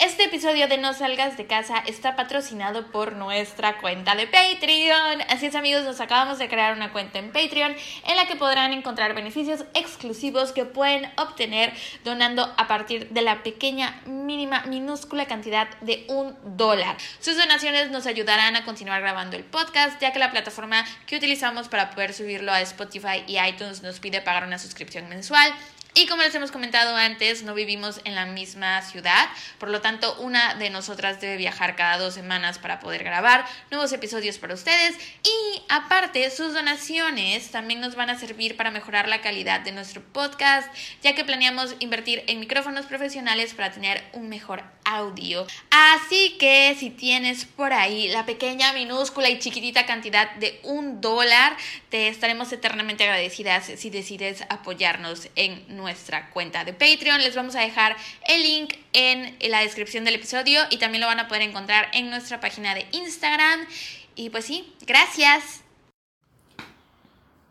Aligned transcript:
Este 0.00 0.24
episodio 0.24 0.66
de 0.66 0.78
No 0.78 0.94
Salgas 0.94 1.36
de 1.36 1.46
Casa 1.46 1.76
está 1.86 2.16
patrocinado 2.16 2.86
por 2.90 3.16
nuestra 3.16 3.76
cuenta 3.82 4.14
de 4.14 4.26
Patreon. 4.26 5.20
Así 5.28 5.44
es 5.44 5.54
amigos, 5.54 5.84
nos 5.84 6.00
acabamos 6.00 6.38
de 6.38 6.48
crear 6.48 6.74
una 6.74 6.90
cuenta 6.90 7.18
en 7.18 7.30
Patreon 7.30 7.76
en 8.06 8.16
la 8.16 8.26
que 8.26 8.34
podrán 8.34 8.72
encontrar 8.72 9.14
beneficios 9.14 9.66
exclusivos 9.74 10.52
que 10.52 10.64
pueden 10.64 11.06
obtener 11.18 11.74
donando 12.02 12.50
a 12.56 12.66
partir 12.66 13.10
de 13.10 13.20
la 13.20 13.42
pequeña, 13.42 14.00
mínima, 14.06 14.62
minúscula 14.62 15.26
cantidad 15.26 15.68
de 15.82 16.06
un 16.08 16.34
dólar. 16.56 16.96
Sus 17.20 17.36
donaciones 17.36 17.90
nos 17.90 18.06
ayudarán 18.06 18.56
a 18.56 18.64
continuar 18.64 19.02
grabando 19.02 19.36
el 19.36 19.44
podcast 19.44 20.00
ya 20.00 20.14
que 20.14 20.18
la 20.18 20.30
plataforma 20.30 20.82
que 21.06 21.18
utilizamos 21.18 21.68
para 21.68 21.90
poder 21.90 22.14
subirlo 22.14 22.52
a 22.52 22.62
Spotify 22.62 23.22
y 23.26 23.38
iTunes 23.38 23.82
nos 23.82 24.00
pide 24.00 24.22
pagar 24.22 24.46
una 24.46 24.58
suscripción 24.58 25.10
mensual. 25.10 25.52
Y 25.94 26.06
como 26.06 26.22
les 26.22 26.34
hemos 26.36 26.52
comentado 26.52 26.94
antes, 26.94 27.42
no 27.42 27.52
vivimos 27.52 28.00
en 28.04 28.14
la 28.14 28.24
misma 28.24 28.80
ciudad, 28.82 29.28
por 29.58 29.70
lo 29.70 29.80
tanto 29.80 30.14
una 30.20 30.54
de 30.54 30.70
nosotras 30.70 31.20
debe 31.20 31.36
viajar 31.36 31.74
cada 31.74 31.98
dos 31.98 32.14
semanas 32.14 32.58
para 32.58 32.78
poder 32.78 33.02
grabar 33.02 33.44
nuevos 33.72 33.92
episodios 33.92 34.38
para 34.38 34.54
ustedes 34.54 34.96
y 35.24 35.62
aparte 35.68 36.30
sus 36.30 36.54
donaciones 36.54 37.50
también 37.50 37.80
nos 37.80 37.96
van 37.96 38.08
a 38.08 38.18
servir 38.18 38.56
para 38.56 38.70
mejorar 38.70 39.08
la 39.08 39.20
calidad 39.20 39.60
de 39.60 39.72
nuestro 39.72 40.00
podcast, 40.00 40.72
ya 41.02 41.14
que 41.14 41.24
planeamos 41.24 41.74
invertir 41.80 42.22
en 42.28 42.38
micrófonos 42.38 42.86
profesionales 42.86 43.54
para 43.54 43.72
tener 43.72 44.04
un 44.12 44.28
mejor 44.28 44.62
audio. 44.84 45.46
Así 45.70 46.36
que 46.38 46.76
si 46.78 46.90
tienes 46.90 47.44
por 47.44 47.72
ahí 47.72 48.08
la 48.08 48.26
pequeña, 48.26 48.72
minúscula 48.72 49.28
y 49.28 49.38
chiquitita 49.40 49.86
cantidad 49.86 50.30
de 50.36 50.60
un 50.62 51.00
dólar, 51.00 51.56
te 51.88 52.08
estaremos 52.08 52.52
eternamente 52.52 53.04
agradecidas 53.04 53.72
si 53.76 53.90
decides 53.90 54.44
apoyarnos 54.48 55.28
en 55.34 55.79
nuestra 55.80 56.30
cuenta 56.30 56.64
de 56.64 56.72
Patreon. 56.72 57.22
Les 57.22 57.34
vamos 57.34 57.56
a 57.56 57.60
dejar 57.60 57.96
el 58.28 58.42
link 58.42 58.74
en 58.92 59.36
la 59.50 59.60
descripción 59.60 60.04
del 60.04 60.16
episodio 60.16 60.60
y 60.70 60.78
también 60.78 61.00
lo 61.00 61.06
van 61.06 61.20
a 61.20 61.28
poder 61.28 61.42
encontrar 61.42 61.88
en 61.92 62.10
nuestra 62.10 62.40
página 62.40 62.74
de 62.74 62.86
Instagram. 62.92 63.66
Y 64.14 64.30
pues 64.30 64.44
sí, 64.44 64.72
gracias. 64.86 65.62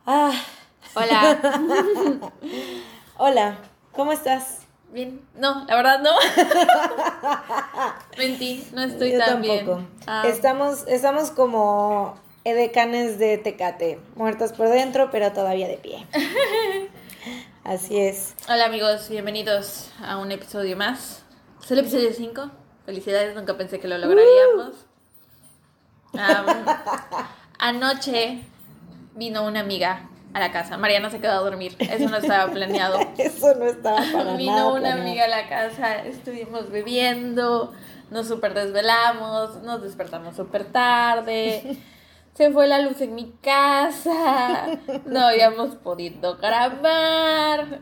Ah. 0.06 0.32
Hola. 0.96 1.40
Hola, 3.18 3.58
¿cómo 3.92 4.12
estás? 4.12 4.60
Bien. 4.92 5.22
No, 5.36 5.66
la 5.66 5.76
verdad 5.76 6.00
no. 6.02 6.12
Mentí, 8.18 8.66
no 8.74 8.84
estoy 8.84 9.12
Yo 9.12 9.20
tan 9.20 9.42
tampoco. 9.42 9.76
bien. 9.76 9.88
Ah, 10.08 10.24
Estamos, 10.26 10.86
estamos 10.88 11.32
como 11.32 12.18
edecanes 12.44 13.20
de 13.20 13.38
Tecate, 13.38 14.00
muertas 14.16 14.54
por 14.54 14.70
dentro, 14.70 15.12
pero 15.12 15.32
todavía 15.32 15.68
de 15.68 15.78
pie. 15.78 16.06
Así 17.70 18.00
es. 18.00 18.34
Hola 18.50 18.66
amigos, 18.66 19.10
bienvenidos 19.10 19.92
a 20.04 20.18
un 20.18 20.32
episodio 20.32 20.76
más. 20.76 21.22
Es 21.64 21.70
el 21.70 21.78
episodio 21.78 22.12
5. 22.12 22.50
Felicidades, 22.84 23.36
nunca 23.36 23.56
pensé 23.58 23.80
que 23.80 23.88
lo 23.88 23.96
lograríamos. 24.00 24.74
Am, 26.14 26.48
anoche 27.60 28.40
vino 29.14 29.46
una 29.46 29.60
amiga 29.60 30.10
a 30.34 30.40
la 30.40 30.52
casa. 30.52 30.80
Mariana 30.80 31.12
se 31.12 31.20
quedó 31.20 31.34
a 31.34 31.42
dormir. 31.42 31.76
Eso 31.78 32.10
no 32.10 32.18
estaba 32.18 32.52
planeado. 32.52 32.98
Eso 33.20 33.54
no 33.54 33.66
estaba 33.66 34.02
para 34.12 34.36
Vino 34.36 34.52
nada 34.52 34.72
una 34.72 34.80
planeado. 34.80 35.02
amiga 35.04 35.26
a 35.26 35.28
la 35.28 35.48
casa, 35.48 35.98
estuvimos 35.98 36.72
bebiendo, 36.72 37.72
nos 38.10 38.28
super 38.28 38.56
desvelamos, 38.56 39.62
nos 39.62 39.84
despertamos 39.84 40.36
súper 40.36 40.66
tarde. 40.66 41.78
Se 42.40 42.52
fue 42.52 42.68
la 42.70 42.80
luz 42.80 43.02
en 43.02 43.16
mi 43.16 43.34
casa, 43.42 44.80
no 45.06 45.20
habíamos 45.28 45.76
podido 45.76 46.38
grabar 46.38 47.82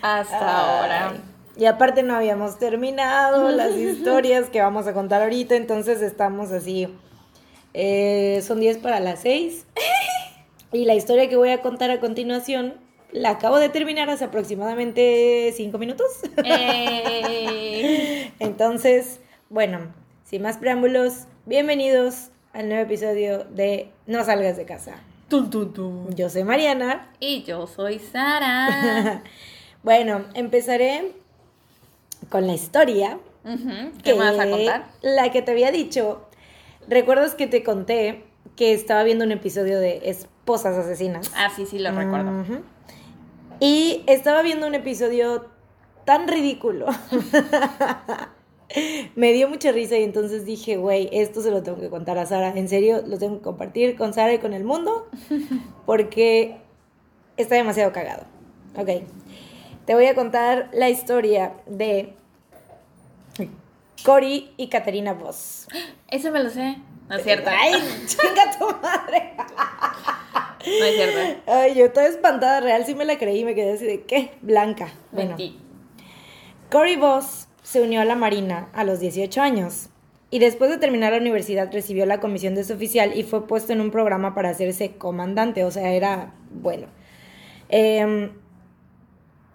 hasta 0.00 0.38
Ay. 0.38 0.80
ahora. 0.80 1.14
Y 1.58 1.66
aparte 1.66 2.02
no 2.02 2.16
habíamos 2.16 2.58
terminado 2.58 3.50
las 3.52 3.72
historias 3.76 4.48
que 4.48 4.62
vamos 4.62 4.86
a 4.86 4.94
contar 4.94 5.20
ahorita, 5.20 5.56
entonces 5.56 6.00
estamos 6.00 6.52
así. 6.52 6.88
eh, 7.74 8.42
son 8.46 8.60
10 8.60 8.78
para 8.78 8.98
las 8.98 9.20
6. 9.20 9.66
Y 10.72 10.86
la 10.86 10.94
historia 10.94 11.28
que 11.28 11.36
voy 11.36 11.50
a 11.50 11.60
contar 11.60 11.90
a 11.90 12.00
continuación 12.00 12.80
la 13.12 13.28
acabo 13.28 13.58
de 13.58 13.68
terminar 13.68 14.08
hace 14.08 14.24
aproximadamente 14.24 15.52
5 15.54 15.76
minutos. 15.76 16.06
Eh, 16.44 18.32
Entonces, 18.38 19.20
bueno, 19.50 19.80
sin 20.24 20.40
más 20.40 20.56
preámbulos, 20.56 21.26
bienvenidos 21.44 22.30
al 22.56 22.68
nuevo 22.68 22.84
episodio 22.84 23.44
de 23.44 23.90
No 24.06 24.24
salgas 24.24 24.56
de 24.56 24.64
casa. 24.64 24.94
tun. 25.28 26.08
Yo 26.16 26.30
soy 26.30 26.42
Mariana. 26.44 27.10
Y 27.20 27.42
yo 27.44 27.66
soy 27.66 27.98
Sara. 27.98 29.22
Bueno, 29.82 30.24
empezaré 30.34 31.12
con 32.28 32.48
la 32.48 32.54
historia. 32.54 33.20
¿Qué 34.02 34.14
me 34.14 34.18
vas 34.18 34.36
a 34.36 34.50
contar? 34.50 34.86
La 35.00 35.30
que 35.30 35.42
te 35.42 35.52
había 35.52 35.70
dicho. 35.70 36.26
¿Recuerdas 36.88 37.36
que 37.36 37.46
te 37.46 37.62
conté 37.62 38.24
que 38.56 38.72
estaba 38.72 39.04
viendo 39.04 39.24
un 39.24 39.30
episodio 39.30 39.78
de 39.78 40.10
Esposas 40.10 40.76
Asesinas? 40.76 41.30
Ah, 41.36 41.50
sí, 41.54 41.66
sí, 41.66 41.78
lo 41.78 41.92
recuerdo. 41.92 42.32
Y 43.60 44.02
estaba 44.08 44.42
viendo 44.42 44.66
un 44.66 44.74
episodio 44.74 45.46
tan 46.04 46.26
ridículo. 46.26 46.86
Me 49.14 49.32
dio 49.32 49.48
mucha 49.48 49.72
risa 49.72 49.96
y 49.98 50.04
entonces 50.04 50.44
dije, 50.44 50.76
güey, 50.76 51.08
esto 51.12 51.40
se 51.40 51.50
lo 51.50 51.62
tengo 51.62 51.80
que 51.80 51.88
contar 51.88 52.18
a 52.18 52.26
Sara. 52.26 52.52
En 52.56 52.68
serio, 52.68 53.02
lo 53.06 53.18
tengo 53.18 53.38
que 53.38 53.42
compartir 53.42 53.96
con 53.96 54.12
Sara 54.12 54.34
y 54.34 54.38
con 54.38 54.52
el 54.52 54.64
mundo 54.64 55.08
porque 55.86 56.58
está 57.36 57.54
demasiado 57.54 57.92
cagado. 57.92 58.24
Ok. 58.76 59.02
Te 59.84 59.94
voy 59.94 60.06
a 60.06 60.14
contar 60.14 60.68
la 60.72 60.90
historia 60.90 61.54
de 61.66 62.14
Cory 64.04 64.52
y 64.56 64.68
Caterina 64.68 65.14
Voss. 65.14 65.68
Eso 66.10 66.30
me 66.30 66.42
lo 66.42 66.50
sé. 66.50 66.76
No 67.08 67.16
es 67.16 67.22
cierto. 67.22 67.50
Ay, 67.52 67.72
chinga 68.06 68.58
tu 68.58 68.66
madre. 68.82 69.32
No 70.66 70.84
es 70.84 70.94
cierto. 70.96 71.42
Ay, 71.46 71.74
yo 71.74 71.92
toda 71.92 72.08
espantada, 72.08 72.60
real, 72.60 72.84
sí 72.84 72.96
me 72.96 73.04
la 73.04 73.16
creí, 73.16 73.44
me 73.44 73.54
quedé 73.54 73.74
así 73.74 73.86
de, 73.86 74.02
¿qué? 74.02 74.32
Blanca. 74.42 74.88
Bueno. 75.12 75.36
Cory 76.68 76.96
Voss 76.96 77.45
se 77.66 77.82
unió 77.82 78.00
a 78.00 78.04
la 78.04 78.14
Marina 78.14 78.68
a 78.74 78.84
los 78.84 79.00
18 79.00 79.42
años 79.42 79.88
y 80.30 80.38
después 80.38 80.70
de 80.70 80.78
terminar 80.78 81.12
la 81.12 81.18
universidad 81.18 81.68
recibió 81.72 82.06
la 82.06 82.20
comisión 82.20 82.54
de 82.54 82.62
su 82.62 82.74
oficial 82.74 83.18
y 83.18 83.24
fue 83.24 83.48
puesto 83.48 83.72
en 83.72 83.80
un 83.80 83.90
programa 83.90 84.36
para 84.36 84.50
hacerse 84.50 84.92
comandante, 84.92 85.64
o 85.64 85.70
sea, 85.72 85.92
era 85.92 86.32
bueno. 86.52 86.86
Em, 87.68 88.30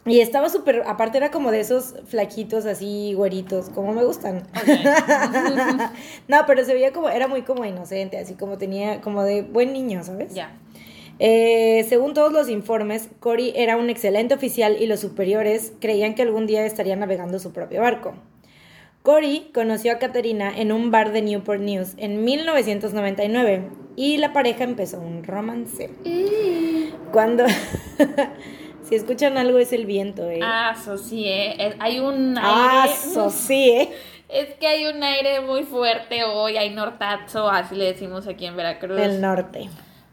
y 0.05 0.19
estaba 0.19 0.49
súper, 0.49 0.83
aparte 0.87 1.19
era 1.19 1.31
como 1.31 1.51
de 1.51 1.61
esos 1.61 1.95
flaquitos 2.05 2.65
así, 2.65 3.13
güeritos, 3.13 3.69
como 3.69 3.93
me 3.93 4.03
gustan. 4.03 4.43
no, 6.27 6.37
pero 6.45 6.65
se 6.65 6.73
veía 6.73 6.91
como, 6.91 7.07
era 7.07 7.29
muy 7.29 7.43
como 7.43 7.63
inocente, 7.63 8.17
así 8.17 8.33
como 8.33 8.57
tenía, 8.57 8.99
como 8.99 9.23
de 9.23 9.41
buen 9.41 9.71
niño, 9.71 10.03
¿sabes? 10.03 10.33
Ya. 10.33 10.51
Eh, 11.23 11.85
según 11.87 12.15
todos 12.15 12.33
los 12.33 12.49
informes, 12.49 13.07
Cory 13.19 13.53
era 13.55 13.77
un 13.77 13.91
excelente 13.91 14.33
oficial 14.33 14.77
y 14.79 14.87
los 14.87 15.01
superiores 15.01 15.71
creían 15.79 16.15
que 16.15 16.23
algún 16.23 16.47
día 16.47 16.65
estaría 16.65 16.95
navegando 16.95 17.37
su 17.37 17.53
propio 17.53 17.81
barco. 17.81 18.15
Cory 19.03 19.51
conoció 19.53 19.91
a 19.91 19.99
Caterina 19.99 20.51
en 20.57 20.71
un 20.71 20.89
bar 20.89 21.11
de 21.11 21.21
Newport 21.21 21.61
News 21.61 21.93
en 21.97 22.23
1999 22.23 23.69
y 23.95 24.17
la 24.17 24.33
pareja 24.33 24.63
empezó 24.63 24.99
un 24.99 25.23
romance. 25.23 25.91
Cuando... 27.11 27.45
si 28.83 28.95
escuchan 28.95 29.37
algo 29.37 29.59
es 29.59 29.73
el 29.73 29.85
viento, 29.85 30.27
¿eh? 30.27 30.39
Ah, 30.41 30.73
eso 30.75 30.97
sí, 30.97 31.27
¿eh? 31.27 31.75
Hay 31.77 31.99
un 31.99 32.35
aire. 32.35 32.49
Ah, 32.51 32.89
eso 32.91 33.29
sí, 33.29 33.69
¿eh? 33.69 33.89
Es 34.27 34.55
que 34.55 34.65
hay 34.65 34.87
un 34.87 35.03
aire 35.03 35.41
muy 35.41 35.65
fuerte 35.65 36.23
hoy, 36.23 36.57
hay 36.57 36.71
nortazo, 36.71 37.47
así 37.47 37.75
le 37.75 37.85
decimos 37.85 38.27
aquí 38.27 38.47
en 38.47 38.55
Veracruz. 38.55 38.99
El 38.99 39.21
norte. 39.21 39.69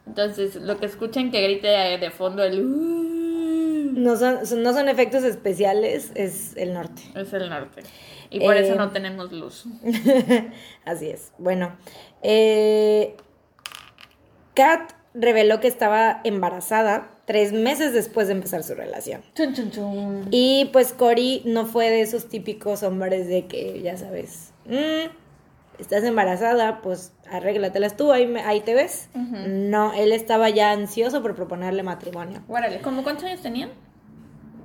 Entonces, 0.08 0.56
lo 0.56 0.78
que 0.78 0.86
escuchen 0.86 1.30
que 1.30 1.42
grite 1.42 1.68
de, 1.68 2.10
fondo 2.10 2.42
el 2.42 2.64
"Uh", 2.64 3.92
No 3.92 4.16
son, 4.16 4.38
no 4.62 4.72
son 4.72 4.88
efectos 4.88 5.22
especiales, 5.24 6.10
es 6.14 6.56
el 6.56 6.72
norte. 6.74 7.02
es 7.14 7.32
el 7.32 7.48
norte. 7.50 7.82
Y 8.30 8.40
por 8.40 8.56
eso 8.56 8.74
Eh, 8.74 8.76
no 8.76 8.90
tenemos 8.90 9.32
luz. 9.32 9.64
Así 10.84 11.08
es. 11.10 11.32
Bueno, 11.38 11.76
eh, 12.22 13.14
Kat 14.54 14.92
reveló 15.14 15.60
que 15.60 15.68
estaba 15.68 16.20
embarazada 16.24 17.10
tres 17.26 17.52
meses 17.52 17.92
después 17.92 18.28
de 18.28 18.34
empezar 18.34 18.62
su 18.62 18.74
relación. 18.74 19.22
Y 20.30 20.70
pues 20.72 20.92
Cory 20.92 21.42
no 21.44 21.66
fue 21.66 21.90
de 21.90 22.00
esos 22.02 22.28
típicos 22.28 22.82
hombres 22.82 23.26
de 23.28 23.46
que, 23.46 23.80
ya 23.82 23.96
sabes, 23.96 24.52
"Mm, 24.66 25.08
estás 25.78 26.04
embarazada, 26.04 26.80
pues 26.82 27.12
arréglatelas 27.30 27.96
tú, 27.96 28.12
ahí, 28.12 28.26
me- 28.26 28.42
ahí 28.42 28.60
te 28.60 28.74
ves. 28.74 29.08
No, 29.14 29.92
él 29.94 30.12
estaba 30.12 30.48
ya 30.50 30.70
ansioso 30.72 31.22
por 31.22 31.34
proponerle 31.34 31.82
matrimonio. 31.82 32.42
Órale, 32.48 32.80
¿cómo 32.80 33.02
cuántos 33.02 33.24
años 33.24 33.40
tenían? 33.40 33.70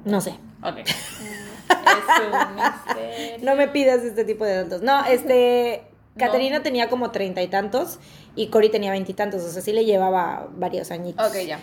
No 0.05 0.21
sé. 0.21 0.31
Ok. 0.63 0.77
es 0.85 0.87
un 0.89 2.55
misterio. 2.55 3.45
No 3.45 3.55
me 3.55 3.67
pidas 3.67 4.03
este 4.03 4.25
tipo 4.25 4.45
de 4.45 4.63
datos. 4.63 4.81
No, 4.81 5.05
este. 5.05 5.83
No. 6.15 6.25
Caterina 6.27 6.61
tenía 6.61 6.89
como 6.89 7.09
treinta 7.09 7.41
y 7.41 7.47
tantos 7.47 7.97
y 8.35 8.49
Cory 8.49 8.69
tenía 8.69 8.91
veintitantos, 8.91 9.41
o 9.41 9.49
sea, 9.49 9.63
sí 9.63 9.73
le 9.73 9.83
llevaba 9.83 10.47
varios 10.51 10.91
añitos. 10.91 11.27
Ok, 11.27 11.37
ya. 11.47 11.57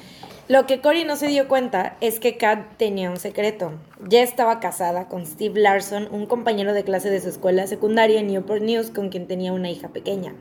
Lo 0.51 0.67
que 0.67 0.81
Cory 0.81 1.05
no 1.05 1.15
se 1.15 1.29
dio 1.29 1.47
cuenta 1.47 1.97
es 2.01 2.19
que 2.19 2.37
Kat 2.37 2.77
tenía 2.77 3.09
un 3.09 3.19
secreto. 3.19 3.71
Ya 4.09 4.21
estaba 4.21 4.59
casada 4.59 5.07
con 5.07 5.25
Steve 5.25 5.61
Larson, 5.61 6.09
un 6.11 6.27
compañero 6.27 6.73
de 6.73 6.83
clase 6.83 7.09
de 7.09 7.21
su 7.21 7.29
escuela 7.29 7.69
secundaria 7.69 8.19
en 8.19 8.27
Newport 8.27 8.61
News, 8.61 8.91
con 8.91 9.11
quien 9.11 9.29
tenía 9.29 9.53
una 9.53 9.71
hija 9.71 9.91
pequeña. 9.91 10.35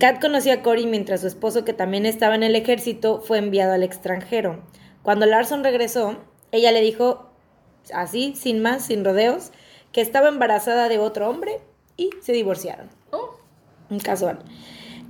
Kat 0.00 0.20
conoció 0.20 0.52
a 0.52 0.62
Cory 0.62 0.86
mientras 0.86 1.20
su 1.20 1.28
esposo, 1.28 1.64
que 1.64 1.72
también 1.72 2.04
estaba 2.04 2.34
en 2.34 2.42
el 2.42 2.56
ejército, 2.56 3.20
fue 3.20 3.38
enviado 3.38 3.74
al 3.74 3.84
extranjero. 3.84 4.60
Cuando 5.04 5.24
Larson 5.24 5.62
regresó, 5.62 6.16
ella 6.50 6.72
le 6.72 6.80
dijo, 6.80 7.30
así, 7.94 8.34
sin 8.34 8.60
más, 8.60 8.86
sin 8.86 9.04
rodeos, 9.04 9.52
que 9.92 10.00
estaba 10.00 10.26
embarazada 10.26 10.88
de 10.88 10.98
otro 10.98 11.30
hombre 11.30 11.60
y 11.96 12.10
se 12.22 12.32
divorciaron. 12.32 12.88
Oh. 13.12 13.36
Un 13.88 14.00
casual. 14.00 14.40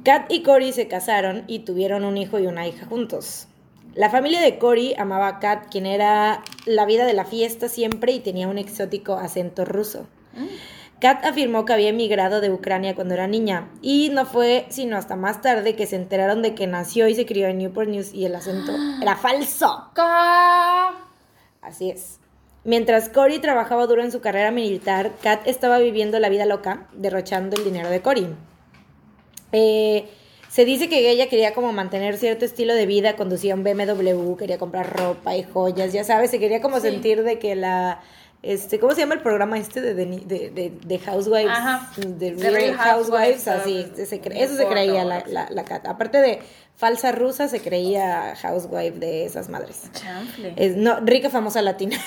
Kat 0.05 0.31
y 0.31 0.43
Cory 0.43 0.75
se 0.75 0.87
casaron 0.87 1.45
y 1.47 1.61
tuvieron 1.61 2.05
un 2.05 2.19
hijo 2.19 2.39
y 2.39 2.47
una 2.47 2.69
hija 2.69 2.85
juntos. 2.85 3.47
La 3.95 4.09
familia 4.09 4.41
de 4.41 4.59
Cory 4.59 4.95
amaba 4.99 5.27
a 5.27 5.39
Kat, 5.41 5.67
quien 5.71 5.85
era 5.85 6.43
la 6.65 6.87
vida 6.87 7.05
de 7.05 7.13
la 7.13 7.25
fiesta 7.25 7.69
siempre 7.69 8.13
y 8.13 8.21
tenía 8.21 8.49
un 8.49 8.59
exótico 8.59 9.15
acento 9.15 9.65
ruso. 9.65 10.07
Kat 11.01 11.25
afirmó 11.25 11.65
que 11.65 11.73
había 11.73 11.89
emigrado 11.89 12.41
de 12.41 12.51
Ucrania 12.51 12.95
cuando 12.95 13.15
era 13.15 13.27
niña 13.27 13.69
y 13.83 14.11
no 14.11 14.27
fue 14.27 14.67
sino 14.69 14.97
hasta 14.97 15.17
más 15.17 15.41
tarde 15.41 15.75
que 15.75 15.87
se 15.87 15.97
enteraron 15.97 16.43
de 16.43 16.55
que 16.55 16.67
nació 16.67 17.09
y 17.09 17.15
se 17.15 17.27
crió 17.27 17.49
en 17.49 17.59
Newport 17.59 17.89
News 17.89 18.13
y 18.13 18.27
el 18.27 18.35
acento 18.35 18.73
era 19.03 19.17
falso. 19.17 19.91
Así 21.63 21.91
es. 21.91 22.21
Mientras 22.63 23.09
Cory 23.09 23.39
trabajaba 23.39 23.87
duro 23.87 24.03
en 24.03 24.13
su 24.13 24.21
carrera 24.21 24.51
militar, 24.51 25.13
Kat 25.23 25.47
estaba 25.47 25.79
viviendo 25.79 26.19
la 26.21 26.29
vida 26.29 26.45
loca, 26.45 26.87
derrochando 26.93 27.57
el 27.57 27.65
dinero 27.65 27.89
de 27.89 28.03
Cory. 28.03 28.29
Eh, 29.53 30.09
se 30.51 30.65
dice 30.65 30.89
que 30.89 31.09
ella 31.11 31.29
quería 31.29 31.55
como 31.55 31.73
mantener 31.73 32.19
cierto 32.19 32.45
estilo 32.45 32.75
de 32.75 32.85
vida, 32.87 33.15
conducía 33.17 33.55
un 33.55 33.63
BMW, 33.63 34.35
quería 34.37 34.59
comprar 34.59 34.95
ropa 34.99 35.37
y 35.37 35.45
joyas, 35.45 35.93
ya 35.93 36.03
sabes, 36.05 36.31
se 36.31 36.39
quería 36.41 36.61
como 36.61 36.77
Sí. 36.81 36.89
sentir 36.89 37.23
de 37.23 37.39
que 37.39 37.55
la... 37.55 38.01
Este, 38.43 38.81
¿Cómo 38.81 38.95
se 38.95 39.03
llama 39.03 39.13
el 39.15 39.21
programa 39.21 39.59
este 39.59 39.83
de, 39.83 39.95
de, 39.95 40.73
de, 40.83 40.99
Housewives? 40.99 41.51
Ajá. 41.53 41.93
De 41.99 42.31
The 42.33 42.43
Real, 42.43 42.55
Real 42.55 42.75
Housewives, 42.79 43.45
Housewives, 43.45 43.91
así. 43.93 44.07
se- 44.07 44.43
eso 44.43 44.57
se 44.57 44.67
creía 44.67 45.05
la, 45.05 45.23
la, 45.27 45.47
la 45.51 45.65
Kat. 45.65 45.87
Aparte 45.87 46.17
de 46.19 46.39
falsa 46.75 47.13
rusa, 47.13 47.49
se 47.49 47.61
creía 47.61 48.35
housewife 48.41 48.99
de 48.99 49.27
esas 49.27 49.51
madres. 49.51 49.91
Chanfle. 49.93 50.55
Es, 50.57 50.75
no, 50.75 51.01
rica, 51.01 51.29
famosa 51.29 51.61
latina. 51.61 51.99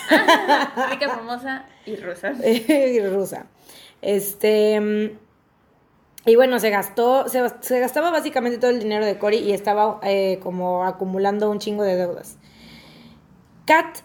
Rica, 0.89 1.07
famosa 1.09 1.65
y 1.85 1.95
rusa. 1.97 2.33
y 2.43 2.99
rusa. 3.01 3.45
Este. 4.01 5.13
Y 6.25 6.35
bueno, 6.35 6.59
se 6.59 6.69
gastó, 6.69 7.27
se, 7.27 7.41
se 7.59 7.79
gastaba 7.79 8.09
básicamente 8.09 8.57
todo 8.57 8.71
el 8.71 8.79
dinero 8.79 9.05
de 9.05 9.17
Cory 9.17 9.37
y 9.37 9.51
estaba 9.51 9.99
eh, 10.03 10.39
como 10.41 10.85
acumulando 10.85 11.49
un 11.49 11.59
chingo 11.59 11.83
de 11.83 11.95
deudas. 11.97 12.37
Kat 13.65 13.99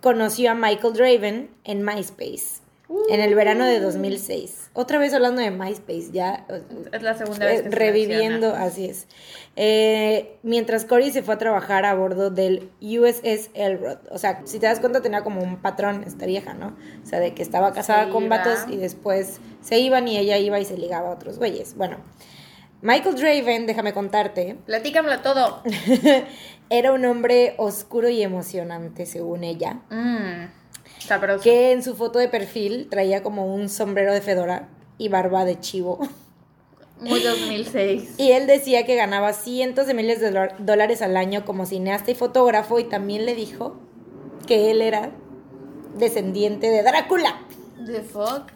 conoció 0.00 0.52
a 0.52 0.54
Michael 0.54 0.94
Draven 0.94 1.50
en 1.64 1.84
MySpace 1.84 2.69
en 3.08 3.20
el 3.20 3.34
verano 3.34 3.64
de 3.64 3.80
2006. 3.80 4.70
Otra 4.72 4.98
vez 4.98 5.12
hablando 5.14 5.40
de 5.40 5.50
MySpace, 5.50 6.10
ya 6.12 6.46
Es 6.92 7.02
la 7.02 7.14
segunda 7.14 7.46
vez 7.46 7.60
eh, 7.60 7.64
que 7.64 7.70
se 7.70 7.76
reviviendo, 7.76 8.54
así 8.54 8.86
es. 8.86 9.06
Eh, 9.56 10.38
mientras 10.42 10.84
Cory 10.84 11.10
se 11.10 11.22
fue 11.22 11.34
a 11.34 11.38
trabajar 11.38 11.84
a 11.84 11.94
bordo 11.94 12.30
del 12.30 12.70
USS 12.80 13.50
Elrod. 13.54 13.98
O 14.10 14.18
sea, 14.18 14.42
si 14.44 14.58
te 14.58 14.66
das 14.66 14.80
cuenta, 14.80 15.02
tenía 15.02 15.22
como 15.22 15.42
un 15.42 15.56
patrón 15.56 16.04
esta 16.06 16.26
vieja, 16.26 16.54
¿no? 16.54 16.76
O 17.02 17.06
sea, 17.06 17.20
de 17.20 17.34
que 17.34 17.42
estaba 17.42 17.72
casada 17.72 18.06
Se 18.06 18.10
con 18.10 18.24
iba. 18.24 18.38
vatos 18.38 18.66
y 18.68 18.76
después 18.76 19.40
se 19.60 19.78
iban 19.78 20.08
y 20.08 20.18
ella 20.18 20.38
iba 20.38 20.58
y 20.58 20.64
se 20.64 20.76
ligaba 20.76 21.08
a 21.08 21.12
otros 21.12 21.38
güeyes. 21.38 21.76
Bueno, 21.76 21.98
Michael 22.82 23.16
Draven, 23.16 23.66
déjame 23.66 23.92
contarte, 23.92 24.56
Platícamelo 24.66 25.20
todo. 25.20 25.62
era 26.70 26.92
un 26.92 27.04
hombre 27.04 27.54
oscuro 27.58 28.08
y 28.08 28.22
emocionante, 28.22 29.04
según 29.06 29.44
ella. 29.44 29.80
Mmm. 29.90 30.59
Sabroso. 31.00 31.42
Que 31.42 31.72
en 31.72 31.82
su 31.82 31.96
foto 31.96 32.18
de 32.18 32.28
perfil 32.28 32.88
traía 32.90 33.22
como 33.22 33.52
un 33.52 33.68
sombrero 33.68 34.12
de 34.12 34.20
fedora 34.20 34.68
y 34.98 35.08
barba 35.08 35.44
de 35.44 35.58
chivo. 35.58 35.98
Muy 37.00 37.22
2006. 37.22 38.14
Y 38.18 38.32
él 38.32 38.46
decía 38.46 38.84
que 38.84 38.94
ganaba 38.94 39.32
cientos 39.32 39.86
de 39.86 39.94
miles 39.94 40.20
de 40.20 40.50
dólares 40.58 41.00
al 41.02 41.16
año 41.16 41.44
como 41.44 41.64
cineasta 41.64 42.10
y 42.10 42.14
fotógrafo 42.14 42.78
y 42.78 42.84
también 42.84 43.24
le 43.24 43.34
dijo 43.34 43.76
que 44.46 44.70
él 44.70 44.82
era 44.82 45.10
descendiente 45.96 46.68
de 46.68 46.82
Drácula 46.82 47.40
The 47.86 48.02
fuck? 48.02 48.52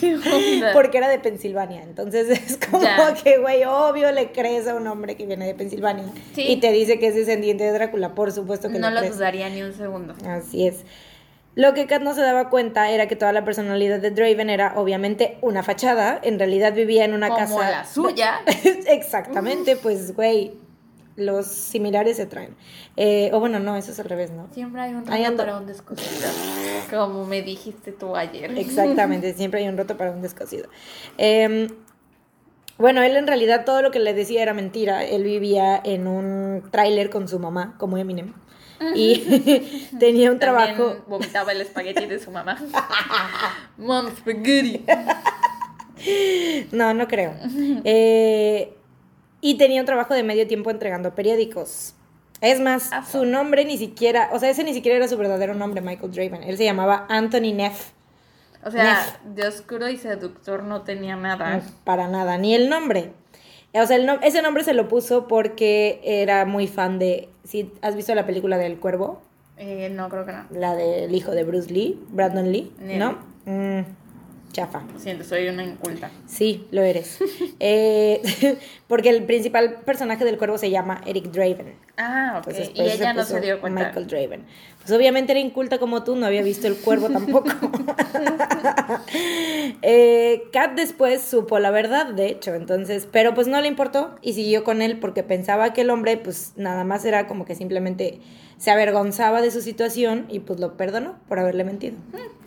¿Qué 0.00 0.14
onda? 0.14 0.72
porque 0.72 0.98
era 0.98 1.08
de 1.08 1.18
Pensilvania. 1.18 1.82
Entonces 1.82 2.28
es 2.30 2.56
como 2.58 2.82
Ya. 2.82 3.14
que, 3.14 3.38
güey, 3.38 3.64
obvio 3.64 4.12
le 4.12 4.30
crees 4.32 4.68
a 4.68 4.74
un 4.74 4.86
hombre 4.86 5.16
que 5.16 5.26
viene 5.26 5.46
de 5.46 5.54
Pensilvania 5.54 6.04
Sí. 6.34 6.42
y 6.48 6.56
te 6.60 6.70
dice 6.72 6.98
que 6.98 7.08
es 7.08 7.14
descendiente 7.14 7.64
de 7.64 7.72
Drácula. 7.72 8.14
Por 8.14 8.30
supuesto 8.32 8.68
que 8.70 8.78
No 8.78 8.90
lo 8.90 9.00
crees. 9.00 9.16
dudaría 9.16 9.48
ni 9.48 9.62
un 9.62 9.72
segundo. 9.72 10.14
Así 10.28 10.66
es. 10.66 10.84
Lo 11.56 11.72
que 11.72 11.86
Kat 11.86 12.02
no 12.02 12.14
se 12.14 12.20
daba 12.20 12.50
cuenta 12.50 12.90
era 12.90 13.08
que 13.08 13.16
toda 13.16 13.32
la 13.32 13.42
personalidad 13.44 13.98
de 13.98 14.10
Draven 14.10 14.50
era 14.50 14.74
obviamente 14.76 15.38
una 15.40 15.62
fachada. 15.62 16.20
En 16.22 16.38
realidad 16.38 16.74
vivía 16.74 17.04
en 17.06 17.14
una 17.14 17.28
Como 17.30 17.56
casa. 17.58 17.70
la 17.70 17.84
suya. 17.86 18.40
Exactamente, 18.86 19.76
pues, 19.76 20.14
güey, 20.14 20.52
los 21.16 21.46
similares 21.46 22.16
se 22.16 22.26
traen. 22.26 22.54
Eh, 22.96 23.30
o 23.32 23.40
bueno, 23.40 23.58
no, 23.58 23.76
eso 23.76 23.92
es 23.92 23.98
al 23.98 24.06
revés, 24.06 24.30
¿no? 24.30 24.48
Siempre 24.52 24.80
hay 24.82 24.92
un 24.94 25.10
ando. 25.10 25.36
para 25.36 25.56
un 25.58 25.66
descosido. 25.66 26.28
Como 26.90 27.24
me 27.24 27.42
dijiste 27.42 27.92
tú 27.92 28.16
ayer. 28.16 28.56
Exactamente, 28.58 29.32
siempre 29.34 29.60
hay 29.60 29.68
un 29.68 29.76
roto 29.76 29.96
para 29.96 30.10
un 30.10 30.22
descosido. 30.22 30.68
Eh, 31.18 31.68
bueno, 32.78 33.02
él 33.02 33.16
en 33.16 33.26
realidad 33.26 33.64
todo 33.64 33.80
lo 33.80 33.90
que 33.90 33.98
le 33.98 34.12
decía 34.12 34.42
era 34.42 34.52
mentira. 34.52 35.04
Él 35.04 35.24
vivía 35.24 35.80
en 35.82 36.06
un 36.06 36.62
tráiler 36.70 37.08
con 37.08 37.26
su 37.26 37.38
mamá, 37.38 37.74
como 37.78 37.96
Eminem. 37.96 38.34
Y 38.94 39.88
tenía 39.98 40.30
un 40.30 40.38
También 40.38 40.74
trabajo. 40.76 40.96
vomitaba 41.08 41.52
el 41.52 41.62
espagueti 41.62 42.04
de 42.04 42.18
su 42.18 42.30
mamá. 42.30 42.58
Mom 43.78 44.14
spaghetti. 44.14 44.84
No, 46.72 46.92
no 46.92 47.08
creo. 47.08 47.32
Eh, 47.84 48.76
y 49.50 49.56
tenía 49.58 49.80
un 49.80 49.86
trabajo 49.86 50.14
de 50.14 50.22
medio 50.22 50.46
tiempo 50.46 50.70
entregando 50.70 51.14
periódicos. 51.14 51.94
Es 52.40 52.60
más, 52.60 52.92
Afa. 52.92 53.10
su 53.10 53.24
nombre 53.24 53.64
ni 53.64 53.78
siquiera, 53.78 54.28
o 54.32 54.38
sea, 54.38 54.50
ese 54.50 54.62
ni 54.64 54.74
siquiera 54.74 54.96
era 54.96 55.08
su 55.08 55.16
verdadero 55.16 55.54
nombre, 55.54 55.80
Michael 55.80 56.12
Draven. 56.12 56.42
Él 56.42 56.56
se 56.56 56.64
llamaba 56.64 57.06
Anthony 57.08 57.52
Neff. 57.54 57.92
O 58.64 58.70
sea, 58.70 58.98
de 59.24 59.46
oscuro 59.46 59.88
y 59.88 59.96
seductor 59.96 60.64
no 60.64 60.82
tenía 60.82 61.14
nada. 61.16 61.62
Para 61.84 62.08
nada, 62.08 62.36
ni 62.36 62.54
el 62.54 62.68
nombre. 62.68 63.12
O 63.72 63.86
sea, 63.86 63.96
el 63.96 64.06
no- 64.06 64.18
ese 64.22 64.42
nombre 64.42 64.64
se 64.64 64.74
lo 64.74 64.88
puso 64.88 65.28
porque 65.28 66.00
era 66.02 66.44
muy 66.46 66.66
fan 66.66 66.98
de. 66.98 67.28
Si 67.44 67.72
has 67.82 67.94
visto 67.94 68.14
la 68.14 68.26
película 68.26 68.58
del 68.58 68.78
cuervo, 68.78 69.22
Eh, 69.56 69.88
no, 69.90 70.08
creo 70.08 70.26
que 70.26 70.32
no. 70.32 70.44
la 70.50 70.74
del 70.74 71.14
hijo 71.14 71.30
de 71.32 71.44
Bruce 71.44 71.72
Lee, 71.72 71.98
Brandon 72.08 72.50
Lee, 72.50 72.72
No. 72.80 72.98
¿no? 72.98 73.18
Mm, 73.52 73.84
chafa. 74.56 74.82
Siento, 74.96 75.22
soy 75.22 75.48
una 75.48 75.62
inculta. 75.62 76.10
Sí, 76.26 76.66
lo 76.70 76.82
eres. 76.82 77.18
Eh, 77.58 78.20
porque 78.86 79.08
el 79.08 79.24
principal 79.24 79.80
personaje 79.84 80.24
del 80.24 80.36
cuervo 80.36 80.58
se 80.58 80.70
llama 80.70 81.00
Eric 81.06 81.26
Draven. 81.30 81.74
Ah, 81.96 82.34
ok. 82.38 82.48
Entonces, 82.48 82.70
y 82.74 82.82
ella 82.82 83.14
no 83.14 83.24
se 83.24 83.40
dio 83.40 83.60
cuenta. 83.60 83.86
Michael 83.86 84.06
Draven. 84.06 84.44
Pues 84.86 84.96
obviamente 84.96 85.32
era 85.32 85.40
inculta 85.40 85.80
como 85.80 86.04
tú, 86.04 86.14
no 86.14 86.26
había 86.26 86.42
visto 86.42 86.68
el 86.68 86.76
cuervo 86.76 87.10
tampoco. 87.10 87.48
eh, 89.82 90.44
Kat 90.52 90.76
después 90.76 91.22
supo 91.22 91.58
la 91.58 91.72
verdad, 91.72 92.06
de 92.06 92.28
hecho, 92.28 92.54
entonces, 92.54 93.08
pero 93.10 93.34
pues 93.34 93.48
no 93.48 93.60
le 93.60 93.66
importó 93.66 94.14
y 94.22 94.34
siguió 94.34 94.62
con 94.62 94.82
él 94.82 95.00
porque 95.00 95.24
pensaba 95.24 95.72
que 95.72 95.80
el 95.80 95.90
hombre 95.90 96.16
pues 96.18 96.52
nada 96.54 96.84
más 96.84 97.04
era 97.04 97.26
como 97.26 97.44
que 97.44 97.56
simplemente 97.56 98.20
se 98.58 98.70
avergonzaba 98.70 99.42
de 99.42 99.50
su 99.50 99.60
situación 99.60 100.26
y 100.28 100.38
pues 100.38 100.60
lo 100.60 100.76
perdonó 100.76 101.16
por 101.26 101.40
haberle 101.40 101.64
mentido. 101.64 101.96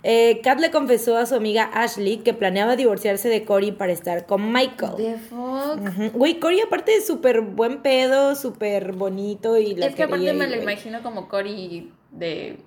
Eh, 0.04 0.40
Kat 0.42 0.62
le 0.62 0.72
confesó 0.72 1.18
a 1.18 1.26
su 1.26 1.36
amiga 1.36 1.70
Ashley 1.74 2.20
que 2.20 2.34
planeaba 2.34 2.78
divorciarse 2.78 3.28
de 3.28 3.44
Cory 3.44 3.74
para 3.74 3.92
estar 3.92 4.26
con 4.26 4.54
Michael. 4.54 4.94
The 4.96 5.18
fuck. 5.18 6.14
Güey, 6.14 6.40
Cory 6.40 6.62
aparte 6.62 6.96
es 6.96 7.06
súper 7.06 7.42
buen 7.42 7.82
pedo, 7.82 8.36
súper 8.36 8.94
bonito 8.94 9.58
y 9.58 9.76
la 9.76 9.88
Es 9.88 9.96
que 9.96 10.04
aparte 10.04 10.24
quería 10.24 10.40
me 10.40 10.48
y, 10.48 10.56
lo 10.56 10.64
imagino 10.64 11.04
como 11.04 11.28
Cory 11.28 11.92
de. 12.12 12.58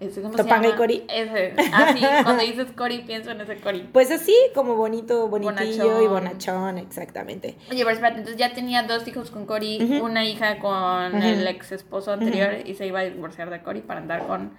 ese, 0.00 0.20
¿Cómo 0.22 0.34
Topanga 0.36 0.68
se 0.68 0.74
y? 0.74 0.76
Cory. 0.78 1.04
Ese. 1.08 1.54
Ah, 1.72 1.94
sí, 1.96 2.02
cuando 2.24 2.42
dices 2.42 2.66
Cory 2.76 3.02
pienso 3.02 3.30
en 3.30 3.40
ese 3.40 3.56
Cory. 3.56 3.88
Pues 3.92 4.10
así, 4.10 4.34
como 4.54 4.74
bonito, 4.74 5.28
bonitillo 5.28 5.84
Bonachón. 5.84 6.02
y 6.04 6.06
bonachón, 6.08 6.78
exactamente. 6.78 7.56
Oye, 7.70 7.78
pero 7.84 7.90
espérate, 7.90 8.18
entonces 8.18 8.36
ya 8.38 8.52
tenía 8.52 8.82
dos 8.82 9.06
hijos 9.06 9.30
con 9.30 9.46
Cory, 9.46 10.00
una 10.02 10.24
hija 10.24 10.58
con 10.58 11.22
el 11.22 11.46
ex 11.46 11.72
esposo 11.72 12.12
anterior 12.12 12.56
y 12.64 12.74
se 12.74 12.86
iba 12.86 13.00
a 13.00 13.04
divorciar 13.04 13.50
de 13.50 13.62
Cory 13.62 13.80
para 13.80 14.00
andar 14.00 14.26
con 14.26 14.52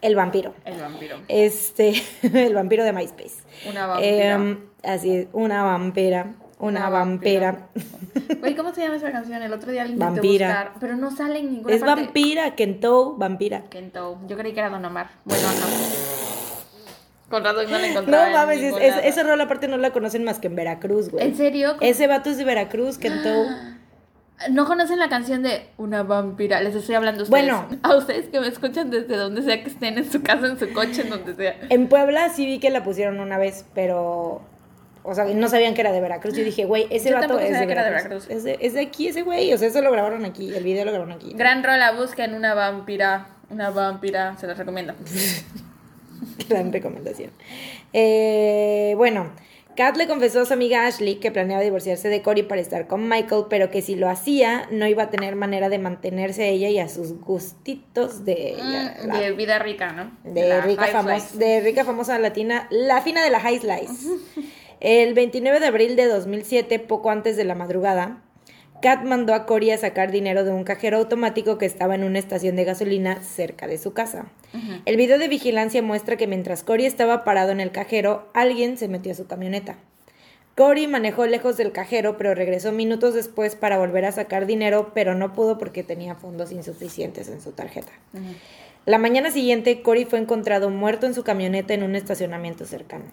El 0.00 0.16
vampiro. 0.16 0.52
el 0.64 0.80
vampiro. 0.80 1.16
Este, 1.28 1.94
el 2.22 2.54
vampiro 2.54 2.82
de 2.84 2.92
MySpace. 2.92 3.42
Una 3.68 3.86
vampira. 3.86 4.34
Em, 4.34 4.58
así 4.82 5.14
es, 5.16 5.28
una 5.32 5.62
vampira. 5.62 6.34
Una, 6.62 6.88
vampira. 6.90 7.66
Güey, 8.40 8.54
¿cómo 8.54 8.72
se 8.72 8.82
llama 8.82 8.94
esa 8.96 9.10
canción? 9.10 9.42
El 9.42 9.52
otro 9.52 9.72
día 9.72 9.84
intenté 9.84 10.04
Vampira. 10.04 10.46
buscar, 10.46 10.72
pero 10.78 10.96
no 10.96 11.10
sale 11.10 11.40
en 11.40 11.52
ninguna 11.54 11.74
Es 11.74 11.80
parte. 11.80 12.02
vampira, 12.04 12.54
Kento, 12.54 13.16
vampira. 13.16 13.64
Kento. 13.68 14.18
Yo 14.28 14.36
creí 14.38 14.52
que 14.52 14.60
era 14.60 14.70
Don 14.70 14.84
Omar. 14.84 15.10
Bueno, 15.24 15.42
no. 15.48 15.66
Con 17.30 17.42
razón 17.44 17.64
no 17.64 17.70
la 17.72 17.78
No 17.78 17.84
encontraba. 17.86 18.26
en 18.28 18.32
mames, 18.34 18.62
es, 18.62 18.74
es- 18.80 19.04
esa 19.04 19.22
rola 19.24 19.44
aparte 19.44 19.66
no 19.66 19.76
la 19.76 19.90
conocen 19.90 20.22
más 20.22 20.38
que 20.38 20.46
en 20.46 20.54
Veracruz, 20.54 21.10
güey. 21.10 21.26
¿En 21.26 21.36
serio? 21.36 21.76
Ese 21.80 22.06
vato 22.06 22.30
es 22.30 22.36
de 22.36 22.44
Veracruz, 22.44 22.96
Kento. 22.98 23.28
no 24.50 24.64
conocen 24.66 24.98
la 25.00 25.08
canción 25.08 25.42
de 25.42 25.66
Una 25.78 26.04
vampira. 26.04 26.60
Les 26.60 26.76
estoy 26.76 26.94
hablando 26.94 27.22
a 27.22 27.24
ustedes. 27.24 27.44
Bueno. 27.44 27.66
A 27.82 27.96
ustedes 27.96 28.28
que 28.28 28.38
me 28.38 28.46
escuchan 28.46 28.90
desde 28.90 29.16
donde 29.16 29.42
sea 29.42 29.62
que 29.64 29.70
estén, 29.70 29.98
en 29.98 30.08
su 30.12 30.22
casa, 30.22 30.46
en 30.46 30.58
su 30.60 30.72
coche, 30.72 31.02
en 31.02 31.10
donde 31.10 31.34
sea. 31.34 31.56
En 31.70 31.88
Puebla 31.88 32.28
sí 32.28 32.46
vi 32.46 32.60
que 32.60 32.70
la 32.70 32.84
pusieron 32.84 33.18
una 33.18 33.36
vez, 33.38 33.64
pero. 33.74 34.42
O 35.04 35.14
sea, 35.14 35.24
no 35.24 35.48
sabían 35.48 35.74
que 35.74 35.80
era 35.80 35.90
de 35.92 36.00
Veracruz. 36.00 36.34
Yo 36.36 36.44
dije, 36.44 36.64
güey, 36.64 36.86
ese 36.90 37.10
Yo 37.10 37.16
vato 37.16 37.38
es 37.40 37.58
de, 37.58 37.66
que 37.66 37.72
era 37.72 37.84
de 37.84 37.90
Veracruz. 37.90 38.30
Es 38.30 38.44
de, 38.44 38.56
es 38.60 38.74
de 38.74 38.80
aquí 38.82 39.08
ese 39.08 39.22
güey. 39.22 39.52
O 39.52 39.58
sea, 39.58 39.68
eso 39.68 39.82
lo 39.82 39.90
grabaron 39.90 40.24
aquí. 40.24 40.54
El 40.54 40.62
video 40.62 40.84
lo 40.84 40.92
grabaron 40.92 41.12
aquí. 41.14 41.32
Gran 41.34 41.64
rola, 41.64 41.92
busquen 41.92 42.34
una 42.34 42.54
vampira. 42.54 43.26
Una 43.50 43.70
vampira, 43.70 44.36
se 44.38 44.46
los 44.46 44.56
recomiendo. 44.56 44.94
Gran 46.48 46.72
recomendación. 46.72 47.30
Eh, 47.92 48.94
bueno, 48.96 49.30
Kat 49.76 49.96
le 49.96 50.06
confesó 50.06 50.42
a 50.42 50.44
su 50.46 50.52
amiga 50.52 50.86
Ashley 50.86 51.16
que 51.16 51.30
planeaba 51.30 51.62
divorciarse 51.62 52.08
de 52.08 52.22
Cory 52.22 52.42
para 52.44 52.60
estar 52.60 52.86
con 52.86 53.08
Michael, 53.08 53.44
pero 53.50 53.70
que 53.70 53.82
si 53.82 53.96
lo 53.96 54.08
hacía, 54.08 54.66
no 54.70 54.86
iba 54.86 55.04
a 55.04 55.10
tener 55.10 55.34
manera 55.34 55.68
de 55.68 55.78
mantenerse 55.78 56.44
a 56.44 56.46
ella 56.46 56.68
y 56.68 56.78
a 56.78 56.88
sus 56.88 57.18
gustitos 57.20 58.24
de 58.24 58.50
ella. 58.54 58.96
Mm, 59.02 59.06
la- 59.08 59.18
de 59.18 59.32
vida 59.32 59.58
rica, 59.58 59.92
¿no? 59.92 60.12
de, 60.24 60.60
rica 60.60 60.82
high 60.84 60.92
famos- 60.92 61.22
slice. 61.22 61.38
de 61.44 61.60
rica 61.60 61.84
famosa 61.84 62.18
latina, 62.18 62.66
la 62.70 63.00
fina 63.02 63.22
de 63.24 63.30
la 63.30 63.40
High 63.40 63.58
Slice. 63.58 64.08
El 64.82 65.14
29 65.14 65.60
de 65.60 65.66
abril 65.66 65.94
de 65.94 66.06
2007, 66.06 66.80
poco 66.80 67.10
antes 67.10 67.36
de 67.36 67.44
la 67.44 67.54
madrugada, 67.54 68.20
Kat 68.82 69.04
mandó 69.04 69.32
a 69.32 69.46
Cory 69.46 69.70
a 69.70 69.78
sacar 69.78 70.10
dinero 70.10 70.42
de 70.42 70.50
un 70.50 70.64
cajero 70.64 70.96
automático 70.96 71.56
que 71.56 71.66
estaba 71.66 71.94
en 71.94 72.02
una 72.02 72.18
estación 72.18 72.56
de 72.56 72.64
gasolina 72.64 73.22
cerca 73.22 73.68
de 73.68 73.78
su 73.78 73.92
casa. 73.92 74.26
El 74.84 74.96
video 74.96 75.20
de 75.20 75.28
vigilancia 75.28 75.82
muestra 75.82 76.16
que 76.16 76.26
mientras 76.26 76.64
Cory 76.64 76.84
estaba 76.84 77.22
parado 77.22 77.52
en 77.52 77.60
el 77.60 77.70
cajero, 77.70 78.28
alguien 78.34 78.76
se 78.76 78.88
metió 78.88 79.12
a 79.12 79.14
su 79.14 79.28
camioneta. 79.28 79.76
Cory 80.56 80.88
manejó 80.88 81.26
lejos 81.26 81.56
del 81.56 81.70
cajero, 81.70 82.16
pero 82.18 82.34
regresó 82.34 82.72
minutos 82.72 83.14
después 83.14 83.54
para 83.54 83.78
volver 83.78 84.04
a 84.04 84.10
sacar 84.10 84.46
dinero, 84.46 84.90
pero 84.94 85.14
no 85.14 85.32
pudo 85.32 85.58
porque 85.58 85.84
tenía 85.84 86.16
fondos 86.16 86.50
insuficientes 86.50 87.28
en 87.28 87.40
su 87.40 87.52
tarjeta. 87.52 87.92
La 88.84 88.98
mañana 88.98 89.30
siguiente, 89.30 89.80
Cory 89.80 90.06
fue 90.06 90.18
encontrado 90.18 90.70
muerto 90.70 91.06
en 91.06 91.14
su 91.14 91.22
camioneta 91.22 91.72
en 91.72 91.84
un 91.84 91.94
estacionamiento 91.94 92.66
cercano. 92.66 93.04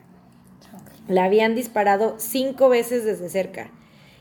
La 1.10 1.26
habían 1.26 1.56
disparado 1.56 2.16
cinco 2.20 2.70
veces 2.70 3.04
desde 3.04 3.30
cerca. 3.30 3.72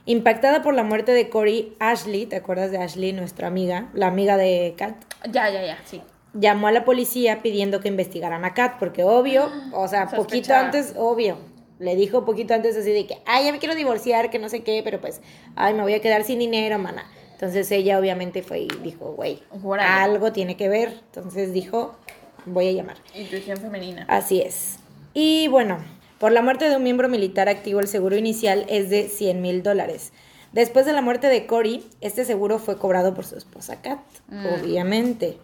Impactada 0.06 0.62
por 0.62 0.72
la 0.72 0.82
muerte 0.82 1.12
de 1.12 1.28
Cory, 1.28 1.76
Ashley, 1.78 2.24
¿te 2.24 2.36
acuerdas 2.36 2.70
de 2.70 2.78
Ashley, 2.78 3.12
nuestra 3.12 3.46
amiga, 3.46 3.90
la 3.92 4.06
amiga 4.06 4.38
de 4.38 4.74
Kat? 4.76 4.96
Ya, 5.30 5.50
ya, 5.50 5.62
ya, 5.62 5.78
sí. 5.84 6.00
Llamó 6.32 6.66
a 6.66 6.72
la 6.72 6.86
policía 6.86 7.42
pidiendo 7.42 7.80
que 7.80 7.88
investigaran 7.88 8.46
a 8.46 8.54
Kat, 8.54 8.78
porque 8.78 9.04
obvio, 9.04 9.52
o 9.72 9.86
sea, 9.86 10.06
poquito 10.16 10.54
antes, 10.54 10.94
obvio, 10.96 11.36
le 11.78 11.94
dijo 11.94 12.24
poquito 12.24 12.54
antes 12.54 12.74
así 12.74 12.90
de 12.90 13.06
que, 13.06 13.18
ay, 13.26 13.44
ya 13.44 13.52
me 13.52 13.58
quiero 13.58 13.74
divorciar, 13.74 14.30
que 14.30 14.38
no 14.38 14.48
sé 14.48 14.62
qué, 14.62 14.80
pero 14.82 14.98
pues, 14.98 15.20
ay, 15.56 15.74
me 15.74 15.82
voy 15.82 15.92
a 15.92 16.00
quedar 16.00 16.24
sin 16.24 16.38
dinero, 16.38 16.78
mana. 16.78 17.04
Entonces 17.32 17.70
ella 17.70 17.98
obviamente 17.98 18.42
fue 18.42 18.60
y 18.60 18.68
dijo, 18.82 19.12
güey, 19.12 19.42
algo 19.78 20.32
tiene 20.32 20.56
que 20.56 20.68
ver. 20.68 20.88
Entonces 20.88 21.52
dijo, 21.52 21.96
voy 22.46 22.68
a 22.68 22.72
llamar. 22.72 22.96
Intuición 23.14 23.58
femenina. 23.58 24.06
Así 24.08 24.40
es. 24.40 24.78
Y 25.14 25.48
bueno, 25.48 25.78
por 26.18 26.32
la 26.32 26.42
muerte 26.42 26.68
de 26.68 26.76
un 26.76 26.82
miembro 26.82 27.08
militar 27.08 27.48
activo, 27.48 27.80
el 27.80 27.88
seguro 27.88 28.16
inicial 28.16 28.64
es 28.68 28.90
de 28.90 29.08
100 29.08 29.40
mil 29.40 29.62
dólares. 29.62 30.12
Después 30.52 30.86
de 30.86 30.92
la 30.92 31.02
muerte 31.02 31.26
de 31.28 31.46
Cory, 31.46 31.84
este 32.00 32.24
seguro 32.24 32.58
fue 32.58 32.78
cobrado 32.78 33.14
por 33.14 33.24
su 33.26 33.36
esposa 33.36 33.80
Kat, 33.82 33.98
Mm. 34.28 34.46
obviamente. 34.60 35.36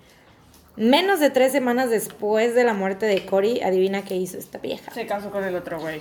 Menos 0.77 1.21
de 1.21 1.31
tres 1.31 1.53
semanas 1.53 1.91
después 1.91 2.55
de 2.55 2.65
la 2.65 2.75
muerte 2.75 3.07
de 3.07 3.25
Cory, 3.27 3.61
adivina 3.63 4.03
qué 4.05 4.17
hizo 4.17 4.39
esta 4.39 4.59
vieja. 4.59 4.93
Se 4.93 5.07
casó 5.07 5.31
con 5.31 5.45
el 5.45 5.55
otro 5.55 5.79
güey. 5.81 6.01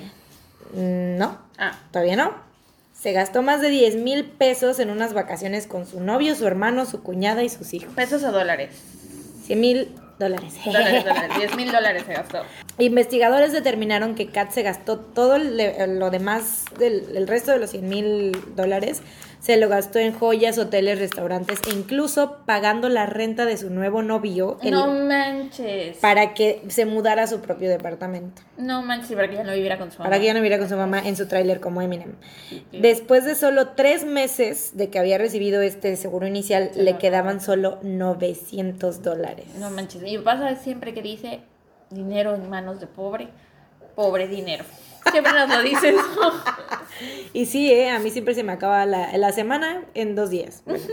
Mm, 0.74 1.18
No, 1.18 1.38
Ah, 1.58 1.78
todavía 1.92 2.16
no. 2.16 2.34
Se 2.94 3.12
gastó 3.12 3.42
más 3.42 3.60
de 3.62 3.70
10 3.70 3.98
mil 3.98 4.24
pesos 4.26 4.80
en 4.80 4.90
unas 4.90 5.14
vacaciones 5.14 5.68
con 5.68 5.86
su 5.86 6.00
novio, 6.00 6.36
su 6.36 6.48
hermano, 6.48 6.86
su 6.86 7.04
cuñada 7.04 7.44
y 7.44 7.50
sus 7.50 7.74
hijos. 7.74 7.94
pesos 7.94 8.24
o 8.24 8.32
dólares. 8.32 8.70
100 9.46 9.60
mil 9.60 9.92
dólares. 10.20 10.56
Dólares, 10.66 11.04
dólares. 11.06 11.38
10 11.38 11.56
mil 11.56 11.72
dólares 11.72 12.04
se 12.06 12.14
gastó. 12.14 12.44
Investigadores 12.80 13.52
determinaron 13.52 14.16
que 14.16 14.28
Kat 14.28 14.52
se 14.52 14.64
gastó 14.64 15.00
todo 15.00 15.38
lo 15.38 16.10
demás 16.10 16.66
del 16.80 17.16
el 17.16 17.28
resto 17.28 17.52
de 17.52 17.60
los 17.60 17.72
100 17.72 17.88
mil 17.90 18.56
dólares. 18.56 19.02
Se 19.44 19.58
lo 19.58 19.68
gastó 19.68 20.00
en 20.00 20.14
joyas, 20.14 20.58
hoteles, 20.58 21.00
restaurantes 21.00 21.60
e 21.68 21.72
incluso 21.74 22.38
pagando 22.46 22.88
la 22.88 23.06
renta 23.08 23.44
de 23.46 23.58
su 23.58 23.70
nuevo 23.70 24.02
novio 24.02 24.58
el- 24.64 24.72
No 24.72 24.88
manches. 24.88 25.98
para 25.98 26.34
que 26.34 26.62
se 26.70 26.86
mudara 26.86 27.24
a 27.24 27.28
su 27.28 27.42
propio 27.42 27.70
departamento. 27.70 28.42
No 28.58 28.82
manches, 28.84 29.12
para 29.18 29.30
que 29.30 29.36
ya 29.36 29.44
no 29.44 29.52
viviera 29.52 29.78
con 29.78 29.92
su 29.92 29.98
mamá. 29.98 30.10
Para 30.10 30.20
que 30.22 30.28
ya 30.28 30.34
no 30.34 30.40
viviera 30.40 30.60
con 30.60 30.70
su 30.70 30.78
mamá 30.78 31.02
en 31.06 31.18
su 31.18 31.28
tráiler 31.28 31.60
como 31.60 31.82
Eminem. 31.82 32.14
Después 32.72 33.26
de 33.26 33.36
solo 33.36 33.68
tres 33.76 34.06
meses 34.06 34.78
de 34.78 34.90
que 34.90 34.98
había 34.98 35.18
recibido 35.18 35.62
este 35.62 35.98
seguro 35.98 36.26
inicial, 36.26 36.72
le 36.76 36.98
quedaban 36.98 37.42
solo 37.42 37.80
900 37.84 39.02
dólares. 39.04 39.48
No 39.60 39.70
manches. 39.72 40.02
Mi 40.04 40.18
papá 40.20 40.38
sabe 40.38 40.56
siempre 40.56 40.94
que 40.94 41.02
dice 41.02 41.42
dinero 41.90 42.34
en 42.34 42.50
manos 42.50 42.80
de 42.80 42.88
pobre, 42.88 43.28
pobre 43.96 44.30
dinero. 44.30 44.64
Siempre 45.12 45.34
nos 45.34 45.50
lo 45.50 45.62
dices. 45.64 45.96
Y 47.34 47.48
sí, 47.48 47.72
eh, 47.72 47.90
a 47.90 47.98
mí 48.00 48.12
siempre 48.12 48.36
se 48.36 48.44
me 48.44 48.52
acaba 48.52 48.86
la, 48.86 49.18
la 49.18 49.32
semana 49.32 49.84
en 49.96 50.16
dos 50.16 50.30
días. 50.30 50.62
Bueno. 50.66 50.84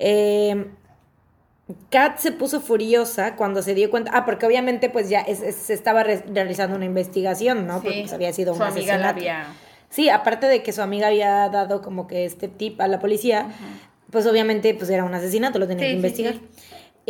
Eh, 0.00 0.66
Kat 1.90 2.18
se 2.18 2.32
puso 2.32 2.60
furiosa 2.60 3.36
cuando 3.36 3.62
se 3.62 3.74
dio 3.74 3.90
cuenta. 3.90 4.10
Ah, 4.14 4.24
porque 4.24 4.46
obviamente, 4.46 4.88
pues 4.90 5.08
ya 5.08 5.20
es- 5.20 5.42
es- 5.42 5.54
se 5.56 5.74
estaba 5.74 6.02
re- 6.02 6.24
realizando 6.32 6.76
una 6.76 6.86
investigación, 6.86 7.66
¿no? 7.66 7.80
Porque 7.82 8.00
pues, 8.02 8.12
había 8.12 8.32
sido 8.32 8.54
un 8.54 8.62
asesinato. 8.62 9.18
había. 9.20 9.46
Sí, 9.90 10.08
aparte 10.10 10.46
de 10.46 10.62
que 10.62 10.72
su 10.72 10.82
amiga 10.82 11.06
había 11.08 11.48
dado 11.50 11.80
como 11.82 12.06
que 12.08 12.24
este 12.24 12.48
tip 12.48 12.80
a 12.80 12.88
la 12.88 12.98
policía, 12.98 13.46
pues 14.10 14.26
obviamente 14.26 14.74
pues 14.74 14.90
era 14.90 15.04
un 15.04 15.14
asesinato, 15.14 15.58
lo 15.58 15.66
tenía 15.68 15.84
Sí, 15.84 15.90
que 15.90 15.96
investigar. 15.96 16.34
sí. 16.34 16.40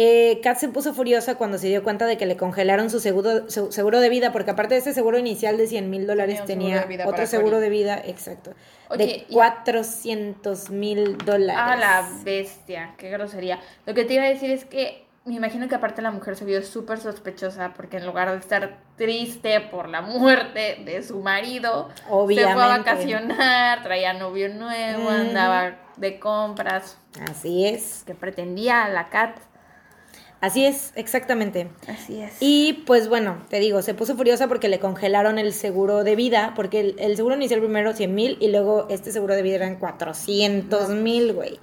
Eh, 0.01 0.39
Kat 0.45 0.57
se 0.59 0.69
puso 0.69 0.95
furiosa 0.95 1.35
cuando 1.35 1.59
se 1.59 1.67
dio 1.67 1.83
cuenta 1.83 2.07
de 2.07 2.17
que 2.17 2.25
le 2.25 2.37
congelaron 2.37 2.89
su 2.89 3.01
seguro, 3.01 3.51
su 3.51 3.73
seguro 3.73 3.99
de 3.99 4.09
vida, 4.09 4.31
porque 4.31 4.53
aparte 4.53 4.75
de 4.75 4.81
ese 4.81 4.95
seguro 4.95 5.19
inicial 5.19 5.57
de 5.57 5.67
100 5.67 5.91
mil 5.91 6.07
dólares 6.07 6.45
Tenía 6.45 6.83
seguro 6.87 7.09
otro 7.11 7.27
seguro 7.27 7.59
de 7.59 7.69
vida, 7.69 8.01
exacto, 8.05 8.53
Oye, 8.91 9.05
de 9.05 9.27
y- 9.29 9.35
400 9.35 10.71
mil 10.71 11.19
dólares. 11.19 11.61
Ah, 11.61 11.75
la 11.75 12.09
bestia, 12.23 12.95
qué 12.97 13.11
grosería. 13.11 13.59
Lo 13.87 13.95
que 13.95 14.05
te 14.05 14.15
iba 14.15 14.23
a 14.23 14.29
decir 14.29 14.53
es 14.53 14.65
que 14.65 15.05
me 15.25 15.35
imagino 15.35 15.67
que 15.69 15.75
aparte 15.75 16.01
la 16.01 16.13
mujer 16.13 16.37
se 16.37 16.45
vio 16.45 16.63
súper 16.63 17.01
sospechosa 17.01 17.75
porque 17.75 17.97
en 17.97 18.07
lugar 18.07 18.31
de 18.31 18.39
estar 18.39 18.79
triste 18.97 19.61
por 19.61 19.89
la 19.89 20.01
muerte 20.01 20.81
de 20.85 21.03
su 21.03 21.19
marido, 21.23 21.89
se 21.97 22.03
fue 22.05 22.11
a 22.13 22.15
Obviamente. 22.15 22.55
vacacionar, 22.57 23.83
traía 23.83 24.13
novio 24.13 24.49
nuevo, 24.49 25.11
andaba 25.11 25.77
de 25.97 26.21
compras, 26.21 26.97
Así 27.29 27.67
es, 27.67 28.05
que 28.07 28.15
pretendía 28.15 28.85
a 28.85 28.89
la 28.91 29.09
Cat. 29.09 29.37
Así 30.41 30.65
es, 30.65 30.93
exactamente. 30.95 31.69
Así 31.87 32.21
es. 32.21 32.37
Y 32.41 32.85
pues 32.87 33.09
bueno, 33.09 33.43
te 33.49 33.59
digo, 33.61 33.83
se 33.83 33.95
puso 33.95 34.17
furiosa 34.17 34.49
porque 34.49 34.69
le 34.69 34.79
congelaron 34.79 35.39
el 35.39 35.53
seguro 35.53 36.05
de 36.05 36.17
vida, 36.17 36.53
porque 36.57 36.81
el, 36.81 36.97
el 36.99 37.17
seguro 37.17 37.37
inicial 37.37 37.61
primero 37.61 37.93
100 37.93 38.15
mil 38.15 38.37
y 38.41 38.49
luego 38.49 38.87
este 38.91 39.13
seguro 39.13 39.35
de 39.35 39.43
vida 39.43 39.57
eran 39.57 39.77
400 39.77 40.91
mil, 40.91 41.33
güey. 41.33 41.59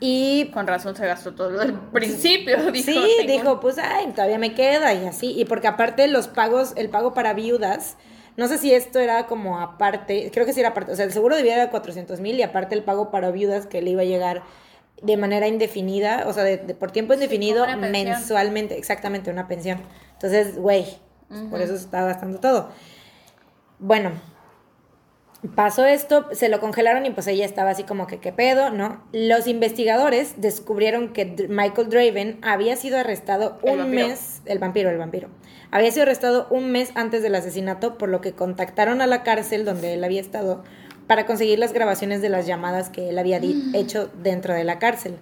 Y 0.00 0.50
Con 0.52 0.66
razón 0.66 0.96
se 0.96 1.06
gastó 1.06 1.34
todo 1.34 1.62
el 1.62 1.72
principio. 1.92 2.70
Dijo, 2.72 2.90
sí, 2.92 3.08
"Tengo 3.18 3.32
dijo, 3.32 3.60
pues 3.60 3.78
ay, 3.78 4.08
todavía 4.08 4.38
me 4.38 4.54
queda 4.54 4.92
y 4.92 5.06
así. 5.06 5.32
Y 5.38 5.44
porque 5.44 5.68
aparte 5.68 6.06
los 6.08 6.28
pagos, 6.28 6.72
el 6.76 6.90
pago 6.90 7.14
para 7.14 7.32
viudas, 7.32 7.96
no 8.36 8.48
sé 8.48 8.58
si 8.58 8.72
esto 8.74 8.98
era 8.98 9.26
como 9.26 9.60
aparte, 9.60 10.30
creo 10.32 10.44
que 10.44 10.52
sí 10.52 10.60
era 10.60 10.70
aparte, 10.70 10.92
o 10.92 10.96
sea, 10.96 11.04
el 11.04 11.12
seguro 11.12 11.36
de 11.36 11.42
vida 11.42 11.54
era 11.54 11.70
400 11.70 12.20
mil 12.20 12.36
y 12.36 12.42
aparte 12.42 12.74
el 12.74 12.82
pago 12.82 13.10
para 13.12 13.30
viudas 13.30 13.66
que 13.66 13.80
le 13.80 13.90
iba 13.90 14.02
a 14.02 14.04
llegar 14.04 14.42
de 15.04 15.16
manera 15.16 15.46
indefinida, 15.48 16.24
o 16.26 16.32
sea, 16.32 16.42
de, 16.44 16.56
de- 16.58 16.74
por 16.74 16.90
tiempo 16.90 17.14
indefinido, 17.14 17.64
mensualmente, 17.76 18.76
exactamente, 18.78 19.30
una 19.30 19.46
pensión. 19.48 19.80
Entonces, 20.14 20.56
güey, 20.58 20.84
pues, 21.28 21.40
por 21.42 21.60
eso 21.60 21.76
se 21.76 21.84
estaba 21.84 22.06
gastando 22.06 22.40
todo. 22.40 22.70
Bueno, 23.78 24.12
pasó 25.54 25.84
esto, 25.84 26.26
se 26.32 26.48
lo 26.48 26.58
congelaron 26.60 27.04
y 27.04 27.10
pues 27.10 27.26
ella 27.26 27.44
estaba 27.44 27.70
así 27.70 27.82
como 27.84 28.06
que, 28.06 28.18
¿qué 28.18 28.32
pedo? 28.32 28.70
¿No? 28.70 29.04
Los 29.12 29.46
investigadores 29.46 30.34
descubrieron 30.40 31.12
que 31.12 31.46
Michael 31.50 31.90
Draven 31.90 32.38
había 32.42 32.76
sido 32.76 32.98
arrestado 32.98 33.58
El 33.62 33.72
un 33.72 33.78
vampiro. 33.80 34.08
mes, 34.08 34.40
el 34.46 34.58
vampiro, 34.58 34.88
el 34.90 34.96
vampiro, 34.96 35.28
había 35.70 35.90
sido 35.90 36.04
arrestado 36.04 36.46
un 36.50 36.72
mes 36.72 36.92
antes 36.94 37.22
del 37.22 37.34
asesinato, 37.34 37.98
por 37.98 38.08
lo 38.08 38.22
que 38.22 38.32
contactaron 38.32 39.02
a 39.02 39.06
la 39.06 39.22
cárcel 39.22 39.66
donde 39.66 39.92
él 39.94 40.04
había 40.04 40.20
estado 40.20 40.64
para 41.06 41.26
conseguir 41.26 41.58
las 41.58 41.72
grabaciones 41.72 42.22
de 42.22 42.28
las 42.28 42.46
llamadas 42.46 42.88
que 42.90 43.08
él 43.10 43.18
había 43.18 43.40
di- 43.40 43.70
hecho 43.74 44.10
dentro 44.22 44.54
de 44.54 44.64
la 44.64 44.78
cárcel. 44.78 45.16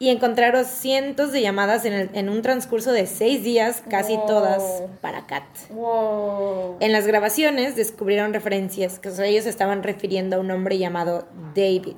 Y 0.00 0.10
encontraron 0.10 0.64
cientos 0.64 1.32
de 1.32 1.40
llamadas 1.42 1.84
en, 1.84 1.92
el- 1.92 2.10
en 2.12 2.28
un 2.28 2.40
transcurso 2.42 2.92
de 2.92 3.06
seis 3.06 3.42
días, 3.42 3.82
casi 3.90 4.14
Wow. 4.16 4.26
todas 4.26 4.82
para 5.00 5.26
Kat. 5.26 5.42
Wow. 5.70 6.76
En 6.80 6.92
las 6.92 7.06
grabaciones 7.06 7.74
descubrieron 7.74 8.32
referencias 8.32 8.98
que 9.00 9.08
ellos 9.26 9.46
estaban 9.46 9.82
refiriendo 9.82 10.36
a 10.36 10.38
un 10.40 10.50
hombre 10.52 10.78
llamado 10.78 11.26
David. 11.54 11.96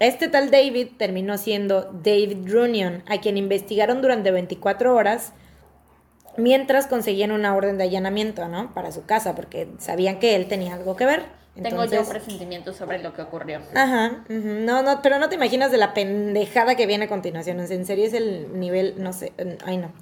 Este 0.00 0.28
tal 0.28 0.50
David 0.50 0.88
terminó 0.98 1.38
siendo 1.38 1.82
David 2.02 2.50
Runion, 2.50 3.02
a 3.08 3.18
quien 3.20 3.38
investigaron 3.38 4.02
durante 4.02 4.30
24 4.30 4.94
horas 4.94 5.32
mientras 6.36 6.86
conseguían 6.86 7.30
una 7.30 7.54
orden 7.54 7.78
de 7.78 7.84
allanamiento, 7.84 8.46
¿no? 8.48 8.74
Para 8.74 8.90
su 8.92 9.06
casa, 9.06 9.34
porque 9.34 9.68
sabían 9.78 10.18
que 10.18 10.34
él 10.36 10.48
tenía 10.48 10.74
algo 10.74 10.96
que 10.96 11.06
ver. 11.06 11.22
Tengo 11.62 11.84
yo 11.84 12.04
presentimientos 12.04 12.76
sobre 12.76 12.98
lo 12.98 13.12
que 13.12 13.22
ocurrió. 13.22 13.60
Ajá, 13.74 14.24
no, 14.28 14.82
no, 14.82 15.02
pero 15.02 15.18
no 15.18 15.28
te 15.28 15.36
imaginas 15.36 15.70
de 15.70 15.78
la 15.78 15.94
pendejada 15.94 16.74
que 16.74 16.86
viene 16.86 17.04
a 17.04 17.08
continuación. 17.08 17.60
En 17.60 17.86
serio 17.86 18.06
es 18.06 18.12
el 18.12 18.58
nivel, 18.58 18.94
no 18.98 19.12
sé, 19.12 19.32
ay 19.64 19.76
no. 19.76 19.92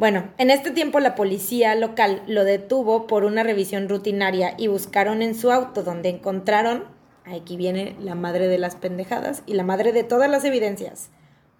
Bueno, 0.00 0.32
en 0.38 0.50
este 0.50 0.70
tiempo 0.70 0.98
la 0.98 1.14
policía 1.14 1.74
local 1.74 2.22
lo 2.26 2.44
detuvo 2.44 3.06
por 3.06 3.24
una 3.24 3.42
revisión 3.42 3.86
rutinaria 3.88 4.54
y 4.56 4.66
buscaron 4.66 5.20
en 5.20 5.34
su 5.34 5.52
auto 5.52 5.82
donde 5.82 6.08
encontraron, 6.08 6.86
aquí 7.26 7.58
viene 7.58 7.94
la 8.00 8.14
madre 8.14 8.48
de 8.48 8.56
las 8.56 8.76
pendejadas 8.76 9.42
y 9.44 9.52
la 9.52 9.62
madre 9.62 9.92
de 9.92 10.02
todas 10.02 10.30
las 10.30 10.44
evidencias, 10.46 11.10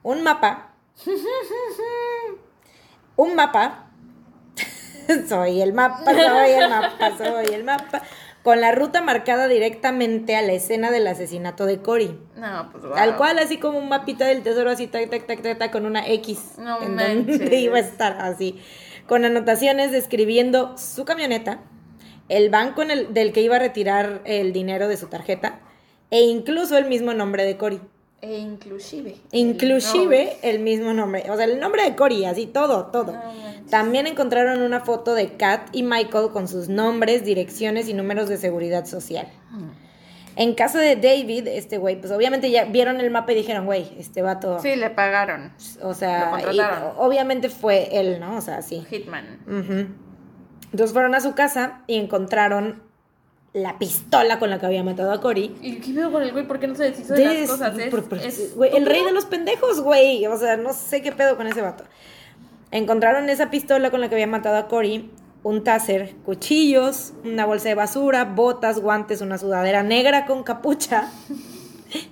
un 0.02 0.22
mapa, 0.22 0.72
un 3.16 3.34
mapa, 3.34 3.90
soy 5.28 5.60
el 5.60 5.75
mapa, 5.75 6.02
soy 6.06 6.50
el 6.50 6.70
mapa, 6.70 7.18
soy 7.18 7.54
el 7.54 7.64
mapa, 7.64 8.02
con 8.42 8.61
la 8.61 8.73
ruta 8.73 9.02
marcada 9.02 9.49
directamente 9.49 10.37
a 10.37 10.42
la 10.42 10.52
escena 10.52 10.90
del 10.90 11.06
asesinato 11.06 11.66
de 11.66 11.80
Cory. 11.80 12.18
No, 12.37 12.70
pues 12.73 12.85
wow. 12.85 12.94
Tal 12.94 13.16
cual, 13.16 13.38
así 13.38 13.59
como 13.59 13.78
un 13.78 13.88
mapita 13.88 14.26
del 14.26 14.42
tesoro, 14.42 14.70
así, 14.70 14.87
tac, 14.87 15.11
tac, 15.11 15.26
tac, 15.26 15.42
tac, 15.42 15.59
tac, 15.59 15.70
con 15.70 15.85
una 15.85 16.06
X. 16.06 16.54
No 16.59 16.82
en 16.82 16.94
manches. 16.94 17.38
donde 17.38 17.56
iba 17.56 17.76
a 17.76 17.80
estar, 17.80 18.20
así. 18.20 18.61
Con 19.06 19.25
anotaciones 19.25 19.92
describiendo 19.92 20.76
su 20.78 21.04
camioneta, 21.04 21.61
el 22.28 22.49
banco 22.49 22.82
en 22.82 22.90
el, 22.90 23.12
del 23.12 23.32
que 23.32 23.42
iba 23.42 23.56
a 23.56 23.59
retirar 23.59 24.23
el 24.25 24.52
dinero 24.52 24.88
de 24.88 24.97
su 24.97 25.09
tarjeta, 25.09 25.61
e 26.11 26.23
incluso 26.23 26.78
el 26.78 26.87
mismo 26.87 27.12
nombre 27.12 27.44
de 27.44 27.56
Cory. 27.56 27.80
E 28.22 28.38
inclusive. 28.38 29.16
Inclusive 29.32 30.36
el 30.42 30.58
mismo 30.58 30.92
nombre, 30.92 31.24
o 31.30 31.36
sea, 31.36 31.46
el 31.46 31.58
nombre 31.58 31.82
de 31.84 31.96
Cory, 31.96 32.26
así 32.26 32.46
todo, 32.46 32.86
todo. 32.86 33.12
No 33.12 33.18
manches. 33.32 33.66
También 33.70 34.06
encontraron 34.06 34.60
una 34.62 34.80
foto 34.80 35.14
de 35.14 35.36
Kat 35.38 35.68
y 35.72 35.82
Michael 35.82 36.28
con 36.32 36.46
sus 36.46 36.68
nombres, 36.68 37.24
direcciones 37.24 37.88
y 37.88 37.94
números 37.94 38.28
de 38.28 38.36
seguridad 38.36 38.84
social. 38.84 39.26
En 40.36 40.54
caso 40.54 40.78
de 40.78 40.96
David, 40.96 41.48
este 41.48 41.76
güey, 41.78 41.98
pues 42.00 42.12
obviamente 42.12 42.50
ya 42.50 42.64
vieron 42.64 43.00
el 43.00 43.10
mapa 43.10 43.32
y 43.32 43.36
dijeron, 43.36 43.66
güey, 43.66 43.90
este 43.98 44.22
vato, 44.22 44.60
Sí, 44.60 44.76
le 44.76 44.90
pagaron. 44.90 45.52
o 45.82 45.92
sea, 45.94 46.26
Lo 46.26 46.30
contrataron. 46.42 46.88
y 46.88 46.92
obviamente 46.98 47.48
fue 47.48 47.88
él, 48.00 48.20
¿no? 48.20 48.36
O 48.36 48.40
sea, 48.40 48.62
sí. 48.62 48.84
Hitman. 48.88 49.38
Entonces 50.72 50.92
fueron 50.92 51.14
a 51.14 51.20
su 51.20 51.34
casa 51.34 51.82
y 51.86 51.96
encontraron 51.96 52.82
la 53.52 53.78
pistola 53.78 54.38
con 54.38 54.49
la 54.50 54.59
que 54.61 54.66
había 54.66 54.85
matado 54.85 55.11
a 55.12 55.21
Cory. 55.21 55.57
¿Y 55.61 55.76
qué 55.76 55.92
veo 55.92 56.12
con 56.12 56.23
el 56.23 56.30
güey? 56.33 56.47
¿Por 56.47 56.61
qué 56.61 56.66
no 56.69 56.75
se 56.76 56.85
deshizo 56.85 57.14
de 57.14 57.25
las 57.25 57.50
cosas? 57.50 57.76
Es, 57.78 57.88
por- 57.90 58.09
por- 58.09 58.19
es- 58.19 58.54
güey, 58.54 58.76
el 58.76 58.87
rey 58.87 59.04
de 59.04 59.12
los 59.12 59.25
pendejos, 59.26 59.80
güey. 59.80 60.25
O 60.26 60.37
sea, 60.37 60.57
no 60.57 60.73
sé 60.73 61.02
qué 61.02 61.11
pedo 61.12 61.37
con 61.37 61.47
ese 61.47 61.61
vato. 61.61 61.85
Encontraron 62.71 63.28
esa 63.28 63.50
pistola 63.50 63.90
con 63.90 64.00
la 64.00 64.09
que 64.09 64.14
había 64.14 64.28
matado 64.28 64.57
a 64.57 64.69
Cory, 64.69 65.11
un 65.42 65.64
taser, 65.64 66.14
cuchillos, 66.25 67.12
una 67.25 67.45
bolsa 67.47 67.69
de 67.71 67.75
basura, 67.75 68.25
botas, 68.25 68.78
guantes, 68.78 69.21
una 69.21 69.38
sudadera 69.38 69.83
negra 69.83 70.26
con 70.26 70.45
capucha 70.45 71.09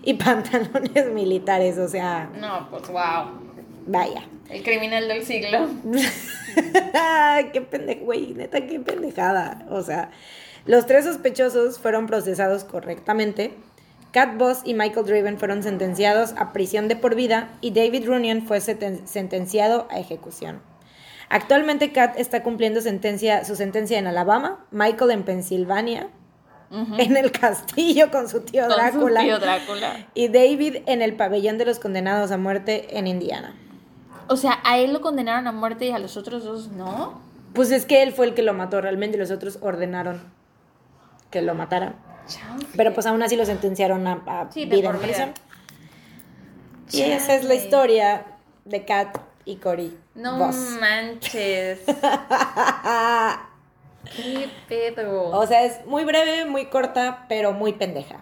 y 0.03 0.15
pantalones 0.15 1.13
militares. 1.13 1.79
O 1.79 1.87
sea, 1.87 2.31
No, 2.41 2.69
pues 2.71 2.89
wow. 2.89 3.31
vaya. 3.87 4.25
El 4.51 4.63
criminal 4.65 5.07
del 5.07 5.23
siglo. 5.25 5.69
qué 7.53 7.61
pendejo, 7.61 8.05
güey, 8.07 8.35
neta, 8.35 8.67
qué 8.67 8.81
pendejada. 8.81 9.67
O 9.71 9.83
sea, 9.83 10.11
los 10.69 10.85
tres 10.85 11.07
sospechosos 11.07 11.79
fueron 11.79 12.07
procesados 12.07 12.63
correctamente. 12.63 13.55
Cat 14.13 14.37
Boss 14.37 14.61
y 14.65 14.75
Michael 14.75 15.07
Driven 15.07 15.39
fueron 15.39 15.63
sentenciados 15.63 16.35
a 16.37 16.53
prisión 16.53 16.89
de 16.89 16.97
por 16.97 17.15
vida 17.15 17.49
y 17.63 17.71
David 17.71 18.07
Runyon 18.07 18.43
fue 18.47 18.61
sentenciado 18.61 19.89
a 19.91 19.99
ejecución. 19.99 20.61
Actualmente 21.31 21.91
Cat 21.93 22.19
está 22.19 22.43
cumpliendo 22.43 22.83
sentencia, 22.83 23.47
su 23.47 23.57
sentencia 23.57 23.99
en 23.99 24.07
Alabama, 24.07 24.63
Michael 24.71 25.11
en 25.11 25.23
Pensilvania, 25.23 26.09
en 26.71 27.17
el 27.17 27.33
castillo 27.33 28.11
con 28.11 28.29
su 28.29 28.41
tío 28.41 28.65
Con 28.65 28.73
su 28.73 28.77
Drácula 28.77 29.21
tío 29.23 29.39
Drácula. 29.39 30.07
y 30.13 30.29
David 30.29 30.83
en 30.85 31.01
el 31.01 31.17
pabellón 31.17 31.57
de 31.57 31.65
los 31.65 31.79
condenados 31.79 32.31
a 32.31 32.37
muerte 32.37 32.99
en 32.99 33.07
Indiana. 33.07 33.55
O 34.27 34.37
sea, 34.37 34.61
a 34.65 34.77
él 34.77 34.93
lo 34.93 35.01
condenaron 35.01 35.47
a 35.47 35.53
muerte 35.53 35.87
y 35.87 35.93
a 35.93 35.99
los 35.99 36.19
otros 36.19 36.45
dos 36.45 36.69
no. 36.69 37.23
Pues 37.55 37.71
es 37.71 37.87
que 37.87 38.03
él 38.03 38.13
fue 38.13 38.27
el 38.27 38.35
que 38.35 38.43
lo 38.43 38.53
mató 38.53 38.83
realmente 38.83 39.17
y 39.17 39.21
los 39.21 39.31
otros 39.31 39.59
ordenaron 39.63 40.37
que 41.31 41.43
lo 41.43 41.55
mataran. 41.55 41.95
Chance. 42.27 42.67
Pero 42.77 42.93
pues 42.93 43.07
aún 43.07 43.23
así 43.23 43.37
lo 43.37 43.45
sentenciaron 43.47 44.07
a, 44.07 44.23
a 44.27 44.53
Sí, 44.53 44.67
vida 44.67 44.91
en 44.91 44.99
prisión. 44.99 45.33
Y 46.91 47.03
esa 47.03 47.35
es 47.35 47.45
la 47.45 47.55
historia 47.55 48.25
de 48.65 48.85
Kat 48.85 49.19
y 49.45 49.57
Cory. 49.57 49.97
No 50.15 50.39
Voss. 50.39 50.57
manches. 50.81 51.81
¿Qué 54.17 54.51
pedo? 54.69 55.31
o 55.31 55.47
sea, 55.47 55.65
es 55.65 55.85
muy 55.87 56.05
breve, 56.05 56.45
muy 56.47 56.67
corta, 56.67 57.27
pero 57.29 57.53
muy 57.53 57.73
pendeja. 57.75 58.17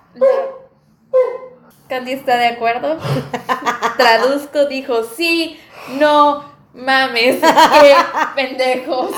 Candy 1.89 2.13
está 2.13 2.37
de 2.37 2.47
acuerdo. 2.49 2.99
Traduzco, 3.97 4.67
dijo, 4.67 5.05
sí, 5.05 5.61
no, 6.01 6.45
mames, 6.75 7.37
qué 7.41 7.95
pendejos. 8.35 9.11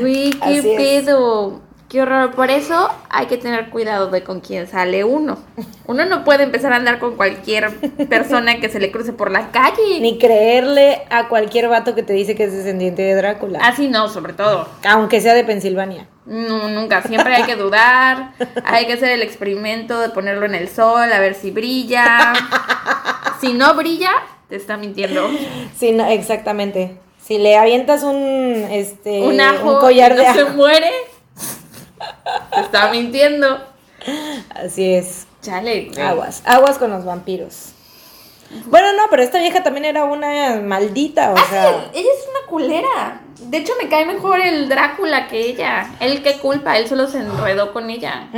Güey, 0.00 0.30
qué 0.30 0.58
Así 0.58 0.70
es. 0.70 0.76
pedo. 0.76 1.60
Qué 1.88 2.00
horror. 2.00 2.30
Por 2.36 2.50
eso 2.50 2.88
hay 3.08 3.26
que 3.26 3.36
tener 3.36 3.68
cuidado 3.70 4.10
de 4.10 4.22
con 4.22 4.38
quién 4.40 4.68
sale 4.68 5.02
uno. 5.02 5.38
Uno 5.86 6.04
no 6.04 6.24
puede 6.24 6.44
empezar 6.44 6.72
a 6.72 6.76
andar 6.76 7.00
con 7.00 7.16
cualquier 7.16 7.72
persona 8.08 8.60
que 8.60 8.68
se 8.68 8.78
le 8.78 8.92
cruce 8.92 9.12
por 9.12 9.32
la 9.32 9.50
calle. 9.50 9.82
Ni 10.00 10.16
creerle 10.16 11.02
a 11.10 11.26
cualquier 11.26 11.68
vato 11.68 11.96
que 11.96 12.04
te 12.04 12.12
dice 12.12 12.36
que 12.36 12.44
es 12.44 12.52
descendiente 12.52 13.02
de 13.02 13.14
Drácula. 13.16 13.58
Así 13.60 13.88
no, 13.88 14.08
sobre 14.08 14.34
todo. 14.34 14.68
Aunque 14.88 15.20
sea 15.20 15.34
de 15.34 15.42
Pensilvania. 15.42 16.06
No, 16.26 16.68
nunca. 16.68 17.02
Siempre 17.02 17.34
hay 17.34 17.42
que 17.42 17.56
dudar. 17.56 18.34
Hay 18.64 18.86
que 18.86 18.92
hacer 18.92 19.08
el 19.08 19.22
experimento 19.22 19.98
de 19.98 20.10
ponerlo 20.10 20.46
en 20.46 20.54
el 20.54 20.68
sol, 20.68 21.12
a 21.12 21.18
ver 21.18 21.34
si 21.34 21.50
brilla. 21.50 22.32
Si 23.40 23.54
no 23.54 23.72
brilla, 23.72 24.10
te 24.50 24.56
está 24.56 24.76
mintiendo. 24.76 25.26
Sí, 25.74 25.92
no, 25.92 26.04
exactamente. 26.06 26.98
Si 27.24 27.38
le 27.38 27.56
avientas 27.56 28.02
un, 28.02 28.66
este, 28.70 29.22
un 29.22 29.40
ajo 29.40 29.74
un 29.74 29.78
collar 29.80 30.12
no 30.16 30.22
de 30.22 30.32
se 30.32 30.40
ajo. 30.40 30.50
muere, 30.54 30.90
está 32.60 32.90
mintiendo. 32.90 33.60
Así 34.54 34.94
es. 34.94 35.26
Chale. 35.42 35.90
Aguas, 36.02 36.42
aguas 36.44 36.78
con 36.78 36.90
los 36.90 37.04
vampiros. 37.04 37.72
Bueno, 38.66 38.92
no, 38.94 39.04
pero 39.10 39.22
esta 39.22 39.38
vieja 39.38 39.62
también 39.62 39.84
era 39.84 40.04
una 40.04 40.56
maldita, 40.60 41.30
o 41.32 41.36
Ah, 41.36 41.44
sea. 41.48 41.68
sí, 41.92 42.00
ella 42.00 42.08
es 42.18 42.28
una 42.28 42.46
culera. 42.48 43.20
De 43.38 43.58
hecho, 43.58 43.72
me 43.80 43.88
cae 43.88 44.04
mejor 44.06 44.40
el 44.40 44.68
Drácula 44.68 45.28
que 45.28 45.40
ella. 45.40 45.88
Él 46.00 46.22
qué 46.22 46.38
culpa, 46.38 46.76
él 46.76 46.88
solo 46.88 47.06
se 47.06 47.18
enredó 47.18 47.72
con 47.72 47.88
ella. 47.90 48.28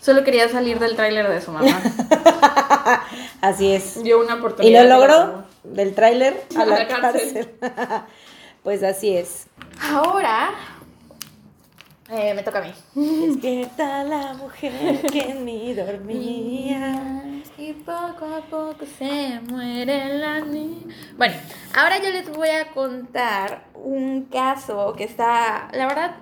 Solo 0.00 0.24
quería 0.24 0.48
salir 0.50 0.78
del 0.78 0.94
tráiler 0.94 1.28
de 1.28 1.40
su 1.40 1.50
mamá. 1.52 1.80
Así 3.40 3.72
es. 3.72 4.02
Dio 4.02 4.20
una 4.20 4.34
oportunidad. 4.34 4.82
lo 4.82 4.86
y 4.86 4.88
la 4.88 4.98
logró. 4.98 5.44
Del 5.72 5.94
tráiler 5.94 6.44
a 6.56 6.62
A 6.62 6.66
la 6.66 6.78
la 6.78 6.88
cárcel. 6.88 7.56
cárcel. 7.60 8.00
pues 8.62 8.82
así 8.82 9.16
es. 9.16 9.46
Ahora 9.80 10.50
eh, 12.10 12.34
me 12.34 12.42
toca 12.42 12.58
a 12.58 12.62
mí. 12.62 12.72
Despierta 12.94 14.04
la 14.04 14.34
mujer 14.34 15.00
que 15.10 15.20
en 15.30 15.44
mí 15.44 15.74
dormía. 15.74 17.22
Y 17.58 17.72
poco 17.72 18.26
a 18.26 18.40
poco 18.50 18.84
se 18.98 19.40
muere 19.48 20.18
la 20.18 20.40
niña. 20.40 20.94
Bueno, 21.16 21.34
ahora 21.76 21.98
yo 21.98 22.10
les 22.10 22.30
voy 22.30 22.50
a 22.50 22.66
contar 22.72 23.64
un 23.74 24.24
caso 24.26 24.92
que 24.96 25.04
está, 25.04 25.68
la 25.72 25.86
verdad, 25.86 26.16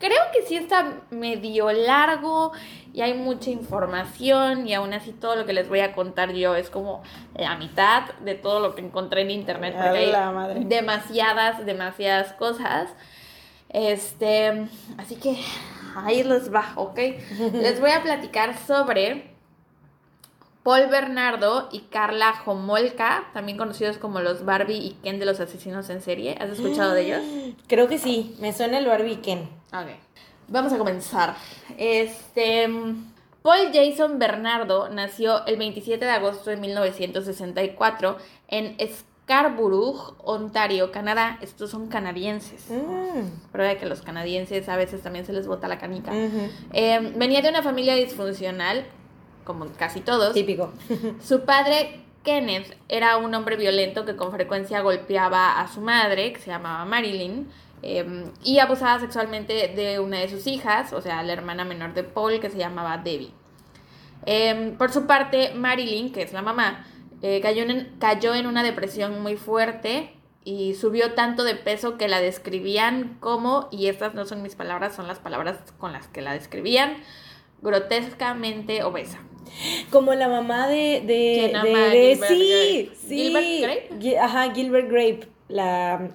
creo 0.00 0.22
que 0.32 0.42
sí 0.42 0.56
está 0.56 0.94
medio 1.10 1.70
largo 1.70 2.52
y 2.92 3.02
hay 3.02 3.14
mucha 3.14 3.50
información 3.50 4.66
y 4.66 4.74
aún 4.74 4.92
así 4.94 5.12
todo 5.12 5.36
lo 5.36 5.46
que 5.46 5.52
les 5.52 5.68
voy 5.68 5.80
a 5.80 5.92
contar 5.92 6.32
yo 6.32 6.56
es 6.56 6.70
como 6.70 7.02
la 7.34 7.56
mitad 7.56 8.14
de 8.24 8.34
todo 8.34 8.58
lo 8.58 8.74
que 8.74 8.80
encontré 8.80 9.20
en 9.20 9.30
internet 9.30 9.74
porque 9.74 9.98
hay 9.98 10.10
la 10.10 10.32
madre. 10.32 10.60
demasiadas, 10.64 11.64
demasiadas 11.64 12.32
cosas. 12.32 12.88
Este, 13.68 14.66
así 14.96 15.14
que 15.16 15.38
ahí 15.94 16.24
les 16.24 16.52
va, 16.52 16.72
¿ok? 16.74 16.98
Les 17.52 17.80
voy 17.80 17.92
a 17.92 18.02
platicar 18.02 18.58
sobre 18.58 19.30
Paul 20.62 20.88
Bernardo 20.88 21.68
y 21.72 21.80
Carla 21.90 22.34
Homolka, 22.44 23.24
también 23.32 23.56
conocidos 23.56 23.96
como 23.98 24.20
los 24.20 24.44
Barbie 24.44 24.76
y 24.76 24.90
Ken 25.02 25.18
de 25.18 25.24
los 25.24 25.40
asesinos 25.40 25.88
en 25.88 26.02
serie. 26.02 26.36
¿Has 26.38 26.50
escuchado 26.50 26.92
de 26.92 27.02
ellos? 27.02 27.56
Creo 27.66 27.88
que 27.88 27.98
sí, 27.98 28.36
me 28.40 28.52
suena 28.52 28.78
el 28.78 28.86
Barbie 28.86 29.20
Ken. 29.20 29.48
Ok. 29.72 29.88
Vamos 30.48 30.72
a 30.72 30.78
comenzar. 30.78 31.34
Este. 31.78 32.68
Paul 33.42 33.70
Jason 33.72 34.18
Bernardo 34.18 34.90
nació 34.90 35.46
el 35.46 35.56
27 35.56 36.04
de 36.04 36.10
agosto 36.10 36.50
de 36.50 36.56
1964 36.56 38.18
en 38.48 38.76
Scarborough, 39.30 40.16
Ontario, 40.22 40.92
Canadá. 40.92 41.38
Estos 41.40 41.70
son 41.70 41.86
canadienses. 41.88 42.68
Mm, 42.68 43.50
Prueba 43.50 43.72
de 43.72 43.78
que 43.78 43.86
los 43.86 44.02
canadienses 44.02 44.68
a 44.68 44.76
veces 44.76 45.00
también 45.02 45.24
se 45.24 45.32
les 45.32 45.46
bota 45.46 45.68
la 45.68 45.78
canica. 45.78 46.12
Eh, 46.72 47.12
venía 47.16 47.40
de 47.40 47.48
una 47.48 47.62
familia 47.62 47.94
disfuncional, 47.94 48.84
como 49.52 49.66
casi 49.72 50.00
todos. 50.00 50.32
Típico. 50.32 50.72
Su 51.22 51.44
padre 51.44 52.00
Kenneth 52.22 52.76
era 52.88 53.16
un 53.16 53.34
hombre 53.34 53.56
violento 53.56 54.04
que 54.04 54.16
con 54.16 54.30
frecuencia 54.30 54.80
golpeaba 54.80 55.60
a 55.60 55.68
su 55.68 55.80
madre, 55.80 56.32
que 56.32 56.40
se 56.40 56.50
llamaba 56.50 56.84
Marilyn, 56.84 57.48
em, 57.82 58.30
y 58.44 58.58
abusaba 58.58 59.00
sexualmente 59.00 59.68
de 59.68 59.98
una 60.00 60.18
de 60.18 60.28
sus 60.28 60.46
hijas, 60.46 60.92
o 60.92 61.00
sea, 61.00 61.22
la 61.22 61.32
hermana 61.32 61.64
menor 61.64 61.94
de 61.94 62.04
Paul, 62.04 62.40
que 62.40 62.50
se 62.50 62.58
llamaba 62.58 62.98
Debbie. 62.98 63.32
Em, 64.26 64.76
por 64.76 64.92
su 64.92 65.06
parte, 65.06 65.52
Marilyn, 65.54 66.12
que 66.12 66.22
es 66.22 66.32
la 66.32 66.42
mamá, 66.42 66.84
eh, 67.22 67.40
cayó, 67.40 67.62
en, 67.62 67.96
cayó 67.98 68.34
en 68.34 68.46
una 68.46 68.62
depresión 68.62 69.22
muy 69.22 69.36
fuerte 69.36 70.14
y 70.44 70.74
subió 70.74 71.12
tanto 71.14 71.44
de 71.44 71.54
peso 71.54 71.96
que 71.96 72.08
la 72.08 72.20
describían 72.20 73.16
como, 73.20 73.68
y 73.70 73.86
estas 73.86 74.14
no 74.14 74.26
son 74.26 74.42
mis 74.42 74.56
palabras, 74.56 74.94
son 74.94 75.06
las 75.06 75.18
palabras 75.18 75.58
con 75.78 75.92
las 75.92 76.06
que 76.08 76.22
la 76.22 76.32
describían, 76.32 76.96
grotescamente 77.62 78.82
obesa. 78.82 79.18
Como 79.90 80.14
la 80.14 80.28
mamá 80.28 80.68
de. 80.68 81.02
de, 81.04 81.50
¿Quién 81.50 81.62
de- 81.62 81.90
Gilbert 82.14 82.28
sí, 82.30 82.48
Grape? 82.48 82.96
sí. 82.96 83.16
¿Gilbert 83.32 83.90
Grape? 83.90 84.18
Ajá, 84.18 84.54
Gilbert 84.54 84.88
Grape. 84.90 85.20
La 85.48 86.10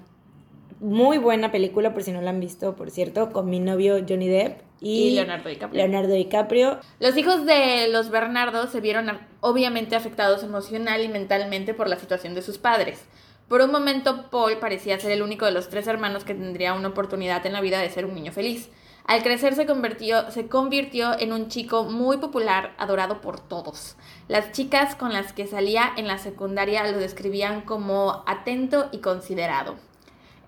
muy 0.80 1.18
buena 1.18 1.50
película, 1.52 1.92
por 1.92 2.02
si 2.02 2.12
no 2.12 2.20
la 2.22 2.30
han 2.30 2.40
visto, 2.40 2.76
por 2.76 2.90
cierto, 2.90 3.30
con 3.32 3.48
mi 3.50 3.60
novio 3.60 3.96
Johnny 4.08 4.28
Depp 4.28 4.60
y, 4.80 5.08
Y 5.08 5.10
Leonardo 5.14 5.48
DiCaprio. 5.48 5.82
Leonardo 5.82 6.12
DiCaprio. 6.14 6.80
Los 7.00 7.16
hijos 7.16 7.46
de 7.46 7.88
los 7.88 8.10
Bernardo 8.10 8.66
se 8.68 8.80
vieron 8.80 9.10
obviamente 9.40 9.96
afectados 9.96 10.42
emocional 10.42 11.02
y 11.02 11.08
mentalmente 11.08 11.74
por 11.74 11.88
la 11.88 11.96
situación 11.98 12.34
de 12.34 12.42
sus 12.42 12.58
padres. 12.58 13.04
Por 13.48 13.60
un 13.60 13.70
momento, 13.70 14.28
Paul 14.30 14.58
parecía 14.58 14.98
ser 14.98 15.12
el 15.12 15.22
único 15.22 15.46
de 15.46 15.52
los 15.52 15.68
tres 15.68 15.86
hermanos 15.86 16.24
que 16.24 16.34
tendría 16.34 16.74
una 16.74 16.88
oportunidad 16.88 17.44
en 17.46 17.52
la 17.52 17.60
vida 17.60 17.80
de 17.80 17.88
ser 17.90 18.04
un 18.04 18.14
niño 18.14 18.32
feliz. 18.32 18.70
Al 19.06 19.22
crecer 19.22 19.54
se 19.54 19.66
convirtió, 19.66 20.30
se 20.32 20.48
convirtió 20.48 21.16
en 21.18 21.32
un 21.32 21.48
chico 21.48 21.84
muy 21.84 22.16
popular, 22.16 22.74
adorado 22.76 23.20
por 23.20 23.38
todos. 23.38 23.96
Las 24.26 24.50
chicas 24.50 24.96
con 24.96 25.12
las 25.12 25.32
que 25.32 25.46
salía 25.46 25.92
en 25.96 26.08
la 26.08 26.18
secundaria 26.18 26.90
lo 26.90 26.98
describían 26.98 27.60
como 27.60 28.24
atento 28.26 28.88
y 28.90 28.98
considerado. 28.98 29.76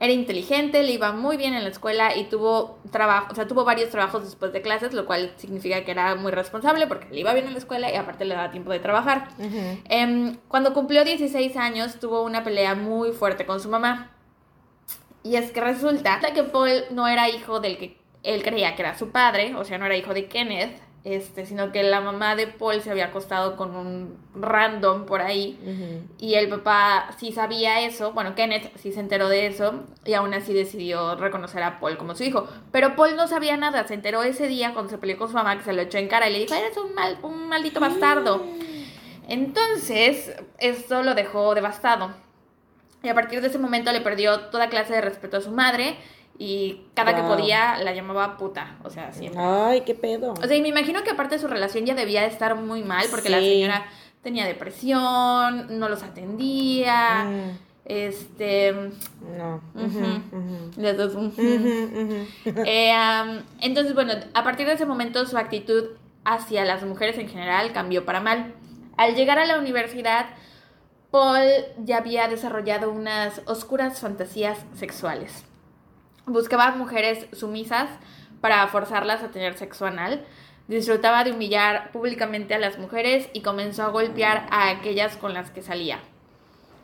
Era 0.01 0.13
inteligente, 0.13 0.83
le 0.83 0.93
iba 0.93 1.13
muy 1.13 1.37
bien 1.37 1.55
en 1.55 1.63
la 1.63 1.71
escuela 1.71 2.17
y 2.17 2.25
tuvo 2.25 2.79
trabajo, 2.91 3.29
o 3.31 3.35
sea, 3.35 3.49
tuvo 3.49 3.65
varios 3.65 3.91
trabajos 3.91 4.25
después 4.25 4.53
de 4.53 4.63
clases, 4.63 4.93
lo 4.93 5.07
cual 5.07 5.33
significa 5.37 5.85
que 5.85 5.91
era 5.93 6.17
muy 6.17 6.33
responsable 6.33 6.87
porque 6.89 7.09
le 7.11 7.21
iba 7.21 7.33
bien 7.35 7.47
en 7.47 7.53
la 7.53 7.59
escuela 7.59 7.93
y 7.93 7.97
aparte 7.97 8.25
le 8.25 8.35
daba 8.35 8.51
tiempo 8.51 8.73
de 8.73 8.81
trabajar. 8.81 9.29
Em, 9.89 10.37
cuando 10.49 10.73
cumplió 10.73 11.05
16 11.05 11.57
años 11.57 11.99
tuvo 12.01 12.23
una 12.23 12.43
pelea 12.43 12.75
muy 12.75 13.13
fuerte 13.13 13.47
con 13.47 13.61
su 13.61 13.69
mamá. 13.69 14.13
Y 15.25 15.35
es 15.37 15.51
que 15.51 15.61
resulta 15.61 16.21
que 16.33 16.45
Paul 16.45 16.71
no 16.91 17.09
era 17.09 17.29
hijo 17.29 17.59
del 17.61 17.77
que 17.77 17.98
él 18.23 18.43
creía 18.43 18.75
que 18.75 18.83
era 18.83 18.97
su 18.97 19.11
padre, 19.11 19.55
o 19.55 19.65
sea, 19.65 19.79
no 19.79 19.87
era 19.87 19.97
hijo 19.97 20.15
de 20.15 20.27
Kenneth, 20.27 20.81
este, 21.05 21.47
sino 21.47 21.73
que 21.73 21.83
la 21.85 22.01
mamá 22.01 22.35
de 22.35 22.49
Paul 22.49 22.83
se 22.83 22.91
había 22.91 23.07
acostado 23.07 23.57
con 23.57 23.75
un 23.75 24.19
random 24.35 25.07
por 25.07 25.23
ahí. 25.23 25.59
Y 26.19 26.35
el 26.35 26.49
papá 26.49 27.11
sí 27.19 27.33
sabía 27.33 27.81
eso, 27.81 28.13
bueno, 28.13 28.35
Kenneth 28.35 28.77
sí 28.77 28.93
se 28.93 29.01
enteró 29.01 29.29
de 29.29 29.47
eso 29.47 29.85
y 30.05 30.15
aún 30.15 30.35
así 30.35 30.53
decidió 30.53 31.15
reconocer 31.15 31.63
a 31.63 31.81
Paul 31.81 31.97
como 31.97 32.15
su 32.15 32.25
hijo. 32.25 32.47
Pero 32.73 32.97
Paul 32.97 33.17
no 33.17 33.29
sabía 33.29 33.57
nada, 33.57 33.87
se 33.87 33.95
enteró 33.95 34.23
ese 34.23 34.49
día 34.49 34.73
cuando 34.73 34.91
se 34.91 34.99
peleó 34.99 35.17
con 35.17 35.29
su 35.29 35.35
mamá 35.35 35.57
que 35.57 35.65
se 35.65 35.73
lo 35.73 35.83
echó 35.83 35.99
en 35.99 36.09
cara 36.09 36.29
y 36.29 36.33
le 36.33 36.41
dijo, 36.41 36.55
eres 36.55 36.77
un, 36.77 36.95
mal, 36.95 37.17
un 37.23 37.49
maldito 37.49 37.81
bastardo. 37.81 38.45
Entonces, 39.29 40.35
esto 40.59 41.03
lo 41.03 41.15
dejó 41.15 41.55
devastado. 41.55 42.11
Y 43.03 43.09
a 43.09 43.15
partir 43.15 43.41
de 43.41 43.47
ese 43.47 43.59
momento 43.59 43.93
le 43.93 44.01
perdió 44.01 44.41
toda 44.51 44.69
clase 44.69 44.95
de 44.95 45.01
respeto 45.01 45.37
a 45.37 45.41
su 45.41 45.53
madre 45.53 45.97
y 46.39 46.83
cada 46.95 47.17
que 47.17 47.23
podía 47.23 47.79
la 47.79 47.93
llamaba 47.93 48.37
puta, 48.37 48.77
o 48.85 48.91
sea, 48.91 49.13
siempre. 49.13 49.43
Ay, 49.43 49.81
qué 49.81 49.95
pedo. 49.95 50.35
O 50.35 50.47
sea, 50.47 50.57
y 50.57 50.63
me 50.63 50.69
imagino 50.69 51.03
que 51.03 51.11
aparte 51.11 51.35
de 51.35 51.41
su 51.41 51.49
relación 51.49 51.85
ya 51.85 51.95
debía 51.95 52.21
de 52.23 52.29
estar 52.29 52.55
muy 52.55 52.83
mal 52.85 53.07
porque 53.11 53.29
la 53.29 53.41
señora 53.41 53.87
tenía 54.23 54.47
depresión, 54.47 55.79
no 55.79 55.89
los 55.89 56.03
atendía, 56.03 57.25
Mm, 57.25 57.59
este... 57.87 58.73
no. 59.37 59.61
las 60.77 60.97
dos. 60.97 61.15
Eh, 62.47 62.93
entonces, 63.61 63.95
bueno, 63.95 64.13
a 64.35 64.45
partir 64.45 64.67
de 64.67 64.75
ese 64.75 64.87
momento 64.87 65.27
su 65.27 65.37
actitud 65.39 65.85
hacia 66.25 66.65
las 66.65 66.83
mujeres 66.85 67.19
en 67.19 67.29
general 67.29 67.73
cambió 67.73 68.05
para 68.05 68.21
mal. 68.21 68.55
Al 68.97 69.15
llegar 69.15 69.39
a 69.39 69.47
la 69.47 69.59
universidad, 69.59 70.27
Paul 71.11 71.41
ya 71.79 71.99
había 71.99 72.29
desarrollado 72.29 72.91
unas 72.91 73.41
oscuras 73.47 74.01
fantasías 74.01 74.59
sexuales. 74.75 75.45
Buscaba 76.29 76.73
mujeres 76.73 77.27
sumisas 77.33 77.89
para 78.43 78.67
forzarlas 78.69 79.23
a 79.23 79.31
tener 79.31 79.57
sexo 79.57 79.87
anal. 79.87 80.25
Disfrutaba 80.67 81.25
de 81.25 81.33
humillar 81.33 81.91
públicamente 81.91 82.55
a 82.55 82.59
las 82.59 82.79
mujeres 82.79 83.31
y 83.33 83.41
comenzó 83.41 83.85
a 83.85 83.89
golpear 83.89 84.47
a 84.51 84.69
aquellas 84.69 85.17
con 85.17 85.33
las 85.33 85.51
que 85.51 85.63
salía. 85.63 86.01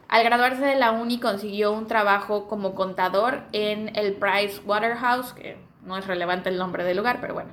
Al 0.09 0.25
graduarse 0.25 0.65
de 0.65 0.77
la 0.77 0.93
uni 0.93 1.21
consiguió 1.21 1.73
un 1.73 1.87
trabajo 1.87 2.49
como 2.49 2.75
contador 2.75 3.43
en 3.53 3.95
el 3.97 4.15
Price 4.15 4.63
Waterhouse, 4.65 5.35
que 5.35 5.59
no 5.85 5.99
es 5.99 6.07
relevante 6.07 6.49
el 6.49 6.57
nombre 6.57 6.85
del 6.85 6.97
lugar, 6.97 7.19
pero 7.21 7.35
bueno. 7.35 7.51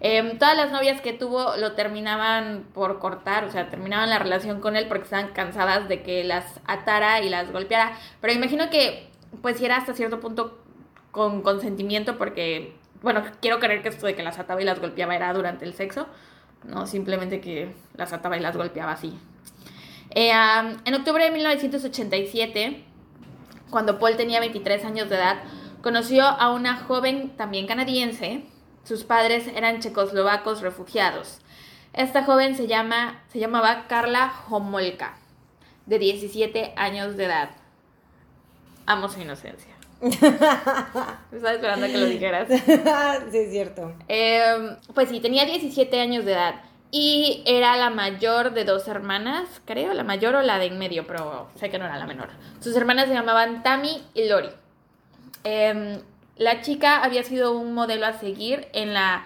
Em, 0.00 0.38
todas 0.38 0.56
las 0.56 0.72
novias 0.72 1.00
que 1.00 1.12
tuvo 1.12 1.56
lo 1.56 1.72
terminaban 1.72 2.66
por 2.72 2.98
cortar, 2.98 3.44
o 3.44 3.50
sea, 3.50 3.68
terminaban 3.68 4.10
la 4.10 4.18
relación 4.18 4.60
con 4.60 4.76
él 4.76 4.86
porque 4.88 5.04
estaban 5.04 5.28
cansadas 5.28 5.88
de 5.88 6.02
que 6.02 6.24
las 6.24 6.60
atara 6.66 7.20
y 7.20 7.28
las 7.28 7.52
golpeara. 7.52 7.92
Pero 8.20 8.32
imagino 8.32 8.70
que, 8.70 9.10
pues, 9.42 9.58
si 9.58 9.66
era 9.66 9.76
hasta 9.76 9.94
cierto 9.94 10.20
punto 10.20 10.63
con 11.14 11.42
consentimiento, 11.42 12.18
porque, 12.18 12.74
bueno, 13.00 13.22
quiero 13.40 13.60
creer 13.60 13.82
que 13.82 13.88
esto 13.88 14.06
de 14.06 14.16
que 14.16 14.24
las 14.24 14.40
ataba 14.40 14.60
y 14.60 14.64
las 14.64 14.80
golpeaba 14.80 15.14
era 15.14 15.32
durante 15.32 15.64
el 15.64 15.72
sexo, 15.72 16.08
no 16.64 16.88
simplemente 16.88 17.40
que 17.40 17.72
las 17.96 18.12
ataba 18.12 18.36
y 18.36 18.40
las 18.40 18.56
golpeaba 18.56 18.92
así. 18.92 19.16
Eh, 20.10 20.32
en 20.32 20.94
octubre 20.94 21.24
de 21.24 21.30
1987, 21.30 22.84
cuando 23.70 24.00
Paul 24.00 24.16
tenía 24.16 24.40
23 24.40 24.84
años 24.84 25.08
de 25.08 25.14
edad, 25.14 25.36
conoció 25.82 26.24
a 26.24 26.50
una 26.50 26.78
joven 26.78 27.30
también 27.36 27.68
canadiense. 27.68 28.44
Sus 28.82 29.04
padres 29.04 29.46
eran 29.46 29.80
checoslovacos 29.80 30.62
refugiados. 30.62 31.38
Esta 31.92 32.24
joven 32.24 32.56
se, 32.56 32.66
llama, 32.66 33.22
se 33.28 33.38
llamaba 33.38 33.86
Carla 33.86 34.32
Homolka, 34.50 35.16
de 35.86 36.00
17 36.00 36.74
años 36.76 37.16
de 37.16 37.26
edad. 37.26 37.50
Amo 38.84 39.08
su 39.08 39.20
inocencia. 39.20 39.73
Estaba 40.02 41.52
esperando 41.52 41.86
a 41.86 41.88
que 41.88 41.98
lo 41.98 42.06
dijeras. 42.06 42.48
sí, 43.30 43.38
es 43.38 43.50
cierto. 43.50 43.92
Eh, 44.08 44.76
pues 44.94 45.08
sí, 45.08 45.20
tenía 45.20 45.44
17 45.44 46.00
años 46.00 46.24
de 46.24 46.32
edad. 46.32 46.54
Y 46.90 47.42
era 47.46 47.76
la 47.76 47.90
mayor 47.90 48.52
de 48.54 48.64
dos 48.64 48.86
hermanas, 48.86 49.48
creo, 49.64 49.94
la 49.94 50.04
mayor 50.04 50.36
o 50.36 50.42
la 50.42 50.58
de 50.58 50.66
en 50.66 50.78
medio, 50.78 51.06
pero 51.06 51.48
sé 51.56 51.68
que 51.68 51.78
no 51.78 51.86
era 51.86 51.98
la 51.98 52.06
menor. 52.06 52.28
Sus 52.60 52.76
hermanas 52.76 53.08
se 53.08 53.14
llamaban 53.14 53.64
Tammy 53.64 54.02
y 54.14 54.28
Lori. 54.28 54.50
Eh, 55.42 56.00
la 56.36 56.62
chica 56.62 57.02
había 57.02 57.22
sido 57.22 57.58
un 57.58 57.74
modelo 57.74 58.06
a 58.06 58.12
seguir 58.12 58.68
en 58.72 58.94
la 58.94 59.24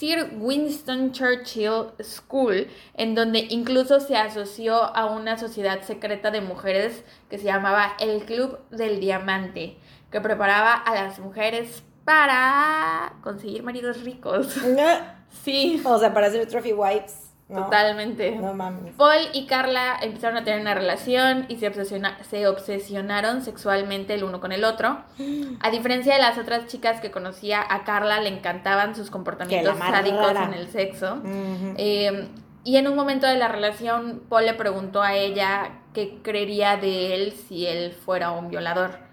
Sir 0.00 0.30
Winston 0.38 1.12
Churchill 1.12 1.92
School, 2.02 2.68
en 2.94 3.14
donde 3.14 3.46
incluso 3.50 4.00
se 4.00 4.16
asoció 4.16 4.82
a 4.96 5.04
una 5.04 5.36
sociedad 5.36 5.82
secreta 5.82 6.30
de 6.30 6.40
mujeres 6.40 7.04
que 7.28 7.36
se 7.36 7.44
llamaba 7.44 7.96
el 8.00 8.24
Club 8.24 8.58
del 8.70 8.98
Diamante, 8.98 9.76
que 10.10 10.20
preparaba 10.20 10.72
a 10.74 10.94
las 10.94 11.18
mujeres 11.18 11.82
para 12.04 13.12
conseguir 13.22 13.62
maridos 13.62 14.02
ricos. 14.02 14.56
Sí, 15.44 15.80
O 15.84 15.98
sea, 15.98 16.12
para 16.12 16.26
hacer 16.26 16.46
trophy 16.48 16.72
wipes. 16.72 17.26
¿no? 17.48 17.64
totalmente. 17.64 18.30
No 18.36 18.54
mames. 18.54 18.94
Paul 18.94 19.18
y 19.32 19.46
Carla 19.46 19.96
empezaron 20.00 20.36
a 20.36 20.44
tener 20.44 20.60
una 20.60 20.72
relación 20.74 21.46
y 21.48 21.56
se, 21.56 21.66
obsesiona- 21.68 22.16
se 22.22 22.46
obsesionaron 22.46 23.42
sexualmente 23.42 24.14
el 24.14 24.22
uno 24.22 24.38
con 24.40 24.52
el 24.52 24.62
otro. 24.64 24.98
A 25.60 25.70
diferencia 25.70 26.14
de 26.14 26.20
las 26.20 26.38
otras 26.38 26.66
chicas 26.68 27.00
que 27.00 27.10
conocía, 27.10 27.60
a 27.68 27.82
Carla 27.82 28.20
le 28.20 28.28
encantaban 28.28 28.94
sus 28.94 29.10
comportamientos 29.10 29.76
sádicos 29.78 30.30
en 30.48 30.54
el 30.54 30.68
sexo. 30.68 31.22
Eh, 31.76 32.28
y 32.62 32.76
en 32.76 32.86
un 32.86 32.94
momento 32.94 33.26
de 33.26 33.36
la 33.36 33.48
relación, 33.48 34.22
Paul 34.28 34.46
le 34.46 34.54
preguntó 34.54 35.02
a 35.02 35.14
ella 35.14 35.80
qué 35.92 36.20
creería 36.22 36.76
de 36.76 37.14
él 37.16 37.32
si 37.32 37.66
él 37.66 37.90
fuera 37.92 38.30
un 38.30 38.48
violador. 38.48 39.09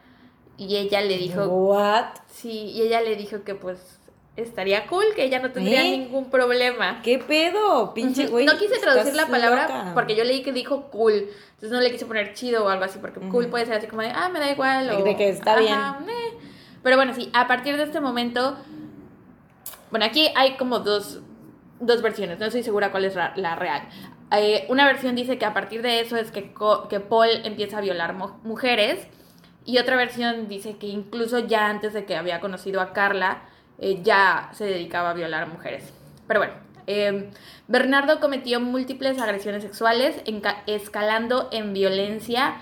Y 0.58 0.76
ella 0.78 1.02
le 1.02 1.17
dijo, 1.17 1.43
What? 1.46 2.06
sí, 2.32 2.72
y 2.72 2.82
ella 2.82 3.02
le 3.02 3.15
dijo 3.15 3.43
que 3.43 3.54
pues 3.56 4.00
estaría 4.36 4.86
cool, 4.88 5.04
que 5.15 5.24
ella 5.24 5.39
no 5.39 5.52
tendría 5.52 5.84
¿Eh? 5.86 5.98
ningún 5.98 6.30
problema. 6.30 7.02
¿Qué 7.04 7.20
pedo? 7.20 7.93
Pinche 7.93 8.28
güey. 8.28 8.46
No 8.46 8.58
quise 8.58 8.78
traducir 8.80 9.15
la 9.15 9.28
palabra 9.28 9.63
loca. 9.63 9.91
porque 9.93 10.15
yo 10.15 10.24
leí 10.24 10.41
que 10.43 10.52
dijo 10.54 10.89
cool. 10.91 11.13
Entonces 11.54 11.72
no 11.72 11.80
le 11.82 11.91
quise 11.91 12.06
poner 12.06 12.34
chido 12.34 12.65
o 12.65 12.70
algo 12.70 12.86
así, 12.86 13.00
porque 13.00 13.20
cool 13.30 13.48
puede 13.48 13.65
ser 13.65 13.76
así 13.76 13.88
como 13.88 14.02
de, 14.04 14.10
ah, 14.10 14.30
me 14.30 14.39
da 14.39 14.52
igual. 14.52 14.89
O, 14.91 15.04
De 15.04 15.15
que 15.15 15.30
está 15.30 15.56
"Ajá, 15.58 16.00
eh". 16.08 16.38
Pero 16.84 16.96
bueno, 16.98 17.13
sí, 17.15 17.30
a 17.34 17.48
partir 17.48 17.78
de 17.78 17.84
este 17.84 18.00
momento. 18.00 18.58
Bueno, 19.89 20.06
aquí 20.06 20.30
hay 20.36 20.56
como 20.58 20.80
dos, 20.80 21.22
dos 21.80 22.02
versiones, 22.02 22.39
no 22.39 22.46
estoy 22.46 22.63
segura 22.63 22.91
cuál 22.91 23.06
es 23.06 23.15
la, 23.15 23.34
la 23.36 23.56
real. 23.56 23.88
Eh, 24.32 24.65
una 24.70 24.86
versión 24.86 25.15
dice 25.15 25.38
que 25.38 25.46
a 25.46 25.54
partir 25.54 25.82
de 25.82 26.02
eso 26.02 26.17
es 26.17 26.32
que, 26.32 26.54
que 26.89 27.00
Paul 27.00 27.30
empieza 27.46 27.78
a 27.78 27.82
violar 27.82 28.13
mu- 28.13 28.34
mujeres. 28.43 29.08
Y 29.68 29.78
otra 29.78 29.96
versión 29.98 30.48
dice 30.48 30.78
que 30.78 30.88
incluso 30.88 31.38
ya 31.38 31.68
antes 31.70 31.94
de 31.94 32.06
que 32.06 32.16
había 32.16 32.40
conocido 32.40 32.82
a 32.82 32.94
Carla, 32.94 33.44
eh, 33.78 34.02
ya 34.02 34.50
se 34.54 34.66
dedicaba 34.66 35.12
a 35.12 35.14
violar 35.14 35.48
mujeres. 35.48 35.94
Pero 36.28 36.40
bueno, 36.40 36.54
Eh, 36.90 37.30
Bernardo 37.68 38.22
cometió 38.22 38.62
múltiples 38.62 39.20
agresiones 39.20 39.62
sexuales, 39.62 40.24
escalando 40.68 41.50
en 41.52 41.74
violencia 41.74 42.56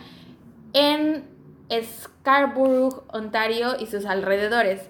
en 0.74 1.24
Scarborough, 1.72 3.04
Ontario 3.14 3.76
y 3.80 3.86
sus 3.86 4.08
alrededores. 4.08 4.90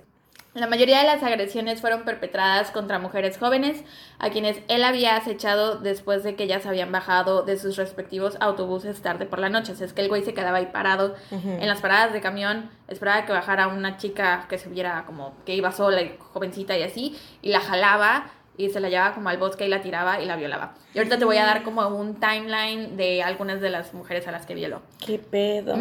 La 0.56 0.68
mayoría 0.68 1.00
de 1.00 1.06
las 1.06 1.22
agresiones 1.22 1.82
fueron 1.82 2.06
perpetradas 2.06 2.72
contra 2.72 2.98
mujeres 2.98 3.38
jóvenes, 3.38 3.84
a 4.20 4.30
quienes 4.30 4.58
él 4.70 4.86
había 4.86 5.18
acechado 5.18 5.80
después 5.80 6.24
de 6.24 6.38
que 6.38 6.46
ellas 6.46 6.66
habían 6.66 6.94
bajado 6.94 7.44
de 7.44 7.60
sus 7.60 7.76
respectivos 7.76 8.38
autobuses 8.40 9.02
tarde 9.02 9.26
por 9.26 9.40
la 9.40 9.50
noche. 9.50 9.74
O 9.74 9.76
sea, 9.76 9.86
es 9.86 9.92
que 9.92 10.00
el 10.00 10.08
güey 10.08 10.24
se 10.24 10.34
quedaba 10.34 10.60
ahí 10.60 10.68
parado 10.68 11.14
en 11.30 11.68
las 11.68 11.82
paradas 11.82 12.14
de 12.14 12.22
camión, 12.22 12.70
esperaba 12.88 13.26
que 13.26 13.34
bajara 13.34 13.68
una 13.68 13.98
chica 13.98 14.46
que 14.48 14.58
se 14.58 14.70
viera 14.70 15.04
como 15.06 15.34
que 15.46 15.56
iba 15.56 15.74
sola 15.74 16.02
y 16.02 16.18
jovencita 16.32 16.78
y 16.78 16.84
así, 16.84 17.20
y 17.42 17.50
la 17.50 17.60
jalaba 17.60 18.28
y 18.56 18.70
se 18.70 18.80
la 18.80 18.88
llevaba 18.88 19.14
como 19.14 19.28
al 19.28 19.38
bosque 19.38 19.66
y 19.66 19.70
la 19.70 19.82
tiraba 19.82 20.22
y 20.22 20.26
la 20.26 20.38
violaba. 20.38 20.76
Y 20.94 21.00
ahorita 21.00 21.20
te 21.20 21.26
voy 21.26 21.36
a 21.36 21.46
dar 21.46 21.64
como 21.64 21.86
un 21.90 22.16
timeline 22.22 22.96
de 22.96 23.24
algunas 23.24 23.60
de 23.60 23.72
las 23.72 23.94
mujeres 23.94 24.26
a 24.30 24.32
las 24.32 24.46
que 24.46 24.56
violó. 24.56 24.82
¿Qué 25.06 25.20
pedo? 25.20 25.76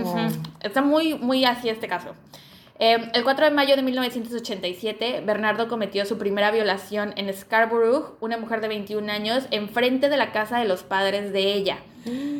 Está 0.60 0.82
muy, 0.82 1.14
muy 1.14 1.44
así 1.44 1.68
este 1.68 1.86
caso. 1.86 2.16
Eh, 2.78 3.10
el 3.14 3.22
4 3.22 3.44
de 3.44 3.50
mayo 3.52 3.76
de 3.76 3.82
1987, 3.82 5.22
Bernardo 5.24 5.68
cometió 5.68 6.04
su 6.06 6.18
primera 6.18 6.50
violación 6.50 7.14
en 7.16 7.32
Scarborough, 7.32 8.16
una 8.20 8.36
mujer 8.36 8.60
de 8.60 8.68
21 8.68 9.10
años, 9.12 9.46
enfrente 9.52 10.08
de 10.08 10.16
la 10.16 10.32
casa 10.32 10.58
de 10.58 10.64
los 10.64 10.82
padres 10.82 11.32
de 11.32 11.52
ella, 11.52 11.78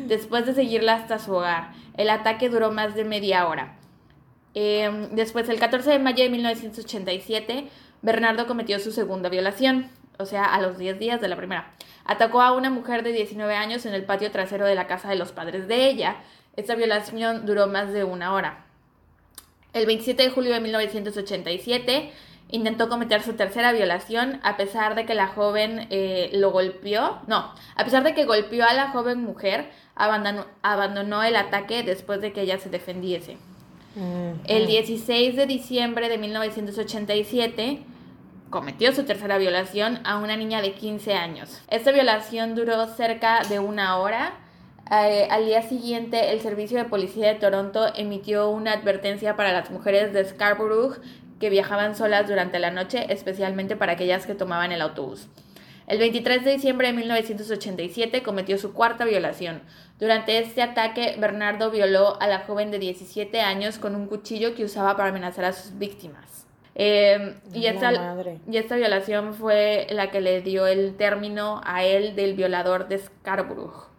después 0.07 0.45
de 0.45 0.53
seguirla 0.53 0.95
hasta 0.95 1.19
su 1.19 1.33
hogar. 1.33 1.71
El 1.95 2.09
ataque 2.09 2.49
duró 2.49 2.71
más 2.71 2.95
de 2.95 3.05
media 3.05 3.47
hora. 3.47 3.77
Eh, 4.55 5.07
después, 5.11 5.47
el 5.47 5.59
14 5.59 5.91
de 5.91 5.99
mayo 5.99 6.23
de 6.23 6.29
1987, 6.29 7.69
Bernardo 8.01 8.45
cometió 8.45 8.79
su 8.79 8.91
segunda 8.91 9.29
violación, 9.29 9.89
o 10.19 10.25
sea, 10.25 10.45
a 10.45 10.61
los 10.61 10.77
10 10.77 10.99
días 10.99 11.21
de 11.21 11.29
la 11.29 11.37
primera. 11.37 11.71
Atacó 12.03 12.41
a 12.41 12.51
una 12.51 12.69
mujer 12.69 13.03
de 13.03 13.13
19 13.13 13.55
años 13.55 13.85
en 13.85 13.93
el 13.93 14.03
patio 14.03 14.31
trasero 14.31 14.65
de 14.65 14.75
la 14.75 14.87
casa 14.87 15.09
de 15.09 15.15
los 15.15 15.31
padres 15.31 15.67
de 15.67 15.87
ella. 15.89 16.17
Esta 16.55 16.75
violación 16.75 17.45
duró 17.45 17.67
más 17.67 17.91
de 17.91 18.03
una 18.03 18.33
hora. 18.33 18.64
El 19.75 19.85
27 19.87 20.23
de 20.23 20.29
julio 20.29 20.53
de 20.53 20.61
1987 20.61 22.13
intentó 22.49 22.87
cometer 22.87 23.21
su 23.21 23.33
tercera 23.33 23.73
violación 23.73 24.39
a 24.41 24.55
pesar 24.55 24.95
de 24.95 25.05
que 25.05 25.15
la 25.15 25.27
joven 25.27 25.87
eh, 25.89 26.29
lo 26.31 26.51
golpeó. 26.51 27.19
No, 27.27 27.53
a 27.75 27.83
pesar 27.83 28.03
de 28.05 28.13
que 28.13 28.23
golpeó 28.23 28.63
a 28.63 28.73
la 28.73 28.91
joven 28.91 29.21
mujer, 29.21 29.69
abandonó, 29.93 30.45
abandonó 30.61 31.23
el 31.23 31.35
ataque 31.35 31.83
después 31.83 32.21
de 32.21 32.31
que 32.31 32.43
ella 32.43 32.57
se 32.57 32.69
defendiese. 32.69 33.37
El 34.45 34.67
16 34.67 35.35
de 35.35 35.45
diciembre 35.45 36.07
de 36.07 36.19
1987 36.19 37.83
cometió 38.49 38.93
su 38.93 39.03
tercera 39.03 39.37
violación 39.37 39.99
a 40.05 40.19
una 40.19 40.37
niña 40.37 40.61
de 40.61 40.71
15 40.71 41.15
años. 41.15 41.61
Esta 41.69 41.91
violación 41.91 42.55
duró 42.55 42.85
cerca 42.87 43.41
de 43.49 43.59
una 43.59 43.97
hora. 43.97 44.44
Eh, 44.91 45.27
al 45.31 45.45
día 45.45 45.63
siguiente, 45.63 46.31
el 46.31 46.41
Servicio 46.41 46.77
de 46.77 46.85
Policía 46.85 47.27
de 47.27 47.39
Toronto 47.39 47.87
emitió 47.95 48.49
una 48.49 48.73
advertencia 48.73 49.35
para 49.35 49.51
las 49.51 49.71
mujeres 49.71 50.13
de 50.13 50.23
Scarborough 50.25 50.99
que 51.39 51.49
viajaban 51.49 51.95
solas 51.95 52.27
durante 52.27 52.59
la 52.59 52.69
noche, 52.69 53.07
especialmente 53.09 53.75
para 53.75 53.93
aquellas 53.93 54.27
que 54.27 54.35
tomaban 54.35 54.71
el 54.71 54.81
autobús. 54.81 55.27
El 55.87 55.99
23 55.99 56.43
de 56.43 56.51
diciembre 56.51 56.87
de 56.87 56.93
1987 56.93 58.23
cometió 58.23 58.57
su 58.57 58.73
cuarta 58.73 59.05
violación. 59.05 59.61
Durante 59.99 60.39
este 60.39 60.61
ataque, 60.61 61.15
Bernardo 61.19 61.71
violó 61.71 62.19
a 62.21 62.27
la 62.27 62.39
joven 62.39 62.71
de 62.71 62.79
17 62.79 63.41
años 63.41 63.77
con 63.79 63.95
un 63.95 64.07
cuchillo 64.07 64.55
que 64.55 64.65
usaba 64.65 64.95
para 64.95 65.09
amenazar 65.09 65.45
a 65.45 65.53
sus 65.53 65.77
víctimas. 65.77 66.47
Eh, 66.75 67.35
y, 67.53 67.67
esta, 67.67 67.91
y 68.49 68.57
esta 68.57 68.75
violación 68.75 69.33
fue 69.33 69.87
la 69.91 70.11
que 70.11 70.21
le 70.21 70.41
dio 70.41 70.67
el 70.67 70.95
término 70.95 71.61
a 71.63 71.85
él 71.85 72.15
del 72.15 72.33
violador 72.33 72.87
de 72.87 72.99
Scarborough. 72.99 73.94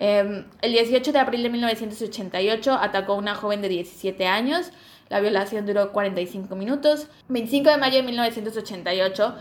Eh, 0.00 0.44
el 0.62 0.72
18 0.72 1.12
de 1.12 1.18
abril 1.18 1.42
de 1.42 1.50
1988 1.50 2.72
atacó 2.72 3.12
a 3.12 3.16
una 3.16 3.34
joven 3.36 3.62
de 3.62 3.68
17 3.68 4.26
años. 4.26 4.72
La 5.08 5.20
violación 5.20 5.66
duró 5.66 5.92
45 5.92 6.56
minutos. 6.56 7.06
25 7.28 7.70
de 7.70 7.76
mayo 7.76 7.96
de 7.98 8.02
1988 8.04 9.34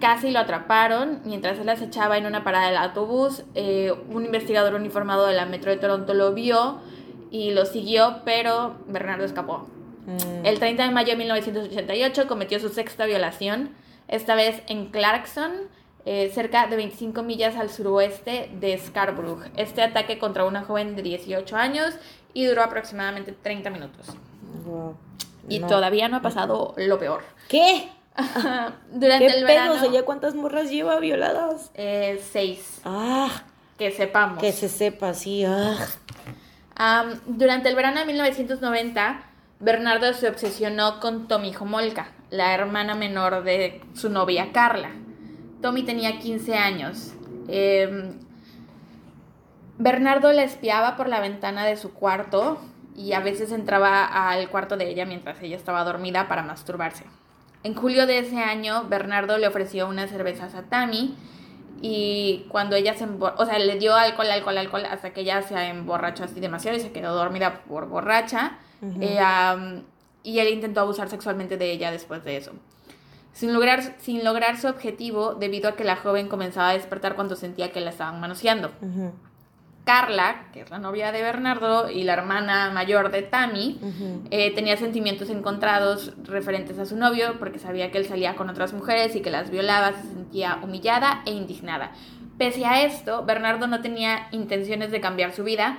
casi 0.00 0.30
lo 0.30 0.38
atraparon 0.38 1.20
mientras 1.24 1.58
él 1.58 1.68
acechaba 1.68 2.18
en 2.18 2.26
una 2.26 2.42
parada 2.42 2.68
del 2.68 2.76
autobús. 2.76 3.44
Eh, 3.54 3.92
un 4.10 4.24
investigador 4.24 4.74
uniformado 4.74 5.26
de 5.26 5.34
la 5.34 5.44
Metro 5.44 5.70
de 5.70 5.76
Toronto 5.76 6.14
lo 6.14 6.32
vio 6.32 6.80
y 7.30 7.50
lo 7.50 7.66
siguió, 7.66 8.22
pero 8.24 8.76
Bernardo 8.86 9.24
escapó. 9.24 9.68
Mm. 10.06 10.46
El 10.46 10.58
30 10.58 10.84
de 10.84 10.90
mayo 10.90 11.10
de 11.10 11.16
1988 11.16 12.26
cometió 12.26 12.58
su 12.60 12.70
sexta 12.70 13.04
violación, 13.04 13.70
esta 14.06 14.34
vez 14.34 14.62
en 14.68 14.86
Clarkson, 14.86 15.52
eh, 16.10 16.30
cerca 16.34 16.66
de 16.68 16.76
25 16.76 17.22
millas 17.22 17.56
al 17.56 17.68
suroeste 17.68 18.48
de 18.60 18.78
Scarborough. 18.78 19.42
Este 19.56 19.82
ataque 19.82 20.18
contra 20.18 20.46
una 20.46 20.62
joven 20.62 20.96
de 20.96 21.02
18 21.02 21.54
años 21.54 21.94
y 22.32 22.46
duró 22.46 22.62
aproximadamente 22.62 23.32
30 23.32 23.68
minutos. 23.68 24.06
Wow. 24.64 24.96
Y 25.50 25.58
No. 25.58 25.66
todavía 25.66 26.08
no 26.08 26.16
ha 26.16 26.22
pasado 26.22 26.72
lo 26.78 26.98
peor. 26.98 27.24
¿Qué? 27.48 27.90
Durante 28.90 29.26
¿Qué 29.26 29.32
el 29.38 29.44
verano, 29.44 29.92
¿ya 29.92 30.02
cuántas 30.06 30.34
morras 30.34 30.70
lleva 30.70 30.98
violadas? 30.98 31.70
eh, 31.74 32.24
seis, 32.32 32.80
Ah, 32.86 33.42
que 33.76 33.90
sepamos. 33.90 34.38
que 34.40 34.52
se 34.52 34.70
sepa, 34.70 35.12
sí. 35.12 35.44
Ah. 35.44 37.04
Durante 37.26 37.68
el 37.68 37.76
verano 37.76 38.00
de 38.00 38.06
1990, 38.06 39.20
Bernardo 39.60 40.12
se 40.14 40.28
obsesionó 40.28 41.00
con 41.00 41.28
Tommy 41.28 41.54
Homolka, 41.58 42.12
la 42.30 42.54
hermana 42.54 42.94
menor 42.94 43.42
de 43.44 43.82
su 43.94 44.08
novia 44.08 44.52
Carla. 44.52 44.90
Tommy 45.60 45.82
tenía 45.82 46.18
15 46.18 46.54
años. 46.54 47.14
Em, 47.48 48.18
Bernardo 49.78 50.32
la 50.32 50.42
espiaba 50.42 50.96
por 50.96 51.08
la 51.08 51.20
ventana 51.20 51.64
de 51.64 51.76
su 51.76 51.92
cuarto 51.92 52.60
y 52.96 53.12
a 53.12 53.20
veces 53.20 53.52
entraba 53.52 54.04
al 54.04 54.48
cuarto 54.50 54.76
de 54.76 54.88
ella 54.88 55.06
mientras 55.06 55.40
ella 55.42 55.56
estaba 55.56 55.84
dormida 55.84 56.28
para 56.28 56.42
masturbarse. 56.42 57.04
En 57.62 57.74
julio 57.74 58.06
de 58.06 58.18
ese 58.18 58.38
año, 58.38 58.84
Bernardo 58.88 59.38
le 59.38 59.46
ofreció 59.46 59.88
unas 59.88 60.10
cervezas 60.10 60.54
a 60.54 60.62
Tammy 60.62 61.16
y 61.80 62.46
cuando 62.48 62.74
ella 62.76 62.94
se 62.94 63.04
o 63.04 63.46
sea, 63.46 63.58
le 63.58 63.78
dio 63.78 63.94
alcohol, 63.94 64.30
alcohol, 64.30 64.58
alcohol, 64.58 64.84
hasta 64.90 65.12
que 65.12 65.20
ella 65.20 65.42
se 65.42 65.54
emborrachó 65.68 66.24
así 66.24 66.40
demasiado 66.40 66.76
y 66.76 66.80
se 66.80 66.92
quedó 66.92 67.14
dormida 67.14 67.62
por 67.68 67.88
borracha. 67.88 68.58
Eh, 69.00 69.20
y 70.22 70.38
él 70.40 70.48
intentó 70.48 70.80
abusar 70.80 71.08
sexualmente 71.08 71.56
de 71.56 71.70
ella 71.72 71.90
después 71.90 72.24
de 72.24 72.36
eso. 72.36 72.52
Sin 73.32 73.52
lograr, 73.52 73.96
sin 73.98 74.24
lograr 74.24 74.58
su 74.58 74.66
objetivo, 74.66 75.34
debido 75.34 75.68
a 75.68 75.76
que 75.76 75.84
la 75.84 75.96
joven 75.96 76.28
comenzaba 76.28 76.70
a 76.70 76.72
despertar 76.72 77.14
cuando 77.14 77.36
sentía 77.36 77.70
que 77.70 77.80
la 77.80 77.90
estaban 77.90 78.20
manoseando. 78.20 78.72
Carla, 79.88 80.48
que 80.52 80.60
es 80.60 80.70
la 80.70 80.78
novia 80.78 81.12
de 81.12 81.22
Bernardo 81.22 81.88
y 81.88 82.04
la 82.04 82.12
hermana 82.12 82.70
mayor 82.70 83.10
de 83.10 83.22
Tammy, 83.22 83.80
eh, 84.30 84.54
tenía 84.54 84.76
sentimientos 84.76 85.30
encontrados 85.30 86.12
referentes 86.24 86.78
a 86.78 86.84
su 86.84 86.94
novio 86.94 87.38
porque 87.38 87.58
sabía 87.58 87.90
que 87.90 87.96
él 87.96 88.04
salía 88.04 88.36
con 88.36 88.50
otras 88.50 88.74
mujeres 88.74 89.16
y 89.16 89.22
que 89.22 89.30
las 89.30 89.50
violaba, 89.50 89.94
se 89.94 90.08
sentía 90.08 90.58
humillada 90.62 91.22
e 91.24 91.30
indignada. 91.30 91.92
Pese 92.36 92.66
a 92.66 92.82
esto, 92.82 93.24
Bernardo 93.24 93.66
no 93.66 93.80
tenía 93.80 94.28
intenciones 94.30 94.90
de 94.90 95.00
cambiar 95.00 95.32
su 95.32 95.42
vida, 95.42 95.78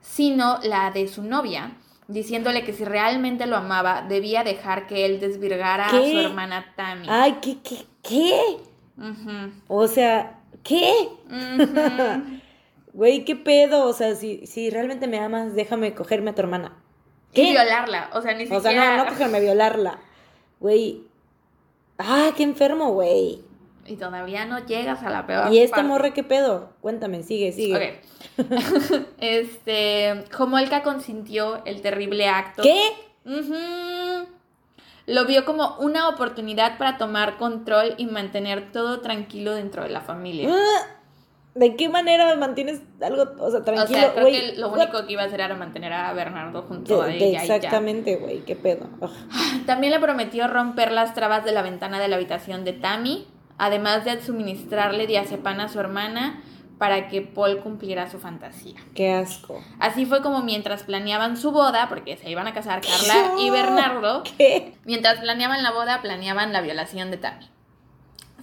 sino 0.00 0.58
la 0.62 0.90
de 0.90 1.06
su 1.06 1.22
novia, 1.22 1.72
diciéndole 2.10 2.64
que 2.64 2.72
si 2.72 2.84
realmente 2.84 3.46
lo 3.46 3.56
amaba, 3.56 4.02
debía 4.02 4.44
dejar 4.44 4.86
que 4.86 5.06
él 5.06 5.20
desvirgara 5.20 5.86
a 5.86 5.90
su 5.90 6.18
hermana 6.18 6.72
Tammy. 6.76 7.06
Ay, 7.08 7.38
¿qué, 7.40 7.58
qué, 7.62 7.86
qué? 8.02 8.40
Ujú, 8.98 9.52
O 9.68 9.86
sea, 9.88 10.38
¿qué? 10.62 10.92
Güey, 12.92 13.24
¿qué 13.24 13.36
pedo? 13.36 13.84
O 13.84 13.92
sea, 13.92 14.16
si, 14.16 14.46
si 14.46 14.68
realmente 14.68 15.06
me 15.06 15.20
amas, 15.20 15.54
déjame 15.54 15.94
cogerme 15.94 16.30
a 16.30 16.34
tu 16.34 16.40
hermana. 16.40 16.72
Y 17.32 17.34
¿Qué? 17.36 17.50
violarla, 17.52 18.10
o 18.12 18.20
sea, 18.20 18.34
ni 18.34 18.44
O 18.44 18.48
sea, 18.48 18.60
siquiera... 18.60 18.96
no, 18.96 19.04
no 19.04 19.10
cogerme, 19.10 19.40
violarla. 19.40 19.98
Güey. 20.58 21.02
Ah, 21.98 22.30
qué 22.36 22.42
enfermo, 22.42 22.90
güey. 22.92 23.42
Y 23.90 23.96
todavía 23.96 24.44
no 24.44 24.64
llegas 24.64 25.02
a 25.02 25.10
la 25.10 25.26
peor 25.26 25.52
¿Y 25.52 25.58
esta 25.58 25.78
parte. 25.78 25.88
morra 25.88 26.10
qué 26.14 26.22
pedo? 26.22 26.70
Cuéntame, 26.80 27.24
sigue, 27.24 27.50
sigue. 27.50 28.00
Ok. 28.38 28.46
este, 29.18 30.24
Homolka 30.38 30.82
consintió 30.82 31.64
el 31.64 31.82
terrible 31.82 32.28
acto. 32.28 32.62
¿Qué? 32.62 32.80
Ujú. 33.24 34.28
Lo 35.06 35.24
vio 35.26 35.44
como 35.44 35.76
una 35.78 36.08
oportunidad 36.08 36.78
para 36.78 36.98
tomar 36.98 37.36
control 37.36 37.94
y 37.98 38.06
mantener 38.06 38.70
todo 38.70 39.00
tranquilo 39.00 39.54
dentro 39.54 39.82
de 39.82 39.88
la 39.88 40.02
familia. 40.02 40.50
Ah, 40.52 40.86
¿De 41.54 41.74
qué 41.74 41.88
manera 41.88 42.36
mantienes 42.36 42.80
algo, 43.00 43.24
o 43.40 43.50
sea, 43.50 43.58
o 43.58 43.62
tranquilo? 43.64 43.98
sea, 43.98 44.14
creo 44.14 44.26
que 44.26 44.54
lo 44.56 44.68
what? 44.68 44.78
único 44.78 45.04
que 45.04 45.14
iba 45.14 45.22
a 45.22 45.26
hacer 45.26 45.40
era 45.40 45.56
mantener 45.56 45.92
a 45.92 46.12
Bernardo 46.12 46.62
junto 46.62 47.02
a 47.02 47.12
ella. 47.12 47.42
exactamente, 47.42 48.16
güey, 48.16 48.44
qué 48.44 48.54
pedo. 48.54 48.86
Ugh. 49.00 49.10
También 49.66 49.92
le 49.92 49.98
prometió 49.98 50.46
romper 50.46 50.92
las 50.92 51.12
trabas 51.12 51.44
de 51.44 51.50
la 51.50 51.62
ventana 51.62 51.98
de 51.98 52.06
la 52.06 52.14
habitación 52.14 52.64
de 52.64 52.74
Tammy, 52.74 53.26
además 53.60 54.06
de 54.06 54.20
suministrarle 54.22 55.06
diazepam 55.06 55.60
a 55.60 55.68
su 55.68 55.78
hermana 55.78 56.42
para 56.78 57.08
que 57.08 57.20
Paul 57.20 57.58
cumpliera 57.58 58.10
su 58.10 58.18
fantasía. 58.18 58.80
Qué 58.94 59.12
asco. 59.12 59.62
Así 59.78 60.06
fue 60.06 60.22
como 60.22 60.42
mientras 60.42 60.82
planeaban 60.82 61.36
su 61.36 61.52
boda, 61.52 61.90
porque 61.90 62.16
se 62.16 62.30
iban 62.30 62.46
a 62.46 62.54
casar 62.54 62.80
Carla 62.80 63.34
y 63.38 63.50
Bernardo, 63.50 64.22
¿Qué? 64.22 64.74
mientras 64.86 65.20
planeaban 65.20 65.62
la 65.62 65.72
boda, 65.72 66.00
planeaban 66.00 66.54
la 66.54 66.62
violación 66.62 67.10
de 67.10 67.18
Tammy. 67.18 67.50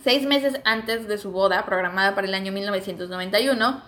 Seis 0.03 0.27
meses 0.27 0.61
antes 0.65 1.07
de 1.07 1.17
su 1.17 1.31
boda, 1.31 1.65
programada 1.65 2.13
para 2.13 2.27
el 2.27 2.35
año 2.35 2.51
1991, 2.51 3.81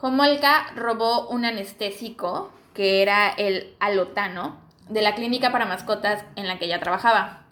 Homolka 0.00 0.66
robó 0.74 1.28
un 1.28 1.44
anestésico, 1.44 2.50
que 2.74 3.00
era 3.00 3.28
el 3.28 3.76
alotano, 3.78 4.56
de 4.88 5.02
la 5.02 5.14
clínica 5.14 5.52
para 5.52 5.66
mascotas 5.66 6.24
en 6.34 6.48
la 6.48 6.58
que 6.58 6.64
ella 6.64 6.80
trabajaba. 6.80 7.43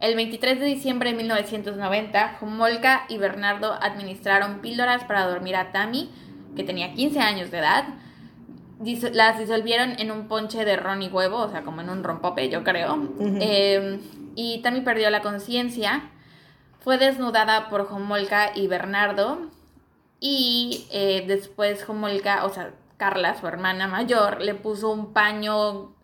El 0.00 0.14
23 0.14 0.60
de 0.60 0.66
diciembre 0.66 1.10
de 1.10 1.16
1990, 1.16 2.38
Homolka 2.40 3.06
y 3.08 3.16
Bernardo 3.16 3.72
administraron 3.72 4.60
píldoras 4.60 5.04
para 5.04 5.26
dormir 5.26 5.56
a 5.56 5.72
Tammy, 5.72 6.10
que 6.54 6.64
tenía 6.64 6.92
15 6.92 7.18
años 7.20 7.50
de 7.50 7.58
edad. 7.58 7.84
las 9.12 9.38
disolvieron 9.38 9.98
en 9.98 10.10
un 10.10 10.28
ponche 10.28 10.66
de 10.66 10.76
ron 10.76 11.02
y 11.02 11.08
huevo, 11.08 11.38
o 11.38 11.50
sea, 11.50 11.62
como 11.62 11.80
en 11.80 11.88
un 11.88 12.04
rompope, 12.04 12.50
yo 12.50 12.62
creo. 12.62 13.08
Eh, 13.40 14.00
y 14.34 14.60
Tammy 14.60 14.82
perdió 14.82 15.08
la 15.08 15.22
conciencia. 15.22 16.10
Fue 16.80 16.98
desnudada 16.98 17.70
por 17.70 17.88
Homolka 17.90 18.52
y 18.54 18.66
Bernardo. 18.66 19.50
Y 20.20 20.86
eh, 20.92 21.24
después 21.26 21.88
Homolka, 21.88 22.44
o 22.44 22.50
sea, 22.50 22.74
Carla, 22.98 23.34
su 23.40 23.46
hermana 23.46 23.88
mayor, 23.88 24.42
le 24.42 24.54
puso 24.54 24.90
un 24.90 25.14
paño 25.14 25.95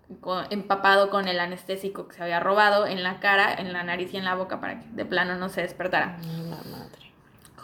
empapado 0.50 1.10
con 1.10 1.28
el 1.28 1.40
anestésico 1.40 2.08
que 2.08 2.16
se 2.16 2.22
había 2.22 2.40
robado 2.40 2.86
en 2.86 3.02
la 3.02 3.20
cara, 3.20 3.52
en 3.54 3.72
la 3.72 3.82
nariz 3.82 4.12
y 4.14 4.16
en 4.16 4.24
la 4.24 4.34
boca 4.34 4.60
para 4.60 4.80
que 4.80 4.86
de 4.88 5.04
plano 5.04 5.36
no 5.36 5.48
se 5.48 5.62
despertara. 5.62 6.18
La 6.22 6.56
madre. 6.70 7.02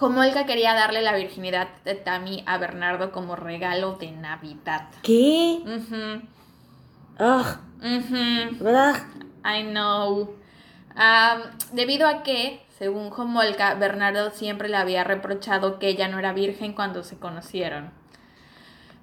Homolka 0.01 0.47
quería 0.47 0.75
darle 0.75 1.03
la 1.03 1.15
virginidad 1.15 1.69
de 1.85 1.95
Tammy 1.97 2.45
a 2.47 2.59
Bernardo 2.59 3.11
como 3.11 3.35
regalo 3.35 3.95
de 3.95 4.13
Navidad. 4.13 4.89
¿Qué? 5.03 5.61
Ugh. 5.67 7.59
I 9.45 9.63
know. 9.65 10.37
debido 11.73 12.07
a 12.07 12.23
que, 12.23 12.65
según 12.79 13.13
Homolka, 13.13 13.75
Bernardo 13.75 14.31
siempre 14.31 14.69
le 14.69 14.77
había 14.77 15.03
reprochado 15.03 15.81
que 15.81 15.89
ella 15.89 16.07
no 16.07 16.21
era 16.21 16.33
virgen 16.33 16.75
cuando 16.75 17.03
se 17.03 17.19
conocieron. 17.19 17.98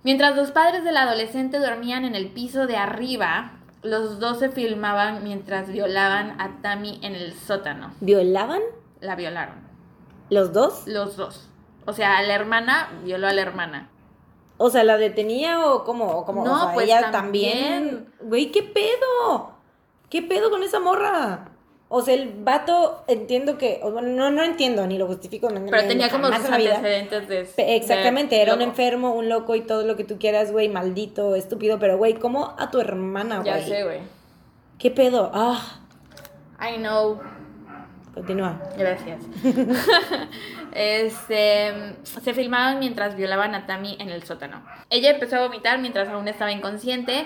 Mientras 0.05 0.35
los 0.35 0.51
padres 0.51 0.83
del 0.83 0.97
adolescente 0.97 1.57
dormían 1.57 2.05
en 2.05 2.13
el 2.13 2.29
piso 2.29 2.67
de 2.67 2.77
arriba, 2.77 3.53
los 3.81 4.19
dos 4.19 4.37
se 4.37 4.49
filmaban 4.49 5.23
mientras 5.23 5.67
violaban 5.67 6.39
a 6.39 6.61
Tammy 6.61 6.99
en 7.01 7.15
el 7.15 7.33
sótano. 7.33 7.91
¿Violaban? 8.01 8.61
La 9.01 9.15
violaron. 9.15 9.55
¿Los 10.29 10.53
dos? 10.53 10.83
Los 10.85 11.17
dos. 11.17 11.49
O 11.87 11.93
sea, 11.93 12.21
la 12.21 12.35
hermana 12.35 12.91
violó 13.03 13.25
a 13.25 13.33
la 13.33 13.41
hermana. 13.41 13.89
O 14.57 14.69
sea, 14.69 14.83
¿la 14.83 14.97
detenía 14.97 15.65
o 15.65 15.83
cómo? 15.83 16.23
como 16.23 16.45
no, 16.45 16.69
pues 16.75 16.85
ella 16.85 17.09
también. 17.09 18.13
Güey, 18.21 18.51
¿qué 18.51 18.61
pedo? 18.61 19.55
¿Qué 20.11 20.21
pedo 20.21 20.51
con 20.51 20.61
esa 20.61 20.79
morra? 20.79 21.45
O 21.87 22.01
sea, 22.01 22.15
el 22.15 22.33
vato, 22.39 23.03
entiendo 23.07 23.57
que, 23.59 23.79
no, 23.83 24.31
no 24.31 24.43
entiendo, 24.43 24.87
ni 24.87 24.97
lo 24.97 25.05
justifico. 25.05 25.47
Pero 25.47 25.87
tenía 25.87 26.09
como 26.09 26.27
sus 26.27 26.49
antecedentes 26.49 27.27
de... 27.27 27.47
Exactamente, 27.75 28.41
era 28.41 28.55
un 28.55 28.61
enfermo, 28.61 29.13
un 29.13 29.29
loco 29.29 29.55
y 29.55 29.61
todo 29.61 29.85
lo 29.85 29.95
que 29.95 30.03
tú 30.03 30.17
quieras, 30.17 30.51
güey, 30.51 30.67
maldito, 30.67 31.35
estúpido, 31.35 31.77
pero 31.77 31.97
güey, 31.97 32.15
¿cómo 32.15 32.55
a 32.57 32.71
tu 32.71 32.79
hermana, 32.81 33.41
güey? 33.41 33.47
Ya 33.47 33.61
sé, 33.61 33.83
güey. 33.83 33.99
¿Qué 34.79 34.89
pedo? 34.89 35.31
Ah. 35.33 35.79
I 36.59 36.77
know. 36.77 37.19
Continúa. 38.15 38.59
Gracias. 38.77 39.21
este, 40.73 41.73
se 42.03 42.33
filmaban 42.33 42.79
mientras 42.79 43.15
violaban 43.15 43.53
a 43.53 43.67
Tammy 43.67 43.97
en 43.99 44.09
el 44.09 44.23
sótano. 44.23 44.65
Ella 44.89 45.11
empezó 45.11 45.35
a 45.35 45.41
vomitar 45.41 45.79
mientras 45.79 46.09
aún 46.09 46.27
estaba 46.27 46.51
inconsciente 46.51 47.25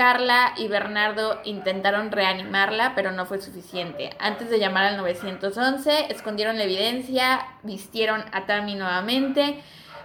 Carla 0.00 0.54
y 0.56 0.66
Bernardo 0.66 1.42
intentaron 1.44 2.10
reanimarla, 2.10 2.94
pero 2.94 3.12
no 3.12 3.26
fue 3.26 3.38
suficiente. 3.38 4.16
Antes 4.18 4.48
de 4.48 4.58
llamar 4.58 4.86
al 4.86 4.96
911, 4.96 6.06
escondieron 6.08 6.56
la 6.56 6.64
evidencia, 6.64 7.46
vistieron 7.64 8.24
a 8.32 8.46
Tammy 8.46 8.76
nuevamente, 8.76 9.60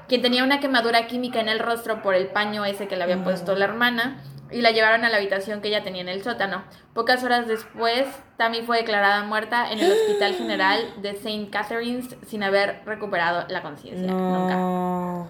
quien 0.09 0.21
tenía 0.21 0.43
una 0.43 0.59
quemadura 0.59 1.07
química 1.07 1.39
en 1.39 1.47
el 1.47 1.59
rostro 1.59 2.01
por 2.01 2.13
el 2.13 2.27
paño 2.27 2.65
ese 2.65 2.89
que 2.89 2.97
le 2.97 3.03
había 3.05 3.23
puesto 3.23 3.55
la 3.55 3.63
hermana, 3.63 4.21
y 4.51 4.59
la 4.59 4.71
llevaron 4.71 5.05
a 5.05 5.09
la 5.09 5.15
habitación 5.15 5.61
que 5.61 5.69
ella 5.69 5.81
tenía 5.81 6.01
en 6.01 6.09
el 6.09 6.21
sótano. 6.21 6.65
Pocas 6.93 7.23
horas 7.23 7.47
después, 7.47 8.05
Tammy 8.35 8.63
fue 8.63 8.79
declarada 8.79 9.23
muerta 9.23 9.71
en 9.71 9.79
el 9.79 9.93
Hospital 9.93 10.33
General 10.37 11.01
de 11.01 11.11
St. 11.11 11.49
Catherine's 11.49 12.17
sin 12.27 12.43
haber 12.43 12.81
recuperado 12.85 13.45
la 13.47 13.61
conciencia. 13.61 14.11
Nunca. 14.11 15.29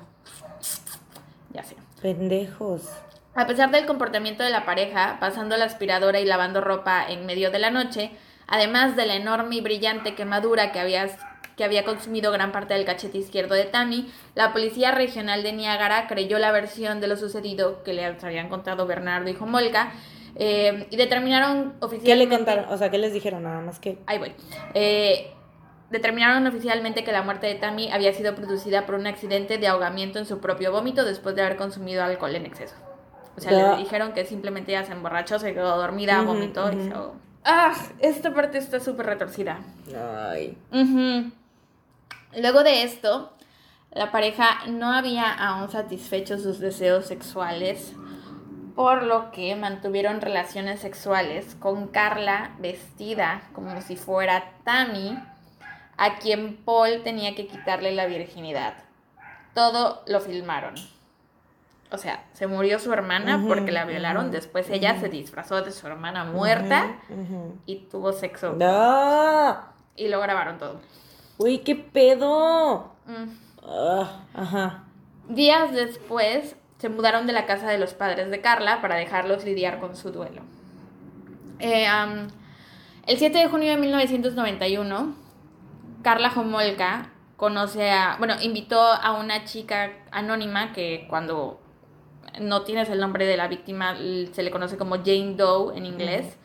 Ya 1.53 1.61
sé. 1.61 1.75
Pendejos. 2.01 2.89
A 3.35 3.47
pesar 3.47 3.69
del 3.69 3.85
comportamiento 3.85 4.43
de 4.45 4.49
la 4.49 4.63
pareja, 4.63 5.17
pasando 5.19 5.57
la 5.57 5.65
aspiradora 5.65 6.21
y 6.21 6.25
lavando 6.25 6.61
ropa 6.61 7.05
en 7.05 7.25
medio 7.25 7.51
de 7.51 7.59
la 7.59 7.69
noche, 7.69 8.11
además 8.47 8.95
de 8.95 9.05
la 9.05 9.15
enorme 9.15 9.57
y 9.57 9.61
brillante 9.61 10.15
quemadura 10.15 10.71
que 10.71 10.79
había, 10.79 11.09
que 11.57 11.65
había 11.65 11.83
consumido 11.83 12.31
gran 12.31 12.53
parte 12.53 12.75
del 12.75 12.85
cachete 12.85 13.17
izquierdo 13.17 13.53
de 13.53 13.65
Tammy, 13.65 14.09
la 14.35 14.53
policía 14.53 14.91
regional 14.91 15.43
de 15.43 15.51
Niágara 15.51 16.07
creyó 16.07 16.39
la 16.39 16.53
versión 16.53 17.01
de 17.01 17.07
lo 17.07 17.17
sucedido 17.17 17.83
que 17.83 17.91
le 17.91 18.05
habían 18.05 18.47
contado 18.47 18.87
Bernardo 18.87 19.29
y 19.29 19.35
Homolka 19.37 19.91
eh, 20.37 20.87
y 20.89 20.95
determinaron 20.95 21.73
oficialmente... 21.81 22.05
¿Qué 22.05 22.15
le 22.15 22.29
contaron? 22.29 22.73
O 22.73 22.77
sea, 22.77 22.89
¿qué 22.89 22.97
les 22.99 23.11
dijeron 23.11 23.43
nada 23.43 23.59
más 23.59 23.79
que...? 23.79 23.97
Ahí 24.05 24.17
voy. 24.17 24.31
Eh, 24.73 25.33
determinaron 25.89 26.47
oficialmente 26.47 27.03
que 27.03 27.11
la 27.11 27.21
muerte 27.21 27.47
de 27.47 27.55
Tammy 27.55 27.91
había 27.91 28.13
sido 28.13 28.33
producida 28.33 28.85
por 28.85 28.95
un 28.95 29.07
accidente 29.07 29.57
de 29.57 29.67
ahogamiento 29.67 30.19
en 30.19 30.25
su 30.25 30.39
propio 30.39 30.71
vómito 30.71 31.03
después 31.03 31.35
de 31.35 31.41
haber 31.41 31.57
consumido 31.57 32.01
alcohol 32.01 32.33
en 32.33 32.45
exceso. 32.45 32.75
O 33.37 33.41
sea, 33.41 33.75
le 33.75 33.83
dijeron 33.83 34.13
que 34.13 34.25
simplemente 34.25 34.71
ella 34.71 34.85
se 34.85 34.93
emborrachó, 34.93 35.39
se 35.39 35.53
quedó 35.53 35.77
dormida, 35.77 36.21
vomitó 36.21 36.71
y 36.71 36.81
se 36.81 36.93
¡Ah! 37.43 37.75
Esta 37.99 38.33
parte 38.33 38.57
está 38.57 38.79
súper 38.79 39.05
retorcida. 39.05 39.59
Ay. 39.95 40.57
Luego 42.35 42.63
de 42.63 42.83
esto, 42.83 43.33
la 43.91 44.11
pareja 44.11 44.65
no 44.67 44.91
había 44.91 45.31
aún 45.31 45.69
satisfecho 45.69 46.39
sus 46.39 46.59
deseos 46.59 47.05
sexuales, 47.05 47.93
por 48.75 49.03
lo 49.03 49.31
que 49.31 49.55
mantuvieron 49.55 50.21
relaciones 50.21 50.79
sexuales 50.79 51.55
con 51.55 51.87
Carla 51.87 52.55
vestida 52.59 53.43
como 53.53 53.79
si 53.81 53.95
fuera 53.95 54.53
Tammy, 54.63 55.17
a 55.97 56.15
quien 56.15 56.57
Paul 56.57 57.03
tenía 57.03 57.35
que 57.35 57.47
quitarle 57.47 57.93
la 57.93 58.05
virginidad. 58.05 58.73
Todo 59.53 60.03
lo 60.07 60.19
filmaron 60.19 60.75
o 61.95 61.97
sea, 61.97 62.25
se 62.33 62.45
murió 62.47 62.77
su 62.79 62.93
hermana 62.93 63.43
porque 63.47 63.71
la 63.71 63.85
violaron, 63.85 64.31
después 64.31 64.69
ella 64.69 64.99
se 64.99 65.09
disfrazó 65.09 65.61
de 65.61 65.71
su 65.71 65.87
hermana 65.87 66.25
muerta 66.25 66.97
y 67.65 67.87
tuvo 67.87 68.13
sexo. 68.13 68.55
Y 69.95 70.09
lo 70.09 70.19
grabaron 70.19 70.57
todo. 70.57 70.81
Uy, 71.37 71.59
qué 71.59 71.75
pedo. 71.75 72.91
Mm. 73.05 73.29
Ah, 73.67 74.23
ajá. 74.33 74.83
Días 75.29 75.71
después 75.73 76.55
se 76.77 76.89
mudaron 76.89 77.25
de 77.27 77.33
la 77.33 77.45
casa 77.45 77.69
de 77.69 77.77
los 77.77 77.93
padres 77.93 78.29
de 78.29 78.41
Carla 78.41 78.81
para 78.81 78.95
dejarlos 78.95 79.45
lidiar 79.45 79.79
con 79.79 79.95
su 79.95 80.11
duelo. 80.11 80.41
Eh, 81.59 81.87
el 83.07 83.17
7 83.17 83.37
de 83.37 83.47
junio 83.47 83.71
de 83.71 83.77
1991, 83.77 85.15
Carla 86.03 86.31
Homolka 86.35 87.09
conoce 87.37 87.91
a, 87.91 88.15
bueno, 88.17 88.35
invitó 88.41 88.81
a 88.81 89.13
una 89.13 89.45
chica 89.45 89.91
anónima 90.11 90.73
que 90.73 91.05
cuando 91.09 91.59
no 92.39 92.63
tienes 92.63 92.89
el 92.89 92.99
nombre 92.99 93.25
de 93.25 93.37
la 93.37 93.47
víctima, 93.47 93.95
se 94.31 94.43
le 94.43 94.51
conoce 94.51 94.77
como 94.77 94.97
Jane 94.97 95.35
Doe 95.35 95.77
en 95.77 95.85
inglés. 95.85 96.37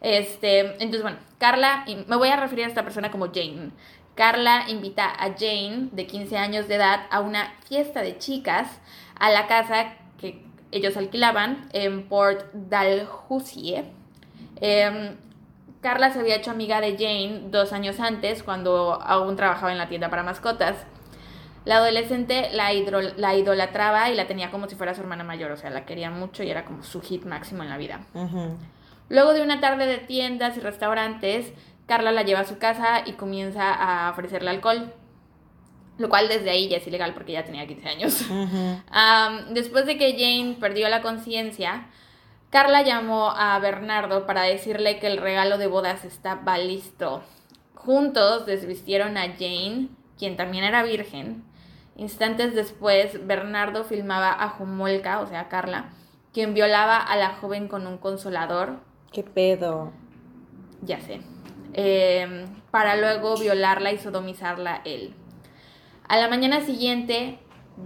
Este, 0.00 0.60
entonces, 0.60 1.02
bueno, 1.02 1.18
Carla, 1.38 1.84
me 2.06 2.16
voy 2.16 2.28
a 2.28 2.36
referir 2.36 2.64
a 2.64 2.68
esta 2.68 2.84
persona 2.84 3.10
como 3.10 3.26
Jane. 3.26 3.70
Carla 4.14 4.64
invita 4.68 5.08
a 5.08 5.34
Jane, 5.38 5.88
de 5.92 6.06
15 6.06 6.36
años 6.38 6.68
de 6.68 6.74
edad, 6.74 7.06
a 7.10 7.20
una 7.20 7.54
fiesta 7.68 8.02
de 8.02 8.18
chicas 8.18 8.80
a 9.18 9.30
la 9.30 9.46
casa 9.46 9.94
que 10.20 10.42
ellos 10.72 10.96
alquilaban 10.96 11.68
en 11.72 12.08
Port 12.08 12.46
Dalhousie. 12.52 13.84
Em, 14.60 15.16
Carla 15.80 16.10
se 16.12 16.18
había 16.18 16.36
hecho 16.36 16.50
amiga 16.50 16.80
de 16.80 16.92
Jane 16.92 17.48
dos 17.50 17.72
años 17.72 18.00
antes, 18.00 18.42
cuando 18.42 19.00
aún 19.00 19.36
trabajaba 19.36 19.70
en 19.70 19.78
la 19.78 19.88
tienda 19.88 20.10
para 20.10 20.24
mascotas. 20.24 20.76
La 21.68 21.76
adolescente 21.76 22.48
la, 22.50 22.72
la 23.18 23.36
idolatraba 23.36 24.08
y 24.08 24.14
la 24.14 24.26
tenía 24.26 24.50
como 24.50 24.70
si 24.70 24.74
fuera 24.74 24.94
su 24.94 25.02
hermana 25.02 25.22
mayor, 25.22 25.50
o 25.50 25.56
sea, 25.58 25.68
la 25.68 25.84
quería 25.84 26.10
mucho 26.10 26.42
y 26.42 26.50
era 26.50 26.64
como 26.64 26.82
su 26.82 27.02
hit 27.02 27.26
máximo 27.26 27.62
en 27.62 27.68
la 27.68 27.76
vida. 27.76 28.00
Luego 29.10 29.34
de 29.34 29.42
una 29.42 29.60
tarde 29.60 29.84
de 29.84 29.98
tiendas 29.98 30.56
y 30.56 30.60
restaurantes, 30.60 31.52
Carla 31.84 32.10
la 32.10 32.22
lleva 32.22 32.40
a 32.40 32.46
su 32.46 32.56
casa 32.56 33.02
y 33.04 33.12
comienza 33.12 33.70
a 33.70 34.10
ofrecerle 34.12 34.48
alcohol. 34.48 34.94
Lo 35.98 36.08
cual 36.08 36.28
desde 36.28 36.48
ahí 36.48 36.70
ya 36.70 36.78
es 36.78 36.86
ilegal 36.86 37.12
porque 37.12 37.32
ya 37.32 37.44
tenía 37.44 37.66
15 37.66 37.86
años. 37.86 38.24
después 39.50 39.84
de 39.84 39.98
que 39.98 40.12
Jane 40.12 40.56
perdió 40.58 40.88
la 40.88 41.02
conciencia, 41.02 41.88
Carla 42.48 42.80
llamó 42.80 43.30
a 43.36 43.58
Bernardo 43.58 44.24
para 44.24 44.40
decirle 44.44 44.98
que 45.00 45.06
el 45.06 45.18
regalo 45.18 45.58
de 45.58 45.66
bodas 45.66 46.06
estaba 46.06 46.56
listo. 46.56 47.22
Juntos 47.74 48.46
desvistieron 48.46 49.18
a 49.18 49.34
Jane, 49.38 49.88
quien 50.18 50.38
también 50.38 50.64
era 50.64 50.82
virgen, 50.82 51.44
Instantes 51.98 52.54
después, 52.54 53.26
Bernardo 53.26 53.84
filmaba 53.84 54.32
a 54.32 54.48
Jumolka, 54.48 55.20
o 55.20 55.26
sea, 55.26 55.48
Carla, 55.48 55.90
quien 56.32 56.54
violaba 56.54 56.96
a 56.96 57.16
la 57.16 57.34
joven 57.34 57.68
con 57.68 57.86
un 57.86 57.98
consolador. 57.98 58.78
¿Qué 59.12 59.22
pedo? 59.22 59.92
Ya 60.80 61.00
sé. 61.00 61.20
eh, 61.74 62.46
para 62.70 62.96
luego 62.96 63.36
violarla 63.36 63.92
y 63.92 63.98
sodomizarla 63.98 64.80
él. 64.84 65.14
A 66.08 66.16
la 66.16 66.28
mañana 66.28 66.60
siguiente, 66.62 67.38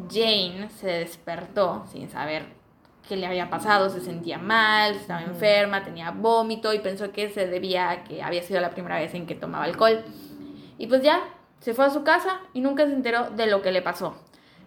Jane 0.08 0.68
se 0.70 0.86
despertó 0.86 1.84
sin 1.90 2.08
saber 2.08 2.46
qué 3.08 3.16
le 3.16 3.26
había 3.26 3.50
pasado, 3.50 3.90
se 3.90 4.00
sentía 4.00 4.38
mal, 4.38 4.92
estaba 4.92 5.22
enferma, 5.22 5.82
tenía 5.84 6.10
vómito 6.12 6.72
y 6.72 6.78
pensó 6.78 7.12
que 7.12 7.30
se 7.30 7.46
debía 7.48 7.90
a 7.90 8.04
que 8.04 8.22
había 8.22 8.42
sido 8.42 8.60
la 8.60 8.70
primera 8.70 8.96
vez 8.98 9.12
en 9.14 9.26
que 9.26 9.34
tomaba 9.34 9.64
alcohol. 9.64 10.04
Y 10.78 10.86
pues 10.86 11.02
ya, 11.02 11.20
se 11.62 11.74
fue 11.74 11.84
a 11.86 11.90
su 11.90 12.02
casa 12.02 12.40
y 12.52 12.60
nunca 12.60 12.84
se 12.86 12.92
enteró 12.92 13.30
de 13.30 13.46
lo 13.46 13.62
que 13.62 13.70
le 13.72 13.82
pasó. 13.82 14.14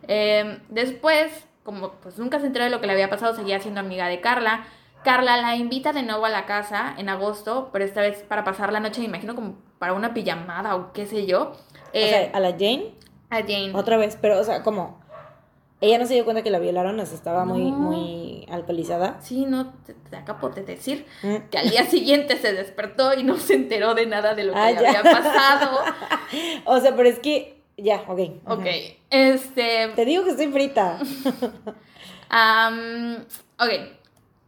Eh, 0.07 0.59
después, 0.69 1.45
como 1.63 1.91
pues 2.01 2.17
nunca 2.17 2.39
se 2.39 2.47
enteró 2.47 2.63
de 2.65 2.71
lo 2.71 2.79
que 2.79 2.87
le 2.87 2.93
había 2.93 3.09
pasado, 3.09 3.35
seguía 3.35 3.59
siendo 3.59 3.81
amiga 3.81 4.07
de 4.07 4.21
Carla. 4.21 4.65
Carla 5.03 5.37
la 5.37 5.55
invita 5.55 5.93
de 5.93 6.01
nuevo 6.03 6.25
a 6.25 6.29
la 6.29 6.45
casa 6.45 6.95
en 6.97 7.09
agosto, 7.09 7.69
pero 7.71 7.85
esta 7.85 8.01
vez 8.01 8.23
para 8.23 8.43
pasar 8.43 8.71
la 8.71 8.79
noche, 8.79 9.01
me 9.01 9.07
imagino 9.07 9.35
como 9.35 9.55
para 9.77 9.93
una 9.93 10.13
pijamada 10.13 10.75
o 10.75 10.93
qué 10.93 11.05
sé 11.05 11.25
yo. 11.27 11.51
o 11.51 11.53
sea, 11.91 12.23
Eh, 12.23 12.31
a 12.33 12.39
la 12.39 12.51
Jane, 12.51 12.93
a 13.29 13.41
Jane. 13.41 13.71
otra 13.73 13.97
vez, 13.97 14.17
pero, 14.19 14.39
o 14.39 14.43
sea, 14.43 14.63
como. 14.63 14.99
Ella 15.81 15.97
no 15.99 16.05
se 16.07 16.13
dio 16.13 16.23
cuenta 16.23 16.41
que 16.41 16.49
la 16.51 16.59
violaron, 16.59 16.99
o 16.99 17.05
sea, 17.05 17.15
estaba 17.15 17.43
muy, 17.45 17.69
No. 17.71 17.77
muy 17.77 18.47
alcoholizada. 18.49 19.19
Sí, 19.21 19.45
no, 19.45 19.73
te, 19.85 19.93
te 19.93 20.15
acabo 20.15 20.49
de 20.49 20.63
decir 20.63 21.05
Mm. 21.21 21.35
que 21.51 21.57
al 21.57 21.69
día 21.69 21.85
siguiente 21.85 22.37
se 22.37 22.53
despertó 22.53 23.13
y 23.13 23.23
no 23.23 23.35
se 23.37 23.55
enteró 23.55 23.93
de 23.93 24.05
nada 24.05 24.35
de 24.35 24.45
lo 24.45 24.53
que 24.53 24.59
Ah, 24.59 24.71
le 24.71 24.87
había 24.87 25.03
pasado. 25.03 25.79
O 26.65 26.79
sea, 26.79 26.95
pero 26.95 27.09
es 27.09 27.19
que. 27.19 27.61
Ya, 27.77 28.03
ok. 28.07 28.19
Ok, 28.47 28.59
ajá. 28.61 28.69
este... 29.09 29.89
Te 29.95 30.05
digo 30.05 30.23
que 30.23 30.29
estoy 30.31 30.47
frita. 30.47 30.97
am, 32.29 33.17
ok, 33.59 33.69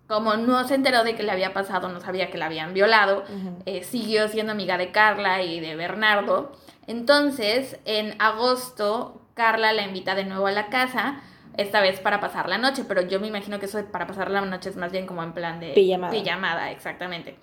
como 0.08 0.36
no 0.38 0.66
se 0.68 0.76
enteró 0.76 1.04
de 1.04 1.16
que 1.16 1.24
le 1.24 1.32
había 1.32 1.54
pasado, 1.54 1.90
no 1.90 2.00
sabía 2.00 2.30
que 2.32 2.38
la 2.38 2.46
habían 2.46 2.74
violado, 2.74 3.24
eh, 3.66 3.84
siguió 3.84 4.28
siendo 4.30 4.54
amiga 4.54 4.78
de 4.78 4.92
Carla 4.92 5.44
y 5.44 5.60
de 5.60 5.76
Bernardo. 5.76 6.54
Entonces, 6.88 7.78
en 7.84 8.16
agosto, 8.22 9.22
Carla 9.38 9.72
la 9.72 9.84
invita 9.84 10.16
de 10.16 10.26
nuevo 10.26 10.48
a 10.48 10.52
la 10.52 10.68
casa, 10.68 11.22
esta 11.56 11.80
vez 11.80 12.02
para 12.02 12.20
pasar 12.20 12.50
la 12.50 12.58
noche, 12.58 12.84
pero 12.86 13.02
yo 13.02 13.22
me 13.22 13.28
imagino 13.28 13.60
que 13.60 13.68
eso 13.68 13.78
de 13.78 13.86
para 13.86 14.06
pasar 14.08 14.30
la 14.30 14.42
noche 14.42 14.70
es 14.70 14.76
más 14.76 14.92
bien 14.92 15.08
como 15.08 15.24
en 15.24 15.32
plan 15.32 15.60
de 15.62 15.70
Pijamada. 15.70 16.12
pijamada, 16.12 16.72
exactamente. 16.72 17.38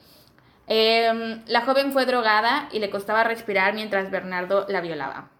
Em, 0.66 1.42
la 1.46 1.62
joven 1.62 1.92
fue 1.92 2.04
drogada 2.04 2.68
y 2.72 2.78
le 2.78 2.90
costaba 2.90 3.24
respirar 3.24 3.74
mientras 3.74 4.10
Bernardo 4.10 4.66
la 4.68 4.80
violaba. 4.80 5.30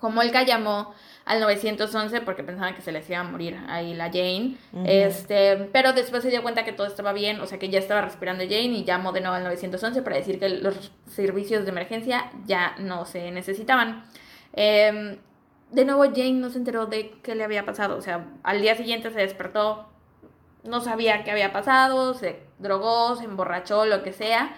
Como 0.00 0.20
Olga 0.20 0.42
llamó 0.44 0.94
al 1.24 1.40
911 1.40 2.22
porque 2.22 2.42
pensaban 2.42 2.74
que 2.74 2.80
se 2.80 2.90
les 2.90 3.08
iba 3.08 3.20
a 3.20 3.24
morir 3.24 3.58
ahí 3.68 3.94
la 3.94 4.06
Jane, 4.06 4.56
este, 4.86 5.68
pero 5.72 5.92
después 5.92 6.22
se 6.22 6.30
dio 6.30 6.42
cuenta 6.42 6.64
que 6.64 6.72
todo 6.72 6.86
estaba 6.86 7.12
bien, 7.12 7.40
o 7.40 7.46
sea 7.46 7.58
que 7.58 7.68
ya 7.68 7.78
estaba 7.78 8.00
respirando 8.00 8.42
Jane 8.44 8.78
y 8.78 8.84
llamó 8.84 9.12
de 9.12 9.20
nuevo 9.20 9.36
al 9.36 9.44
911 9.44 10.02
para 10.02 10.16
decir 10.16 10.40
que 10.40 10.48
los 10.48 10.90
servicios 11.06 11.64
de 11.64 11.70
emergencia 11.70 12.30
ya 12.46 12.74
no 12.78 13.04
se 13.04 13.30
necesitaban. 13.30 14.04
Em, 14.54 15.18
de 15.72 15.84
nuevo 15.84 16.04
Jane 16.04 16.32
no 16.32 16.50
se 16.50 16.58
enteró 16.58 16.86
de 16.86 17.10
qué 17.22 17.34
le 17.34 17.44
había 17.44 17.64
pasado, 17.64 17.96
o 17.96 18.00
sea, 18.00 18.26
al 18.42 18.60
día 18.60 18.74
siguiente 18.76 19.10
se 19.10 19.18
despertó, 19.20 19.86
no 20.64 20.80
sabía 20.80 21.24
qué 21.24 21.30
había 21.30 21.52
pasado, 21.52 22.14
se 22.14 22.40
drogó, 22.58 23.16
se 23.16 23.24
emborrachó, 23.24 23.84
lo 23.86 24.02
que 24.02 24.12
sea, 24.12 24.54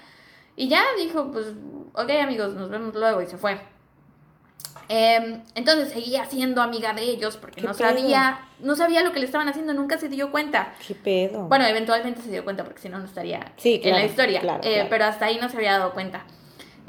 y 0.57 0.69
ya 0.69 0.83
dijo, 0.99 1.31
pues, 1.33 1.47
ok 1.95 2.11
amigos, 2.23 2.55
nos 2.55 2.71
vemos 2.71 2.95
luego 2.95 3.23
y 3.23 3.27
se 3.27 3.37
fue. 3.39 3.59
Em, 4.89 5.43
entonces 5.55 5.91
seguía 5.91 6.25
siendo 6.27 6.61
amiga 6.61 6.93
de 6.93 7.03
ellos 7.03 7.37
porque 7.37 7.61
¿Qué 7.63 7.67
no 7.67 7.73
pedo? 7.73 7.89
sabía, 7.89 8.41
no 8.61 8.75
sabía 8.75 9.03
lo 9.03 9.13
que 9.13 9.21
le 9.21 9.27
estaban 9.27 9.49
haciendo, 9.49 9.73
nunca 9.73 9.97
se 9.97 10.09
dio 10.09 10.31
cuenta. 10.31 10.75
¿Qué 10.87 10.95
pedo? 10.95 11.45
Bueno, 11.45 11.65
eventualmente 11.67 12.21
se 12.21 12.31
dio 12.31 12.45
cuenta 12.45 12.65
porque 12.65 12.81
si 12.81 12.89
no, 12.89 12.99
no 12.99 13.05
estaría 13.07 13.53
Sí, 13.57 13.81
en 13.83 13.95
la 13.95 14.05
historia. 14.05 14.41
claro, 14.41 14.61
Eh, 14.65 14.75
claro. 14.75 14.89
Pero 14.91 15.05
hasta 15.07 15.27
ahí 15.27 15.39
no 15.41 15.49
se 15.49 15.57
había 15.57 15.73
dado 15.79 15.93
cuenta. 15.93 16.25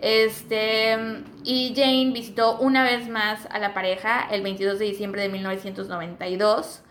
Este, 0.03 0.97
y 1.45 1.73
Jane 1.73 2.11
visitó 2.11 2.57
una 2.57 2.83
vez 2.83 3.07
más 3.07 3.47
a 3.49 3.57
la 3.57 3.73
pareja 3.73 4.27
el 4.29 4.41
22 4.41 4.77
de 4.77 4.83
diciembre 4.83 5.21
de 5.21 5.29
1992. 5.29 6.81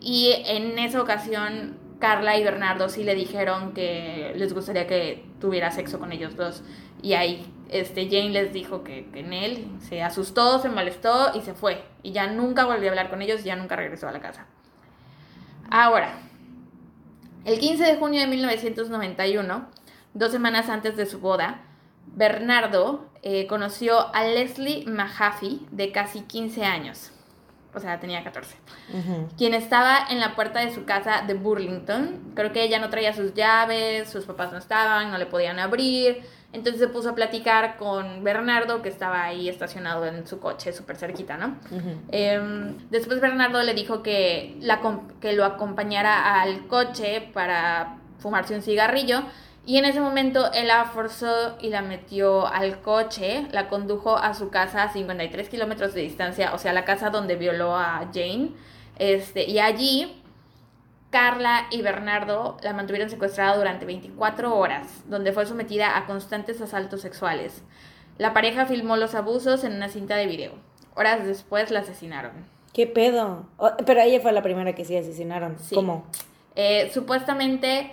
Y 0.00 0.34
en 0.44 0.76
esa 0.80 1.00
ocasión, 1.00 1.78
Carla 2.00 2.36
y 2.36 2.42
Bernardo 2.42 2.88
sí 2.88 3.04
le 3.04 3.14
dijeron 3.14 3.74
que 3.74 4.32
les 4.34 4.54
gustaría 4.54 4.88
que 4.88 5.24
tuviera 5.40 5.70
sexo 5.70 6.00
con 6.00 6.10
ellos 6.10 6.34
dos. 6.34 6.64
Y 7.00 7.12
ahí 7.12 7.46
este, 7.68 8.06
Jane 8.06 8.30
les 8.30 8.52
dijo 8.52 8.82
que, 8.82 9.08
que 9.12 9.20
en 9.20 9.32
él 9.32 9.68
se 9.78 10.02
asustó, 10.02 10.58
se 10.58 10.68
molestó 10.68 11.30
y 11.36 11.42
se 11.42 11.54
fue. 11.54 11.84
Y 12.02 12.10
ya 12.10 12.26
nunca 12.26 12.64
volvió 12.64 12.88
a 12.88 12.90
hablar 12.90 13.08
con 13.08 13.22
ellos 13.22 13.42
y 13.42 13.44
ya 13.44 13.54
nunca 13.54 13.76
regresó 13.76 14.08
a 14.08 14.12
la 14.12 14.18
casa. 14.18 14.46
Ahora, 15.70 16.18
el 17.44 17.60
15 17.60 17.84
de 17.84 17.96
junio 17.98 18.20
de 18.20 18.26
1991, 18.26 19.68
dos 20.14 20.32
semanas 20.32 20.68
antes 20.68 20.96
de 20.96 21.06
su 21.06 21.20
boda, 21.20 21.62
Bernardo 22.14 23.08
eh, 23.22 23.46
conoció 23.46 24.14
a 24.14 24.24
Leslie 24.24 24.84
Mahaffey, 24.86 25.66
de 25.70 25.92
casi 25.92 26.22
15 26.22 26.64
años. 26.64 27.12
O 27.74 27.80
sea, 27.80 28.00
tenía 28.00 28.24
14. 28.24 28.56
Ujú. 28.94 29.28
Quien 29.36 29.54
estaba 29.54 29.98
en 30.10 30.20
la 30.20 30.34
puerta 30.34 30.60
de 30.60 30.74
su 30.74 30.84
casa 30.84 31.22
de 31.26 31.34
Burlington. 31.34 32.32
Creo 32.34 32.52
que 32.52 32.62
ella 32.62 32.78
no 32.78 32.88
traía 32.88 33.12
sus 33.12 33.34
llaves, 33.34 34.08
sus 34.08 34.24
papás 34.24 34.52
no 34.52 34.58
estaban, 34.58 35.10
no 35.10 35.18
le 35.18 35.26
podían 35.26 35.58
abrir. 35.58 36.22
Entonces 36.52 36.80
se 36.80 36.88
puso 36.88 37.10
a 37.10 37.14
platicar 37.14 37.76
con 37.76 38.24
Bernardo, 38.24 38.80
que 38.80 38.88
estaba 38.88 39.22
ahí 39.22 39.50
estacionado 39.50 40.06
en 40.06 40.26
su 40.26 40.40
coche, 40.40 40.72
súper 40.72 40.96
cerquita, 40.96 41.36
¿no? 41.36 41.58
Em, 42.10 42.78
después 42.88 43.20
Bernardo 43.20 43.62
le 43.62 43.74
dijo 43.74 44.02
que, 44.02 44.56
la, 44.60 44.80
que 45.20 45.34
lo 45.34 45.44
acompañara 45.44 46.40
al 46.40 46.66
coche 46.66 47.28
para 47.34 47.98
fumarse 48.18 48.54
un 48.54 48.62
cigarrillo. 48.62 49.24
Y 49.68 49.76
en 49.76 49.84
ese 49.84 50.00
momento 50.00 50.50
él 50.54 50.68
la 50.68 50.86
forzó 50.86 51.58
y 51.60 51.68
la 51.68 51.82
metió 51.82 52.46
al 52.46 52.80
coche, 52.80 53.46
la 53.52 53.68
condujo 53.68 54.16
a 54.16 54.32
su 54.32 54.48
casa 54.48 54.84
a 54.84 54.88
53 54.90 55.46
kilómetros 55.50 55.92
de 55.92 56.00
distancia, 56.00 56.54
o 56.54 56.58
sea, 56.58 56.72
la 56.72 56.86
casa 56.86 57.10
donde 57.10 57.36
violó 57.36 57.76
a 57.76 58.08
Jane. 58.10 58.52
Este, 58.98 59.44
y 59.44 59.58
allí 59.58 60.22
Carla 61.10 61.66
y 61.70 61.82
Bernardo 61.82 62.56
la 62.62 62.72
mantuvieron 62.72 63.10
secuestrada 63.10 63.58
durante 63.58 63.84
24 63.84 64.56
horas, 64.56 65.04
donde 65.06 65.32
fue 65.32 65.44
sometida 65.44 65.98
a 65.98 66.06
constantes 66.06 66.62
asaltos 66.62 67.02
sexuales. 67.02 67.62
La 68.16 68.32
pareja 68.32 68.64
filmó 68.64 68.96
los 68.96 69.14
abusos 69.14 69.64
en 69.64 69.74
una 69.74 69.90
cinta 69.90 70.16
de 70.16 70.28
video. 70.28 70.52
Horas 70.94 71.26
después 71.26 71.70
la 71.70 71.80
asesinaron. 71.80 72.32
¿Qué 72.72 72.86
pedo? 72.86 73.44
Pero 73.84 74.00
ella 74.00 74.18
fue 74.20 74.32
la 74.32 74.40
primera 74.40 74.74
que 74.74 74.86
sí 74.86 74.96
asesinaron. 74.96 75.58
Sí. 75.58 75.74
¿Cómo? 75.74 76.06
Eh, 76.56 76.90
supuestamente, 76.94 77.92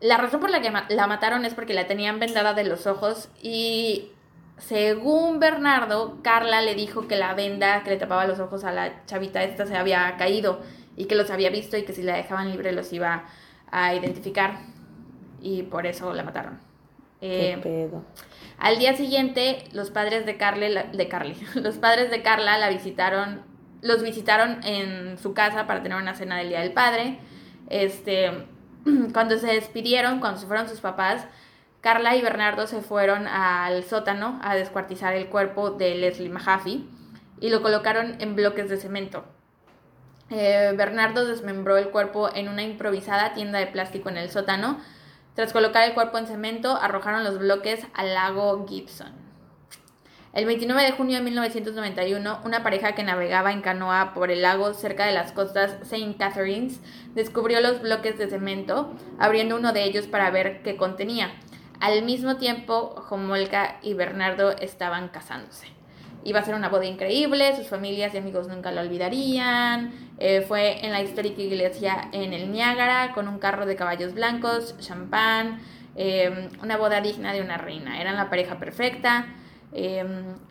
la 0.00 0.16
razón 0.18 0.40
por 0.40 0.50
la 0.50 0.60
que 0.60 0.70
la 0.94 1.06
mataron 1.06 1.44
es 1.44 1.54
porque 1.54 1.74
la 1.74 1.86
tenían 1.86 2.18
vendada 2.18 2.54
de 2.54 2.64
los 2.64 2.86
ojos 2.86 3.28
y 3.42 4.10
según 4.58 5.38
Bernardo, 5.38 6.18
Carla 6.22 6.62
le 6.62 6.74
dijo 6.74 7.06
que 7.08 7.16
la 7.16 7.34
venda 7.34 7.82
que 7.82 7.90
le 7.90 7.96
tapaba 7.96 8.26
los 8.26 8.38
ojos 8.40 8.64
a 8.64 8.72
la 8.72 9.04
chavita 9.06 9.42
esta 9.42 9.66
se 9.66 9.76
había 9.76 10.16
caído 10.16 10.60
y 10.96 11.04
que 11.06 11.14
los 11.14 11.30
había 11.30 11.50
visto 11.50 11.76
y 11.76 11.82
que 11.84 11.92
si 11.92 12.02
la 12.02 12.16
dejaban 12.16 12.50
libre 12.50 12.72
los 12.72 12.92
iba 12.92 13.24
a 13.70 13.94
identificar 13.94 14.58
y 15.42 15.62
por 15.64 15.86
eso 15.86 16.12
la 16.14 16.22
mataron. 16.22 16.58
¿Qué 17.20 17.52
Eh, 17.52 17.58
pedo? 17.58 18.02
al 18.58 18.78
día 18.78 18.94
siguiente, 18.96 19.64
los 19.72 19.90
padres 19.90 20.24
de 20.26 20.36
Carly, 20.38 20.68
la- 20.70 20.84
de 20.84 21.08
Carly, 21.08 21.36
los 21.54 21.76
padres 21.76 22.10
de 22.10 22.22
Carla 22.22 22.56
la 22.58 22.70
visitaron, 22.70 23.42
los 23.82 24.02
visitaron 24.02 24.60
en 24.64 25.18
su 25.18 25.34
casa 25.34 25.66
para 25.66 25.82
tener 25.82 25.98
una 25.98 26.14
cena 26.14 26.38
del 26.38 26.48
Día 26.48 26.60
del 26.60 26.72
Padre. 26.72 27.18
Este, 27.68 28.46
cuando 29.12 29.38
se 29.38 29.48
despidieron, 29.48 30.20
cuando 30.20 30.40
se 30.40 30.46
fueron 30.46 30.68
sus 30.68 30.80
papás, 30.80 31.26
Carla 31.80 32.16
y 32.16 32.22
Bernardo 32.22 32.66
se 32.66 32.80
fueron 32.80 33.26
al 33.26 33.84
sótano 33.84 34.40
a 34.42 34.54
descuartizar 34.54 35.14
el 35.14 35.28
cuerpo 35.28 35.70
de 35.70 35.94
Leslie 35.94 36.28
Mahaffey 36.28 36.88
y 37.40 37.50
lo 37.50 37.62
colocaron 37.62 38.16
en 38.20 38.34
bloques 38.34 38.68
de 38.68 38.76
cemento. 38.76 39.24
Eh, 40.30 40.72
Bernardo 40.76 41.26
desmembró 41.26 41.76
el 41.76 41.90
cuerpo 41.90 42.28
en 42.34 42.48
una 42.48 42.62
improvisada 42.62 43.34
tienda 43.34 43.58
de 43.58 43.68
plástico 43.68 44.08
en 44.08 44.16
el 44.16 44.30
sótano. 44.30 44.80
Tras 45.34 45.52
colocar 45.52 45.86
el 45.86 45.94
cuerpo 45.94 46.18
en 46.18 46.26
cemento, 46.26 46.76
arrojaron 46.76 47.22
los 47.22 47.38
bloques 47.38 47.86
al 47.94 48.14
lago 48.14 48.66
Gibson. 48.66 49.25
El 50.36 50.44
29 50.44 50.82
de 50.82 50.92
junio 50.92 51.16
de 51.16 51.22
1991, 51.22 52.40
una 52.44 52.62
pareja 52.62 52.92
que 52.92 53.02
navegaba 53.02 53.52
en 53.52 53.62
canoa 53.62 54.12
por 54.12 54.30
el 54.30 54.42
lago 54.42 54.74
cerca 54.74 55.06
de 55.06 55.14
las 55.14 55.32
costas 55.32 55.78
St. 55.80 56.14
Catharines 56.18 56.78
descubrió 57.14 57.62
los 57.62 57.80
bloques 57.80 58.18
de 58.18 58.28
cemento, 58.28 58.92
abriendo 59.18 59.56
uno 59.56 59.72
de 59.72 59.84
ellos 59.84 60.06
para 60.06 60.30
ver 60.30 60.60
qué 60.62 60.76
contenía. 60.76 61.30
Al 61.80 62.04
mismo 62.04 62.36
tiempo, 62.36 63.02
Homolka 63.08 63.78
y 63.80 63.94
Bernardo 63.94 64.50
estaban 64.58 65.08
casándose. 65.08 65.68
Iba 66.22 66.40
a 66.40 66.44
ser 66.44 66.54
una 66.54 66.68
boda 66.68 66.84
increíble, 66.84 67.56
sus 67.56 67.68
familias 67.68 68.12
y 68.12 68.18
amigos 68.18 68.46
nunca 68.46 68.72
lo 68.72 68.82
olvidarían. 68.82 69.94
Eh, 70.18 70.42
fue 70.46 70.84
en 70.84 70.92
la 70.92 71.00
histórica 71.00 71.40
iglesia 71.40 72.10
en 72.12 72.34
el 72.34 72.52
Niágara, 72.52 73.14
con 73.14 73.26
un 73.26 73.38
carro 73.38 73.64
de 73.64 73.74
caballos 73.74 74.12
blancos, 74.12 74.74
champán, 74.80 75.60
eh, 75.94 76.50
una 76.62 76.76
boda 76.76 77.00
digna 77.00 77.32
de 77.32 77.40
una 77.40 77.56
reina. 77.56 78.02
Eran 78.02 78.16
la 78.16 78.28
pareja 78.28 78.58
perfecta. 78.58 79.28
Eh, 79.72 80.04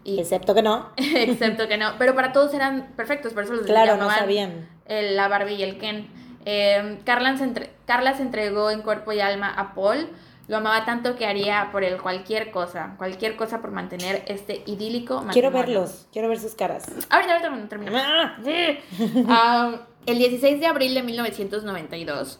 y, 0.04 0.20
Excepto 0.20 0.54
que 0.54 0.62
no. 0.62 0.90
excepto 0.98 1.68
que 1.68 1.78
no, 1.78 1.94
pero 1.98 2.16
para 2.16 2.32
todos 2.32 2.54
eran 2.54 2.94
perfectos, 2.96 3.34
por 3.34 3.44
eso 3.44 3.54
los 3.54 3.66
Claro, 3.66 3.98
no 3.98 4.10
sabían. 4.10 4.68
el- 4.86 5.16
la 5.16 5.28
Barbie 5.28 5.56
y 5.56 5.64
el 5.64 5.78
Ken. 5.78 6.08
Eh, 6.46 7.00
Carla, 7.06 7.36
se 7.38 7.44
entre- 7.44 7.72
Carla 7.88 8.14
se 8.16 8.22
entregó 8.22 8.70
en 8.70 8.82
cuerpo 8.82 9.12
y 9.14 9.20
alma 9.20 9.52
a 9.54 9.74
Paul, 9.74 10.08
Lo 10.48 10.58
amaba 10.58 10.86
tanto 10.86 11.16
que 11.16 11.26
haría 11.26 11.70
por 11.72 11.84
él 11.84 11.98
cualquier 12.00 12.52
cosa, 12.52 12.94
cualquier 13.00 13.36
cosa 13.36 13.62
por 13.62 13.72
mantener 13.72 14.22
este 14.28 14.62
idílico 14.68 15.26
Quiero 15.34 15.50
matrimonio. 15.50 15.82
verlos, 15.82 16.06
quiero 16.14 16.30
ver 16.30 16.40
sus 16.40 16.54
caras. 16.54 16.86
Ahorita, 17.10 17.32
ahorita 17.32 17.50
cuando 17.50 17.68
terminemos. 17.68 18.00
Ah. 18.06 18.38
Sí. 18.44 18.78
Um, 19.26 19.80
el 20.06 20.20
16 20.20 20.60
de 20.60 20.68
abril 20.68 20.94
de 20.94 21.02
1992, 21.02 22.40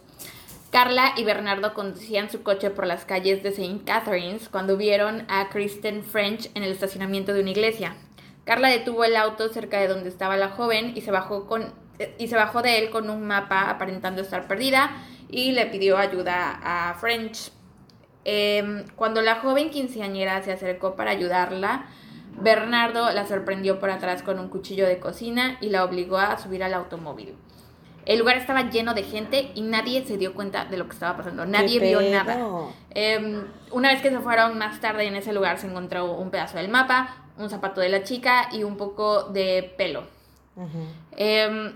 Carla 0.70 1.12
y 1.16 1.24
Bernardo 1.24 1.74
conducían 1.74 2.28
su 2.28 2.42
coche 2.42 2.70
por 2.70 2.86
las 2.86 3.04
calles 3.04 3.42
de 3.42 3.50
St. 3.50 3.84
Catharines 3.84 4.48
cuando 4.48 4.76
vieron 4.76 5.24
a 5.28 5.48
Kristen 5.48 6.02
French 6.02 6.50
en 6.54 6.64
el 6.64 6.72
estacionamiento 6.72 7.32
de 7.32 7.40
una 7.40 7.50
iglesia. 7.50 7.96
Carla 8.44 8.68
detuvo 8.68 9.04
el 9.04 9.16
auto 9.16 9.48
cerca 9.48 9.80
de 9.80 9.88
donde 9.88 10.08
estaba 10.08 10.36
la 10.36 10.50
joven 10.50 10.92
y 10.94 11.00
se 11.00 11.10
bajó 11.10 11.46
con 11.46 11.72
y 12.18 12.28
se 12.28 12.36
bajó 12.36 12.60
de 12.62 12.78
él 12.78 12.90
con 12.90 13.08
un 13.08 13.26
mapa 13.26 13.70
aparentando 13.70 14.20
estar 14.20 14.46
perdida 14.46 14.90
y 15.28 15.52
le 15.52 15.66
pidió 15.66 15.96
ayuda 15.98 16.60
a 16.62 16.94
French. 16.94 17.52
Em, 18.24 18.84
cuando 18.96 19.22
la 19.22 19.36
joven 19.36 19.70
quinceañera 19.70 20.42
se 20.42 20.52
acercó 20.52 20.96
para 20.96 21.12
ayudarla, 21.12 21.86
Bernardo 22.38 23.10
la 23.12 23.26
sorprendió 23.26 23.78
por 23.78 23.90
atrás 23.90 24.22
con 24.22 24.38
un 24.38 24.48
cuchillo 24.48 24.86
de 24.86 24.98
cocina 24.98 25.56
y 25.60 25.70
la 25.70 25.84
obligó 25.84 26.18
a 26.18 26.36
subir 26.36 26.62
al 26.62 26.74
automóvil. 26.74 27.34
El 28.06 28.20
lugar 28.20 28.36
estaba 28.36 28.70
lleno 28.70 28.94
de 28.94 29.02
gente 29.02 29.50
y 29.54 29.60
nadie 29.62 30.04
se 30.06 30.16
dio 30.16 30.32
cuenta 30.32 30.64
de 30.64 30.76
lo 30.76 30.86
que 30.86 30.92
estaba 30.94 31.16
pasando. 31.18 31.44
Nadie 31.44 31.78
¿Qué 31.80 31.88
vio 31.88 32.00
nada. 32.00 32.34
Em, 32.90 33.42
una 33.72 33.90
vez 33.90 34.00
que 34.00 34.10
se 34.10 34.20
fueron 34.20 34.56
más 34.56 34.80
tarde 34.80 35.04
en 35.06 35.16
ese 35.16 35.32
lugar 35.32 35.58
se 35.58 35.66
encontró 35.66 36.12
un 36.12 36.30
pedazo 36.30 36.56
del 36.56 36.68
mapa, 36.68 37.16
un 37.36 37.50
zapato 37.50 37.80
de 37.80 37.88
la 37.88 38.04
chica 38.04 38.48
y 38.52 38.62
un 38.62 38.76
poco 38.76 39.24
de 39.24 39.74
pelo. 39.76 40.04
Em, 41.16 41.72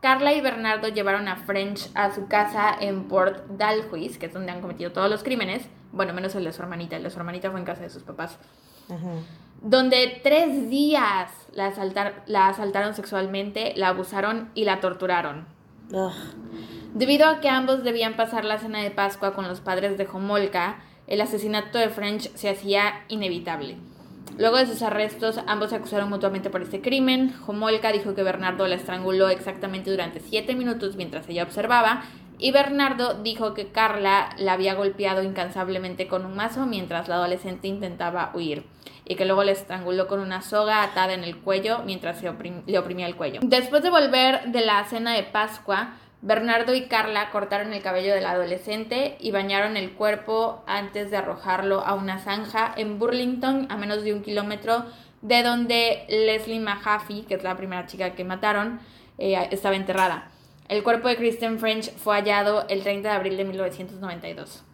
Carla 0.00 0.32
y 0.32 0.40
Bernardo 0.40 0.88
llevaron 0.88 1.26
a 1.28 1.36
French 1.36 1.88
a 1.94 2.12
su 2.12 2.26
casa 2.28 2.76
en 2.80 3.04
Port 3.04 3.46
Dalhuis, 3.48 4.18
que 4.18 4.26
es 4.26 4.32
donde 4.34 4.52
han 4.52 4.60
cometido 4.60 4.92
todos 4.92 5.08
los 5.08 5.22
crímenes. 5.22 5.62
Bueno, 5.92 6.12
menos 6.12 6.34
el 6.34 6.44
de 6.44 6.52
su 6.52 6.60
hermanita. 6.62 6.96
El 6.96 7.04
de 7.04 7.10
su 7.10 7.18
hermanita 7.18 7.50
fue 7.50 7.60
en 7.60 7.66
casa 7.66 7.82
de 7.82 7.90
sus 7.90 8.02
papás. 8.02 8.38
Donde 9.60 10.20
tres 10.24 10.68
días 10.68 11.30
la, 11.52 11.68
asaltar- 11.72 12.22
la 12.26 12.48
asaltaron 12.48 12.94
sexualmente, 12.94 13.72
la 13.76 13.88
abusaron 13.88 14.50
y 14.54 14.64
la 14.64 14.80
torturaron. 14.80 15.46
Ugh. 15.90 16.12
Debido 16.94 17.26
a 17.26 17.40
que 17.40 17.48
ambos 17.48 17.82
debían 17.84 18.16
pasar 18.16 18.44
la 18.44 18.58
cena 18.58 18.82
de 18.82 18.90
Pascua 18.90 19.32
con 19.32 19.48
los 19.48 19.60
padres 19.60 19.96
de 19.96 20.06
Homolka, 20.06 20.82
el 21.06 21.20
asesinato 21.20 21.78
de 21.78 21.88
French 21.88 22.30
se 22.34 22.50
hacía 22.50 23.04
inevitable. 23.08 23.76
Luego 24.38 24.56
de 24.56 24.66
sus 24.66 24.82
arrestos, 24.82 25.40
ambos 25.46 25.70
se 25.70 25.76
acusaron 25.76 26.08
mutuamente 26.08 26.48
por 26.48 26.62
este 26.62 26.80
crimen. 26.80 27.34
Homolka 27.46 27.92
dijo 27.92 28.14
que 28.14 28.22
Bernardo 28.22 28.66
la 28.66 28.76
estranguló 28.76 29.28
exactamente 29.28 29.90
durante 29.90 30.20
siete 30.20 30.54
minutos 30.54 30.96
mientras 30.96 31.28
ella 31.28 31.42
observaba, 31.42 32.04
y 32.38 32.50
Bernardo 32.50 33.14
dijo 33.22 33.54
que 33.54 33.68
Carla 33.68 34.30
la 34.38 34.54
había 34.54 34.74
golpeado 34.74 35.22
incansablemente 35.22 36.08
con 36.08 36.24
un 36.24 36.34
mazo 36.34 36.66
mientras 36.66 37.08
la 37.08 37.16
adolescente 37.16 37.68
intentaba 37.68 38.32
huir, 38.34 38.64
y 39.04 39.16
que 39.16 39.24
luego 39.24 39.44
la 39.44 39.52
estranguló 39.52 40.06
con 40.06 40.20
una 40.20 40.42
soga 40.42 40.82
atada 40.82 41.14
en 41.14 41.24
el 41.24 41.38
cuello 41.38 41.80
mientras 41.84 42.22
le 42.22 42.78
oprimía 42.78 43.06
el 43.06 43.16
cuello. 43.16 43.40
Después 43.42 43.82
de 43.82 43.90
volver 43.90 44.46
de 44.46 44.64
la 44.64 44.84
cena 44.84 45.14
de 45.14 45.24
Pascua, 45.24 45.94
Bernardo 46.20 46.72
y 46.72 46.82
Carla 46.82 47.30
cortaron 47.30 47.72
el 47.72 47.82
cabello 47.82 48.14
de 48.14 48.20
la 48.20 48.30
adolescente 48.30 49.16
y 49.18 49.32
bañaron 49.32 49.76
el 49.76 49.92
cuerpo 49.92 50.62
antes 50.68 51.10
de 51.10 51.16
arrojarlo 51.16 51.80
a 51.80 51.94
una 51.94 52.20
zanja 52.20 52.72
en 52.76 53.00
Burlington, 53.00 53.66
a 53.70 53.76
menos 53.76 54.04
de 54.04 54.14
un 54.14 54.22
kilómetro 54.22 54.84
de 55.20 55.42
donde 55.42 56.04
Leslie 56.08 56.60
Mahaffey, 56.60 57.22
que 57.22 57.34
es 57.34 57.42
la 57.42 57.56
primera 57.56 57.86
chica 57.86 58.14
que 58.14 58.24
mataron, 58.24 58.80
eh, 59.18 59.36
estaba 59.50 59.74
enterrada. 59.74 60.30
El 60.68 60.84
cuerpo 60.84 61.08
de 61.08 61.16
Kristen 61.16 61.58
French 61.58 61.92
fue 61.96 62.14
hallado 62.14 62.66
el 62.68 62.82
30 62.82 63.08
de 63.08 63.14
abril 63.14 63.36
de 63.36 63.44
1992. 63.44 64.64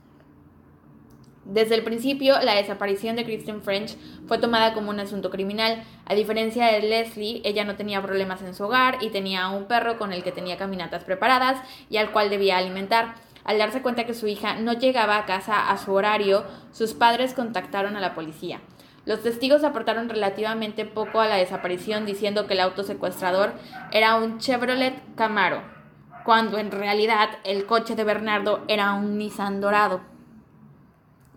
Desde 1.49 1.77
el 1.77 1.83
principio, 1.83 2.39
la 2.43 2.57
desaparición 2.57 3.17
de 3.17 3.25
Kristen 3.25 3.63
French 3.63 3.97
fue 4.27 4.37
tomada 4.37 4.75
como 4.75 4.91
un 4.91 5.01
asunto 5.01 5.31
criminal. 5.31 5.83
A 6.05 6.15
diferencia 6.15 6.67
de 6.67 6.83
Leslie, 6.83 7.41
ella 7.43 7.65
no 7.65 7.75
tenía 7.75 8.03
problemas 8.03 8.43
en 8.43 8.55
su 8.55 8.65
hogar 8.65 8.99
y 9.01 9.09
tenía 9.09 9.49
un 9.49 9.65
perro 9.65 9.97
con 9.97 10.13
el 10.13 10.23
que 10.23 10.31
tenía 10.31 10.59
caminatas 10.59 11.05
preparadas 11.05 11.59
y 11.89 11.97
al 11.97 12.13
cual 12.13 12.29
debía 12.29 12.59
alimentar. 12.59 13.15
Al 13.45 13.57
darse 13.57 13.81
cuenta 13.81 14.05
que 14.05 14.13
su 14.13 14.27
hija 14.27 14.57
no 14.57 14.75
llegaba 14.75 15.17
a 15.17 15.25
casa 15.25 15.71
a 15.71 15.79
su 15.79 15.95
horario, 15.95 16.45
sus 16.71 16.93
padres 16.93 17.33
contactaron 17.33 17.97
a 17.97 18.01
la 18.01 18.15
policía. 18.15 18.61
Los 19.07 19.23
testigos 19.23 19.65
aportaron 19.65 20.11
relativamente 20.11 20.85
poco 20.85 21.23
a 21.23 21.29
la 21.29 21.37
desaparición 21.37 22.05
diciendo 22.05 22.47
que 22.47 22.53
el 22.53 22.61
auto 22.61 22.83
secuestrador 22.83 23.55
era 23.91 24.17
un 24.17 24.37
Chevrolet 24.37 25.01
Camaro, 25.15 25.63
cuando 26.27 26.59
en 26.59 26.71
realidad 26.71 27.31
el 27.45 27.65
coche 27.65 27.97
de 27.97 28.05
Bernardo 28.05 28.65
era 28.69 28.93
un 28.93 29.17
Nissan 29.17 29.63
Dorado. 29.63 30.18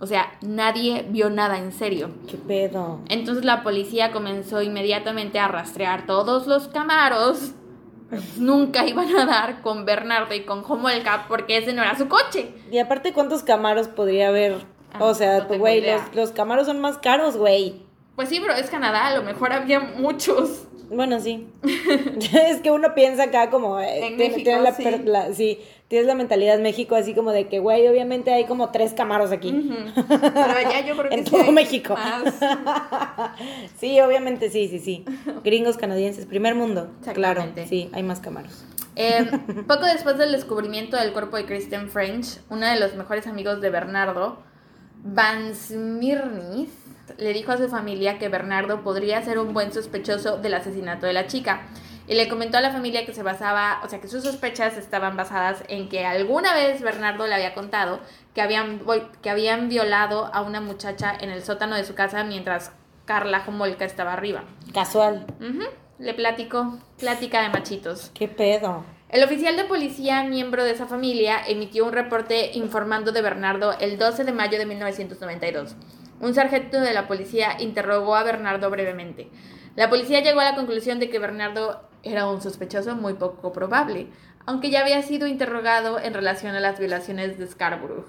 O 0.01 0.07
sea, 0.07 0.31
nadie 0.41 1.05
vio 1.07 1.29
nada 1.29 1.59
en 1.59 1.71
serio. 1.71 2.09
¿Qué 2.27 2.35
pedo? 2.35 3.01
Entonces 3.07 3.45
la 3.45 3.61
policía 3.61 4.11
comenzó 4.11 4.63
inmediatamente 4.63 5.37
a 5.37 5.47
rastrear 5.47 6.07
todos 6.07 6.47
los 6.47 6.67
camaros. 6.67 7.51
nunca 8.37 8.85
iban 8.87 9.15
a 9.15 9.27
dar 9.27 9.61
con 9.61 9.85
Bernardo 9.85 10.33
y 10.33 10.41
con 10.41 10.63
Homolka 10.67 11.25
porque 11.27 11.57
ese 11.59 11.73
no 11.73 11.83
era 11.83 11.95
su 11.95 12.07
coche. 12.07 12.51
Y 12.71 12.79
aparte, 12.79 13.13
¿cuántos 13.13 13.43
camaros 13.43 13.87
podría 13.89 14.29
haber? 14.29 14.65
Ah, 14.91 15.05
o 15.05 15.13
sea, 15.13 15.41
güey, 15.41 15.81
los, 15.81 16.15
los 16.15 16.31
camaros 16.31 16.65
son 16.65 16.81
más 16.81 16.97
caros, 16.97 17.37
güey. 17.37 17.83
Pues 18.21 18.29
sí, 18.29 18.39
pero 18.39 18.53
es 18.53 18.69
Canadá, 18.69 19.07
a 19.07 19.15
lo 19.17 19.23
mejor 19.23 19.51
había 19.51 19.79
muchos. 19.79 20.67
Bueno, 20.91 21.19
sí. 21.19 21.47
es 21.63 22.61
que 22.61 22.69
uno 22.69 22.93
piensa 22.93 23.23
acá 23.23 23.49
como... 23.49 23.79
eh, 23.79 24.05
En 24.09 24.17
México, 24.17 24.43
tiene 24.43 24.61
la 24.61 24.73
sí. 24.75 24.83
la- 25.05 25.33
sí, 25.33 25.59
tienes 25.87 26.05
la 26.05 26.13
mentalidad 26.13 26.59
México 26.59 26.93
así 26.95 27.15
como 27.15 27.31
de 27.31 27.47
que, 27.47 27.57
güey, 27.57 27.87
obviamente 27.87 28.31
hay 28.31 28.45
como 28.45 28.69
tres 28.69 28.93
camaros 28.93 29.31
aquí. 29.31 29.51
Pero 30.07 30.35
allá 30.55 30.81
yo 30.85 30.95
creo 30.95 31.09
que 31.09 31.15
En 31.15 31.23
todo 31.25 31.51
México. 31.51 31.95
más. 31.95 32.35
sí, 33.79 33.99
obviamente 34.01 34.51
sí, 34.51 34.67
sí, 34.67 34.77
sí. 34.77 35.03
Gringos 35.43 35.77
canadienses, 35.77 36.27
primer 36.27 36.53
mundo. 36.53 36.91
Claro, 37.15 37.43
sí, 37.67 37.89
hay 37.91 38.03
más 38.03 38.19
camaros. 38.19 38.65
Eh, 38.95 39.31
poco 39.67 39.85
después 39.85 40.19
del 40.19 40.31
descubrimiento 40.31 40.95
del 40.95 41.11
cuerpo 41.11 41.37
de 41.37 41.45
Kristen 41.45 41.89
French, 41.89 42.37
uno 42.51 42.67
de 42.67 42.79
los 42.79 42.93
mejores 42.95 43.25
amigos 43.25 43.61
de 43.61 43.71
Bernardo, 43.71 44.43
Van 45.03 45.55
Smirnis, 45.55 46.69
le 47.17 47.33
dijo 47.33 47.51
a 47.51 47.57
su 47.57 47.69
familia 47.69 48.17
que 48.17 48.29
Bernardo 48.29 48.81
podría 48.81 49.21
ser 49.21 49.39
un 49.39 49.53
buen 49.53 49.71
sospechoso 49.71 50.37
del 50.37 50.53
asesinato 50.53 51.05
de 51.05 51.13
la 51.13 51.27
chica. 51.27 51.67
Y 52.07 52.15
le 52.15 52.27
comentó 52.27 52.57
a 52.57 52.61
la 52.61 52.71
familia 52.71 53.05
que 53.05 53.13
se 53.13 53.23
basaba, 53.23 53.79
o 53.83 53.89
sea, 53.89 54.01
que 54.01 54.07
sus 54.07 54.23
sospechas 54.23 54.75
estaban 54.75 55.15
basadas 55.15 55.63
en 55.67 55.87
que 55.87 56.05
alguna 56.05 56.53
vez 56.53 56.81
Bernardo 56.81 57.27
le 57.27 57.35
había 57.35 57.53
contado 57.53 57.99
que 58.33 58.41
habían, 58.41 58.81
que 59.21 59.29
habían 59.29 59.69
violado 59.69 60.29
a 60.33 60.41
una 60.41 60.61
muchacha 60.61 61.15
en 61.19 61.29
el 61.29 61.43
sótano 61.43 61.75
de 61.75 61.85
su 61.85 61.95
casa 61.95 62.23
mientras 62.23 62.71
Carla 63.05 63.43
Homolka 63.47 63.85
estaba 63.85 64.13
arriba. 64.13 64.43
Casual. 64.73 65.25
Le 65.99 66.13
platicó, 66.13 66.79
plática 66.99 67.43
de 67.43 67.49
machitos. 67.49 68.11
¿Qué 68.13 68.27
pedo? 68.27 68.83
El 69.11 69.23
oficial 69.23 69.57
de 69.57 69.65
policía, 69.65 70.23
miembro 70.23 70.63
de 70.63 70.71
esa 70.71 70.87
familia, 70.87 71.41
emitió 71.45 71.85
un 71.85 71.91
reporte 71.91 72.51
informando 72.53 73.11
de 73.11 73.21
Bernardo 73.21 73.77
el 73.79 73.97
12 73.97 74.23
de 74.23 74.31
mayo 74.31 74.57
de 74.57 74.65
1992. 74.65 75.75
Un 76.21 76.33
sargento 76.33 76.79
de 76.79 76.93
la 76.93 77.07
policía 77.07 77.57
interrogó 77.59 78.15
a 78.15 78.23
Bernardo 78.23 78.69
brevemente. 78.69 79.29
La 79.75 79.89
policía 79.89 80.21
llegó 80.21 80.39
a 80.39 80.45
la 80.45 80.55
conclusión 80.55 80.99
de 80.99 81.09
que 81.09 81.19
Bernardo 81.19 81.81
era 82.03 82.27
un 82.27 82.41
sospechoso 82.41 82.95
muy 82.95 83.13
poco 83.15 83.51
probable, 83.51 84.07
aunque 84.45 84.69
ya 84.69 84.81
había 84.81 85.01
sido 85.01 85.27
interrogado 85.27 85.99
en 85.99 86.13
relación 86.13 86.55
a 86.55 86.59
las 86.59 86.79
violaciones 86.79 87.37
de 87.37 87.47
Scarborough. 87.47 88.05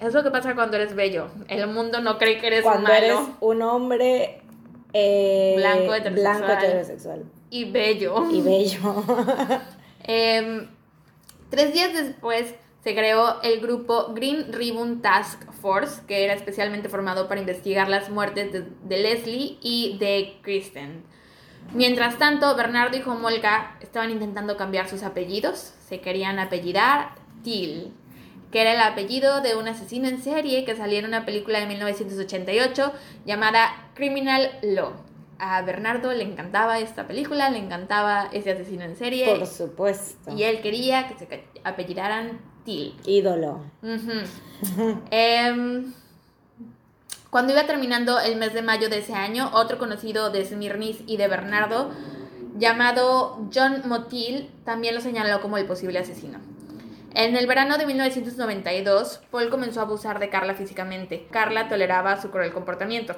Es 0.00 0.14
lo 0.14 0.22
que 0.22 0.30
pasa 0.30 0.54
cuando 0.54 0.76
eres 0.76 0.94
bello. 0.94 1.28
El 1.48 1.66
mundo 1.68 2.00
no 2.00 2.18
cree 2.18 2.38
que 2.40 2.46
eres 2.46 2.62
Cuando 2.62 2.88
malo 2.88 2.96
eres 2.96 3.18
un 3.40 3.62
hombre 3.62 4.40
eh, 4.92 5.54
Blanco, 5.58 5.94
heterosexual. 5.94 6.38
blanco, 6.46 6.52
heterosexual. 6.64 7.24
y 7.50 7.70
bello. 7.70 8.30
Y 8.30 8.40
bello. 8.40 9.04
Em, 10.02 10.66
tres 11.50 11.74
días 11.74 11.92
después 11.92 12.54
se 12.82 12.94
creó 12.94 13.42
el 13.42 13.60
grupo 13.60 14.12
Green 14.14 14.52
Ribbon 14.52 15.02
Task 15.02 15.50
Force, 15.60 16.02
que 16.06 16.24
era 16.24 16.32
especialmente 16.32 16.88
formado 16.88 17.28
para 17.28 17.40
investigar 17.40 17.88
las 17.88 18.08
muertes 18.08 18.52
de, 18.52 18.66
de 18.82 18.98
Leslie 18.98 19.58
y 19.60 19.98
de 19.98 20.38
Kristen. 20.42 21.04
Mientras 21.74 22.18
tanto, 22.18 22.56
Bernardo 22.56 22.96
y 22.96 23.02
Homolka 23.02 23.76
estaban 23.80 24.10
intentando 24.10 24.56
cambiar 24.56 24.88
sus 24.88 25.02
apellidos. 25.02 25.74
Se 25.88 26.00
querían 26.00 26.38
apellidar 26.38 27.14
Till, 27.44 27.92
que 28.50 28.60
era 28.60 28.72
el 28.72 28.80
apellido 28.80 29.40
de 29.40 29.56
un 29.56 29.68
asesino 29.68 30.08
en 30.08 30.22
serie 30.22 30.64
que 30.64 30.74
salió 30.74 30.98
en 30.98 31.04
una 31.04 31.24
película 31.24 31.60
de 31.60 31.66
1988 31.66 32.92
llamada 33.24 33.90
Criminal 33.94 34.50
Law. 34.62 34.92
A 35.38 35.62
Bernardo 35.62 36.12
le 36.12 36.24
encantaba 36.24 36.80
esta 36.80 37.06
película, 37.06 37.48
le 37.50 37.58
encantaba 37.58 38.28
ese 38.32 38.50
asesino 38.50 38.84
en 38.84 38.96
serie. 38.96 39.26
Por 39.26 39.46
supuesto. 39.46 40.34
Y 40.36 40.42
él 40.42 40.60
quería 40.60 41.08
que 41.08 41.18
se 41.18 41.44
apellidaran 41.64 42.40
Till. 42.70 42.94
Ídolo. 43.04 43.64
Em, 45.10 45.92
cuando 47.30 47.52
iba 47.52 47.64
terminando 47.66 48.20
el 48.20 48.36
mes 48.36 48.52
de 48.52 48.62
mayo 48.62 48.88
de 48.88 48.98
ese 48.98 49.14
año, 49.14 49.50
otro 49.54 49.78
conocido 49.78 50.30
de 50.30 50.44
Smirnis 50.44 50.98
y 51.06 51.16
de 51.16 51.28
Bernardo, 51.28 51.90
llamado 52.58 53.48
John 53.54 53.82
Motil, 53.86 54.50
también 54.64 54.94
lo 54.94 55.00
señaló 55.00 55.40
como 55.40 55.56
el 55.56 55.66
posible 55.66 55.98
asesino. 55.98 56.38
En 57.14 57.36
el 57.36 57.46
verano 57.46 57.78
de 57.78 57.86
1992, 57.86 59.20
Paul 59.30 59.48
comenzó 59.48 59.80
a 59.80 59.84
abusar 59.84 60.20
de 60.20 60.28
Carla 60.28 60.54
físicamente. 60.54 61.26
Carla 61.30 61.68
toleraba 61.68 62.20
su 62.20 62.30
cruel 62.30 62.52
comportamiento. 62.52 63.16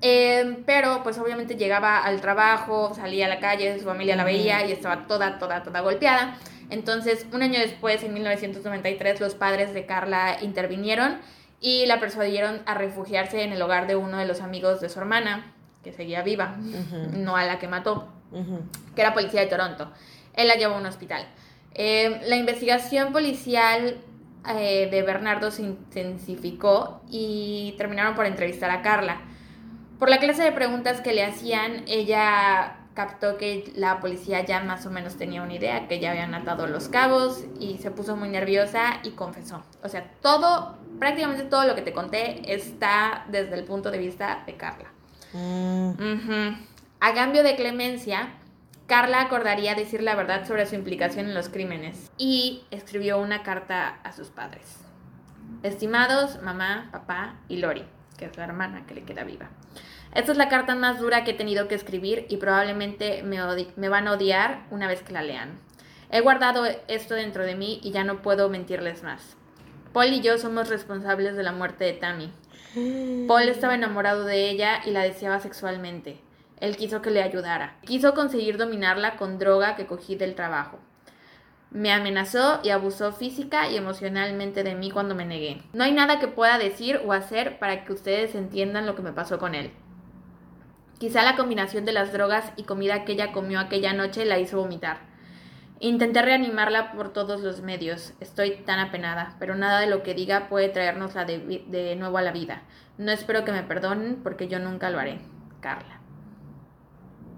Eh, 0.00 0.62
pero 0.64 1.02
pues 1.02 1.18
obviamente 1.18 1.56
llegaba 1.56 1.98
al 1.98 2.20
trabajo, 2.20 2.92
salía 2.94 3.26
a 3.26 3.28
la 3.28 3.40
calle, 3.40 3.78
su 3.78 3.84
familia 3.84 4.16
la 4.16 4.24
veía 4.24 4.64
y 4.66 4.72
estaba 4.72 5.06
toda, 5.06 5.38
toda, 5.38 5.62
toda 5.62 5.80
golpeada. 5.80 6.36
Entonces, 6.70 7.26
un 7.32 7.42
año 7.42 7.60
después, 7.60 8.02
en 8.02 8.14
1993, 8.14 9.20
los 9.20 9.34
padres 9.34 9.72
de 9.72 9.86
Carla 9.86 10.38
intervinieron 10.42 11.18
y 11.60 11.86
la 11.86 11.98
persuadieron 11.98 12.60
a 12.66 12.74
refugiarse 12.74 13.42
en 13.42 13.52
el 13.52 13.62
hogar 13.62 13.86
de 13.86 13.96
uno 13.96 14.18
de 14.18 14.26
los 14.26 14.40
amigos 14.40 14.80
de 14.80 14.88
su 14.88 14.98
hermana, 14.98 15.54
que 15.82 15.92
seguía 15.92 16.22
viva, 16.22 16.56
no 17.12 17.36
a 17.36 17.44
la 17.44 17.58
que 17.58 17.68
mató, 17.68 18.08
que 18.94 19.00
era 19.00 19.14
policía 19.14 19.40
de 19.40 19.46
Toronto. 19.46 19.90
Él 20.34 20.48
la 20.48 20.54
llevó 20.54 20.74
a 20.74 20.78
un 20.78 20.86
hospital. 20.86 21.26
Eh, 21.74 22.20
la 22.26 22.36
investigación 22.36 23.12
policial 23.12 23.98
eh, 24.48 24.88
de 24.90 25.02
Bernardo 25.02 25.50
se 25.50 25.62
intensificó 25.62 27.02
y 27.10 27.74
terminaron 27.78 28.14
por 28.14 28.26
entrevistar 28.26 28.70
a 28.70 28.82
Carla. 28.82 29.20
Por 29.98 30.10
la 30.10 30.18
clase 30.18 30.42
de 30.42 30.52
preguntas 30.52 31.00
que 31.00 31.12
le 31.12 31.24
hacían, 31.24 31.84
ella 31.88 32.77
captó 32.98 33.38
que 33.38 33.72
la 33.76 34.00
policía 34.00 34.44
ya 34.44 34.58
más 34.58 34.84
o 34.84 34.90
menos 34.90 35.16
tenía 35.16 35.40
una 35.40 35.54
idea, 35.54 35.86
que 35.86 36.00
ya 36.00 36.10
habían 36.10 36.34
atado 36.34 36.66
los 36.66 36.88
cabos 36.88 37.44
y 37.60 37.78
se 37.78 37.92
puso 37.92 38.16
muy 38.16 38.28
nerviosa 38.28 38.98
y 39.04 39.10
confesó. 39.12 39.62
O 39.84 39.88
sea, 39.88 40.10
todo, 40.20 40.76
prácticamente 40.98 41.44
todo 41.44 41.64
lo 41.64 41.76
que 41.76 41.82
te 41.82 41.92
conté 41.92 42.52
está 42.52 43.24
desde 43.28 43.54
el 43.54 43.62
punto 43.62 43.92
de 43.92 43.98
vista 43.98 44.42
de 44.46 44.56
Carla. 44.56 44.88
Mm. 45.32 46.54
A 46.98 47.14
cambio 47.14 47.44
de 47.44 47.54
clemencia, 47.54 48.30
Carla 48.88 49.20
acordaría 49.20 49.76
decir 49.76 50.02
la 50.02 50.16
verdad 50.16 50.44
sobre 50.44 50.66
su 50.66 50.74
implicación 50.74 51.26
en 51.26 51.34
los 51.34 51.48
crímenes 51.48 52.10
y 52.18 52.64
escribió 52.72 53.20
una 53.20 53.44
carta 53.44 54.00
a 54.02 54.10
sus 54.10 54.30
padres. 54.30 54.76
Estimados 55.62 56.42
mamá, 56.42 56.88
papá 56.90 57.36
y 57.46 57.58
Lori, 57.58 57.84
que 58.16 58.24
es 58.24 58.36
la 58.36 58.42
hermana 58.42 58.86
que 58.88 58.94
le 58.94 59.04
queda 59.04 59.22
viva. 59.22 59.50
Esta 60.14 60.32
es 60.32 60.38
la 60.38 60.48
carta 60.48 60.74
más 60.74 60.98
dura 60.98 61.24
que 61.24 61.32
he 61.32 61.34
tenido 61.34 61.68
que 61.68 61.74
escribir 61.74 62.26
y 62.28 62.38
probablemente 62.38 63.22
me, 63.22 63.88
van 63.88 64.08
a 64.08 64.12
odiar 64.12 64.66
una 64.70 64.88
vez 64.88 65.02
que 65.02 65.12
la 65.12 65.22
lean. 65.22 65.58
He 66.10 66.20
guardado 66.20 66.64
esto 66.88 67.14
dentro 67.14 67.44
de 67.44 67.54
mí 67.54 67.80
y 67.82 67.90
ya 67.90 68.04
no 68.04 68.22
puedo 68.22 68.48
mentirles 68.48 69.02
más. 69.02 69.36
Paul 69.92 70.12
y 70.12 70.20
yo 70.20 70.38
somos 70.38 70.68
responsables 70.68 71.36
de 71.36 71.42
la 71.42 71.52
muerte 71.52 71.84
de 71.84 71.92
Tammy. 71.92 72.32
Paul 73.26 73.48
estaba 73.48 73.74
enamorado 73.74 74.24
de 74.24 74.48
ella 74.50 74.80
y 74.84 74.90
la 74.90 75.02
deseaba 75.02 75.40
sexualmente. 75.40 76.20
Él 76.60 76.76
quiso 76.76 77.02
que 77.02 77.10
le 77.10 77.22
ayudara. 77.22 77.76
Quiso 77.84 78.14
conseguir 78.14 78.56
dominarla 78.56 79.16
con 79.16 79.38
droga 79.38 79.76
que 79.76 79.86
cogí 79.86 80.16
del 80.16 80.34
trabajo. 80.34 80.78
Me 81.70 81.92
amenazó 81.92 82.60
y 82.64 82.70
abusó 82.70 83.12
física 83.12 83.68
y 83.68 83.76
emocionalmente 83.76 84.64
de 84.64 84.74
mí 84.74 84.90
cuando 84.90 85.14
me 85.14 85.26
negué. 85.26 85.62
No 85.74 85.84
hay 85.84 85.92
nada 85.92 86.18
que 86.18 86.28
pueda 86.28 86.56
decir 86.56 87.00
o 87.04 87.12
hacer 87.12 87.58
para 87.58 87.84
que 87.84 87.92
ustedes 87.92 88.34
entiendan 88.34 88.86
lo 88.86 88.96
que 88.96 89.02
me 89.02 89.12
pasó 89.12 89.38
con 89.38 89.54
él. 89.54 89.70
Quizá 90.98 91.22
la 91.22 91.36
combinación 91.36 91.84
de 91.84 91.92
las 91.92 92.12
drogas 92.12 92.52
y 92.56 92.64
comida 92.64 93.04
que 93.04 93.12
ella 93.12 93.32
comió 93.32 93.60
aquella 93.60 93.92
noche 93.92 94.24
la 94.24 94.38
hizo 94.38 94.58
vomitar. 94.58 94.98
Intenté 95.80 96.22
reanimarla 96.22 96.92
por 96.92 97.12
todos 97.12 97.40
los 97.40 97.62
medios. 97.62 98.14
Estoy 98.18 98.56
tan 98.64 98.80
apenada, 98.80 99.36
pero 99.38 99.54
nada 99.54 99.80
de 99.80 99.86
lo 99.86 100.02
que 100.02 100.14
diga 100.14 100.48
puede 100.48 100.68
traernosla 100.68 101.24
de, 101.24 101.64
de 101.68 101.94
nuevo 101.94 102.18
a 102.18 102.22
la 102.22 102.32
vida. 102.32 102.62
No 102.96 103.12
espero 103.12 103.44
que 103.44 103.52
me 103.52 103.62
perdonen 103.62 104.16
porque 104.24 104.48
yo 104.48 104.58
nunca 104.58 104.90
lo 104.90 104.98
haré. 104.98 105.20
Carla. 105.60 106.00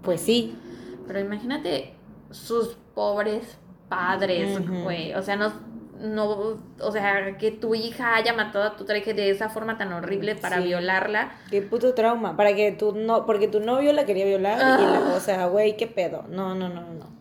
Pues 0.01 0.21
sí. 0.21 0.57
Pero 1.05 1.19
imagínate 1.19 1.93
sus 2.31 2.77
pobres 2.95 3.59
padres, 3.89 4.67
güey. 4.67 5.13
O 5.13 5.21
sea, 5.21 5.35
no, 5.35 5.51
no, 6.01 6.57
o 6.79 6.91
sea, 6.91 7.37
que 7.37 7.51
tu 7.51 7.75
hija 7.75 8.15
haya 8.15 8.33
matado 8.33 8.65
a 8.65 8.75
tu 8.75 8.85
traje 8.85 9.13
de 9.13 9.29
esa 9.29 9.49
forma 9.49 9.77
tan 9.77 9.93
horrible 9.93 10.35
para 10.35 10.59
violarla. 10.59 11.31
Qué 11.49 11.61
puto 11.61 11.93
trauma, 11.93 12.35
para 12.35 12.55
que 12.55 12.71
tu 12.71 12.93
no, 12.93 13.25
porque 13.25 13.47
tu 13.47 13.59
novio 13.59 13.93
la 13.93 14.05
quería 14.05 14.25
violar 14.25 14.57
y 14.57 14.83
la, 14.83 14.97
ah. 14.97 15.13
o 15.15 15.19
sea, 15.19 15.45
güey, 15.45 15.77
qué 15.77 15.87
pedo. 15.87 16.25
No, 16.29 16.55
no, 16.55 16.69
no, 16.69 16.81
no. 16.81 17.11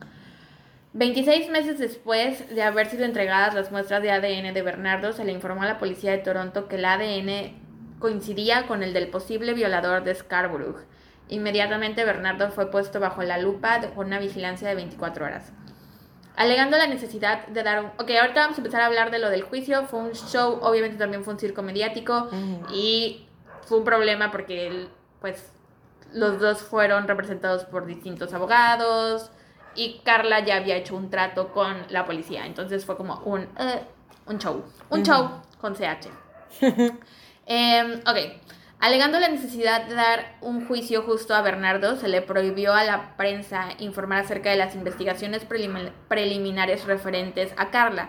26 0.92 1.50
meses 1.50 1.78
después 1.78 2.52
de 2.52 2.62
haber 2.62 2.88
sido 2.88 3.04
entregadas 3.04 3.54
las 3.54 3.70
muestras 3.70 4.02
de 4.02 4.10
ADN 4.10 4.52
de 4.52 4.62
Bernardo, 4.62 5.12
se 5.12 5.24
le 5.24 5.32
informó 5.32 5.62
a 5.62 5.66
la 5.66 5.78
policía 5.78 6.10
de 6.10 6.18
Toronto 6.18 6.66
que 6.66 6.76
el 6.76 6.84
ADN 6.84 7.54
coincidía 8.00 8.66
con 8.66 8.82
el 8.82 8.92
del 8.92 9.08
posible 9.08 9.54
violador 9.54 10.02
de 10.02 10.14
Scarborough. 10.14 10.84
Inmediatamente 11.28 12.04
Bernardo 12.04 12.50
fue 12.50 12.72
puesto 12.72 12.98
bajo 12.98 13.22
la 13.22 13.38
lupa 13.38 13.80
con 13.94 14.08
una 14.08 14.18
vigilancia 14.18 14.68
de 14.68 14.74
24 14.74 15.24
horas. 15.26 15.52
Alegando 16.40 16.78
la 16.78 16.86
necesidad 16.86 17.46
de 17.48 17.62
dar 17.62 17.84
un... 17.84 17.86
Ok, 17.98 18.12
ahorita 18.18 18.40
vamos 18.40 18.56
a 18.56 18.60
empezar 18.62 18.80
a 18.80 18.86
hablar 18.86 19.10
de 19.10 19.18
lo 19.18 19.28
del 19.28 19.42
juicio. 19.42 19.84
Fue 19.84 19.98
un 19.98 20.12
show, 20.12 20.58
obviamente 20.62 20.96
también 20.96 21.22
fue 21.22 21.34
un 21.34 21.38
circo 21.38 21.60
mediático 21.60 22.30
y 22.72 23.26
fue 23.66 23.76
un 23.76 23.84
problema 23.84 24.30
porque 24.32 24.88
pues 25.20 25.52
los 26.14 26.40
dos 26.40 26.62
fueron 26.62 27.06
representados 27.06 27.64
por 27.64 27.84
distintos 27.84 28.32
abogados 28.32 29.30
y 29.74 30.00
Carla 30.02 30.40
ya 30.40 30.56
había 30.56 30.76
hecho 30.76 30.96
un 30.96 31.10
trato 31.10 31.52
con 31.52 31.76
la 31.90 32.06
policía. 32.06 32.46
Entonces 32.46 32.86
fue 32.86 32.96
como 32.96 33.18
un, 33.26 33.42
eh, 33.58 33.82
un 34.24 34.38
show. 34.38 34.64
Un 34.88 35.02
show 35.02 35.42
con 35.60 35.74
CH. 35.74 36.08
Em, 37.44 38.00
ok. 38.06 38.16
Alegando 38.80 39.20
la 39.20 39.28
necesidad 39.28 39.84
de 39.84 39.94
dar 39.94 40.38
un 40.40 40.66
juicio 40.66 41.02
justo 41.02 41.34
a 41.34 41.42
Bernardo, 41.42 41.96
se 41.96 42.08
le 42.08 42.22
prohibió 42.22 42.72
a 42.72 42.82
la 42.82 43.14
prensa 43.18 43.68
informar 43.78 44.20
acerca 44.20 44.48
de 44.50 44.56
las 44.56 44.74
investigaciones 44.74 45.44
preliminares 46.08 46.86
referentes 46.86 47.52
a 47.58 47.70
Carla. 47.70 48.08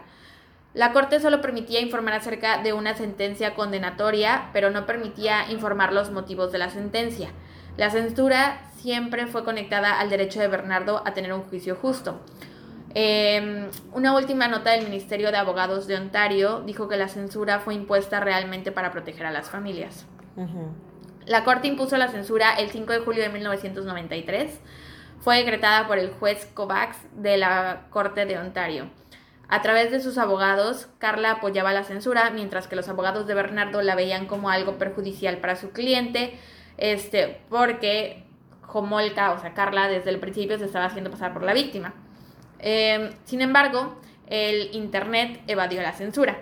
La 0.73 0.93
Corte 0.93 1.19
solo 1.19 1.41
permitía 1.41 1.81
informar 1.81 2.13
acerca 2.13 2.63
de 2.63 2.71
una 2.71 2.95
sentencia 2.95 3.53
condenatoria, 3.53 4.49
pero 4.53 4.69
no 4.69 4.85
permitía 4.85 5.51
informar 5.51 5.91
los 5.91 6.09
motivos 6.09 6.53
de 6.53 6.59
la 6.59 6.69
sentencia. 6.69 7.31
La 7.75 7.89
censura 7.89 8.61
siempre 8.77 9.27
fue 9.27 9.43
conectada 9.43 9.99
al 9.99 10.09
derecho 10.09 10.39
de 10.39 10.47
Bernardo 10.47 11.03
a 11.05 11.13
tener 11.13 11.33
un 11.33 11.43
juicio 11.43 11.75
justo. 11.75 12.21
Em, 12.93 13.69
una 13.91 14.15
última 14.15 14.47
nota 14.47 14.71
del 14.71 14.85
Ministerio 14.85 15.31
de 15.31 15.37
Abogados 15.37 15.85
de 15.87 15.97
Ontario 15.97 16.61
dijo 16.65 16.87
que 16.87 16.95
la 16.95 17.09
censura 17.09 17.59
fue 17.59 17.73
impuesta 17.73 18.21
realmente 18.21 18.71
para 18.71 18.91
proteger 18.91 19.25
a 19.25 19.31
las 19.31 19.49
familias. 19.49 20.05
La 21.25 21.43
Corte 21.43 21.67
impuso 21.67 21.97
la 21.97 22.07
censura 22.07 22.53
el 22.53 22.69
5 22.69 22.93
de 22.93 22.99
julio 22.99 23.23
de 23.23 23.29
1993. 23.29 24.59
Fue 25.19 25.37
decretada 25.37 25.87
por 25.87 25.99
el 25.99 26.11
juez 26.11 26.45
Kovacs 26.53 26.97
de 27.15 27.37
la 27.37 27.87
Corte 27.89 28.25
de 28.25 28.37
Ontario. 28.37 28.89
A 29.47 29.61
través 29.61 29.91
de 29.91 29.99
sus 29.99 30.17
abogados, 30.17 30.87
Carla 30.97 31.31
apoyaba 31.31 31.73
la 31.73 31.83
censura, 31.83 32.29
mientras 32.31 32.67
que 32.67 32.75
los 32.75 32.87
abogados 32.87 33.27
de 33.27 33.33
Bernardo 33.33 33.81
la 33.81 33.95
veían 33.95 34.25
como 34.25 34.49
algo 34.49 34.77
perjudicial 34.77 35.37
para 35.37 35.57
su 35.57 35.71
cliente, 35.71 36.39
este, 36.77 37.41
porque 37.49 38.25
o 38.73 39.39
sea, 39.39 39.53
Carla, 39.53 39.87
desde 39.87 40.09
el 40.09 40.19
principio 40.19 40.57
se 40.57 40.65
estaba 40.65 40.85
haciendo 40.85 41.11
pasar 41.11 41.33
por 41.33 41.43
la 41.43 41.53
víctima. 41.53 41.93
Em, 42.59 43.11
sin 43.25 43.41
embargo, 43.41 43.99
el 44.27 44.73
Internet 44.73 45.41
evadió 45.47 45.81
la 45.81 45.91
censura. 45.91 46.39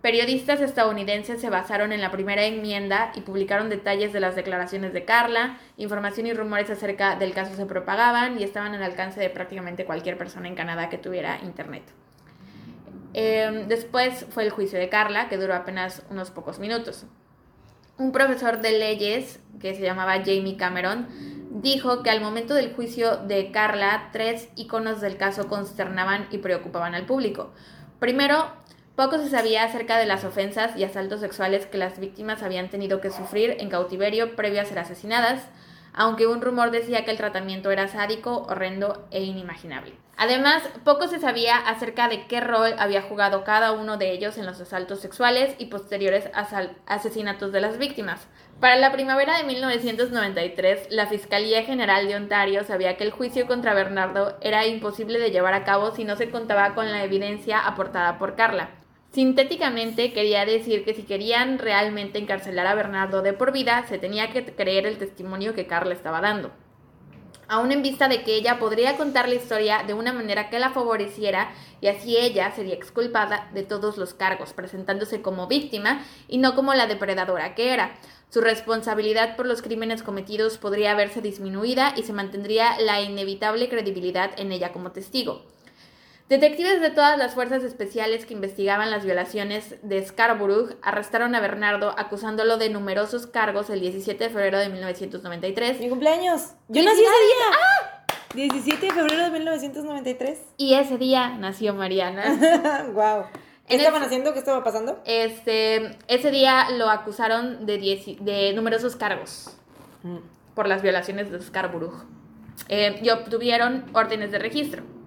Periodistas 0.00 0.60
estadounidenses 0.60 1.40
se 1.40 1.50
basaron 1.50 1.92
en 1.92 2.00
la 2.00 2.12
primera 2.12 2.44
enmienda 2.44 3.10
y 3.16 3.22
publicaron 3.22 3.68
detalles 3.68 4.12
de 4.12 4.20
las 4.20 4.36
declaraciones 4.36 4.92
de 4.92 5.04
Carla, 5.04 5.58
información 5.76 6.28
y 6.28 6.32
rumores 6.32 6.70
acerca 6.70 7.16
del 7.16 7.34
caso 7.34 7.56
se 7.56 7.66
propagaban 7.66 8.38
y 8.38 8.44
estaban 8.44 8.74
al 8.74 8.82
alcance 8.84 9.18
de 9.18 9.28
prácticamente 9.28 9.84
cualquier 9.84 10.16
persona 10.16 10.46
en 10.46 10.54
Canadá 10.54 10.88
que 10.88 10.98
tuviera 10.98 11.40
internet. 11.42 11.82
Em, 13.12 13.66
después 13.66 14.26
fue 14.30 14.44
el 14.44 14.50
juicio 14.50 14.78
de 14.78 14.88
Carla, 14.88 15.28
que 15.28 15.36
duró 15.36 15.54
apenas 15.54 16.04
unos 16.10 16.30
pocos 16.30 16.60
minutos. 16.60 17.04
Un 17.96 18.12
profesor 18.12 18.60
de 18.60 18.78
leyes, 18.78 19.40
que 19.58 19.74
se 19.74 19.82
llamaba 19.82 20.18
Jamie 20.24 20.56
Cameron, 20.56 21.08
dijo 21.50 22.04
que 22.04 22.10
al 22.10 22.20
momento 22.20 22.54
del 22.54 22.72
juicio 22.72 23.16
de 23.16 23.50
Carla, 23.50 24.10
tres 24.12 24.48
iconos 24.54 25.00
del 25.00 25.16
caso 25.16 25.48
consternaban 25.48 26.28
y 26.30 26.38
preocupaban 26.38 26.94
al 26.94 27.06
público. 27.06 27.52
Primero, 27.98 28.52
poco 28.98 29.16
se 29.18 29.30
sabía 29.30 29.62
acerca 29.62 29.96
de 29.96 30.06
las 30.06 30.24
ofensas 30.24 30.76
y 30.76 30.82
asaltos 30.82 31.20
sexuales 31.20 31.66
que 31.66 31.78
las 31.78 32.00
víctimas 32.00 32.42
habían 32.42 32.68
tenido 32.68 33.00
que 33.00 33.12
sufrir 33.12 33.54
en 33.60 33.70
cautiverio 33.70 34.34
previo 34.34 34.60
a 34.60 34.64
ser 34.64 34.80
asesinadas, 34.80 35.46
aunque 35.92 36.26
un 36.26 36.42
rumor 36.42 36.72
decía 36.72 37.04
que 37.04 37.12
el 37.12 37.16
tratamiento 37.16 37.70
era 37.70 37.86
sádico, 37.86 38.44
horrendo 38.48 39.06
e 39.12 39.22
inimaginable. 39.22 39.94
Además, 40.16 40.64
poco 40.82 41.06
se 41.06 41.20
sabía 41.20 41.58
acerca 41.58 42.08
de 42.08 42.26
qué 42.26 42.40
rol 42.40 42.74
había 42.76 43.02
jugado 43.02 43.44
cada 43.44 43.70
uno 43.70 43.98
de 43.98 44.10
ellos 44.10 44.36
en 44.36 44.46
los 44.46 44.60
asaltos 44.60 44.98
sexuales 44.98 45.54
y 45.58 45.66
posteriores 45.66 46.28
asesinatos 46.86 47.52
de 47.52 47.60
las 47.60 47.78
víctimas. 47.78 48.26
Para 48.58 48.74
la 48.74 48.90
primavera 48.90 49.38
de 49.38 49.44
1993, 49.44 50.88
la 50.90 51.06
Fiscalía 51.06 51.62
General 51.62 52.08
de 52.08 52.16
Ontario 52.16 52.64
sabía 52.64 52.96
que 52.96 53.04
el 53.04 53.12
juicio 53.12 53.46
contra 53.46 53.74
Bernardo 53.74 54.36
era 54.40 54.66
imposible 54.66 55.20
de 55.20 55.30
llevar 55.30 55.54
a 55.54 55.62
cabo 55.62 55.92
si 55.92 56.02
no 56.02 56.16
se 56.16 56.30
contaba 56.30 56.74
con 56.74 56.90
la 56.90 57.04
evidencia 57.04 57.60
aportada 57.60 58.18
por 58.18 58.34
Carla. 58.34 58.70
Sintéticamente 59.18 60.12
quería 60.12 60.46
decir 60.46 60.84
que 60.84 60.94
si 60.94 61.02
querían 61.02 61.58
realmente 61.58 62.20
encarcelar 62.20 62.68
a 62.68 62.76
Bernardo 62.76 63.20
de 63.20 63.32
por 63.32 63.50
vida, 63.50 63.84
se 63.88 63.98
tenía 63.98 64.30
que 64.30 64.44
creer 64.44 64.86
el 64.86 64.96
testimonio 64.96 65.56
que 65.56 65.66
Carla 65.66 65.92
estaba 65.92 66.20
dando. 66.20 66.52
aún 67.48 67.72
en 67.72 67.82
vista 67.82 68.06
de 68.06 68.22
que 68.22 68.36
ella 68.36 68.60
podría 68.60 68.96
contar 68.96 69.28
la 69.28 69.34
historia 69.34 69.82
de 69.84 69.94
una 69.94 70.12
manera 70.12 70.50
que 70.50 70.60
la 70.60 70.70
favoreciera 70.70 71.50
y 71.80 71.88
así 71.88 72.16
ella 72.16 72.52
sería 72.54 72.74
exculpada 72.74 73.50
de 73.52 73.64
todos 73.64 73.98
los 73.98 74.14
cargos, 74.14 74.52
presentándose 74.52 75.20
como 75.20 75.48
víctima 75.48 76.04
y 76.28 76.38
no 76.38 76.54
como 76.54 76.72
la 76.74 76.86
depredadora 76.86 77.56
que 77.56 77.72
era. 77.72 77.96
Su 78.28 78.40
responsabilidad 78.40 79.34
por 79.34 79.46
los 79.46 79.62
crímenes 79.62 80.04
cometidos 80.04 80.58
podría 80.58 80.94
verse 80.94 81.22
disminuida 81.22 81.92
y 81.96 82.04
se 82.04 82.12
mantendría 82.12 82.78
la 82.78 83.00
inevitable 83.00 83.68
credibilidad 83.68 84.30
en 84.38 84.52
ella 84.52 84.72
como 84.72 84.92
testigo. 84.92 85.42
Detectives 86.28 86.82
de 86.82 86.90
todas 86.90 87.16
las 87.16 87.32
fuerzas 87.32 87.62
especiales 87.62 88.26
que 88.26 88.34
investigaban 88.34 88.90
las 88.90 89.02
violaciones 89.02 89.76
de 89.82 90.04
Scarborough 90.04 90.76
arrestaron 90.82 91.34
a 91.34 91.40
Bernardo 91.40 91.94
acusándolo 91.96 92.58
de 92.58 92.68
numerosos 92.68 93.26
cargos 93.26 93.70
el 93.70 93.80
17 93.80 94.24
de 94.24 94.28
febrero 94.28 94.58
de 94.58 94.68
1993. 94.68 95.80
Mi 95.80 95.88
cumpleaños. 95.88 96.52
Yo 96.68 96.82
nací 96.82 97.00
ese 97.00 98.36
día. 98.40 98.50
17 98.50 98.86
de 98.86 98.92
febrero 98.92 99.24
de 99.24 99.30
1993. 99.30 100.38
Y 100.58 100.74
ese 100.74 100.98
día 100.98 101.30
nació 101.30 101.72
Mariana. 101.72 102.90
wow. 102.92 103.24
¿Qué 103.66 103.76
estaban 103.76 104.02
haciendo? 104.02 104.34
¿Qué 104.34 104.40
estaba 104.40 104.62
pasando? 104.62 105.00
Este, 105.06 105.96
ese 106.08 106.30
día 106.30 106.68
lo 106.76 106.90
acusaron 106.90 107.64
de, 107.64 107.78
de 108.20 108.52
numerosos 108.52 108.96
cargos 108.96 109.56
mm. 110.02 110.18
por 110.54 110.68
las 110.68 110.82
violaciones 110.82 111.30
de 111.30 111.40
Scarborough 111.40 112.04
eh, 112.68 113.00
y 113.02 113.08
obtuvieron 113.08 113.86
órdenes 113.94 114.30
de 114.30 114.38
registro. 114.38 114.97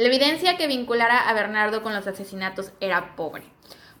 La 0.00 0.06
evidencia 0.06 0.56
que 0.56 0.66
vinculara 0.66 1.28
a 1.28 1.34
Bernardo 1.34 1.82
con 1.82 1.92
los 1.92 2.06
asesinatos 2.06 2.72
era 2.80 3.16
pobre, 3.16 3.42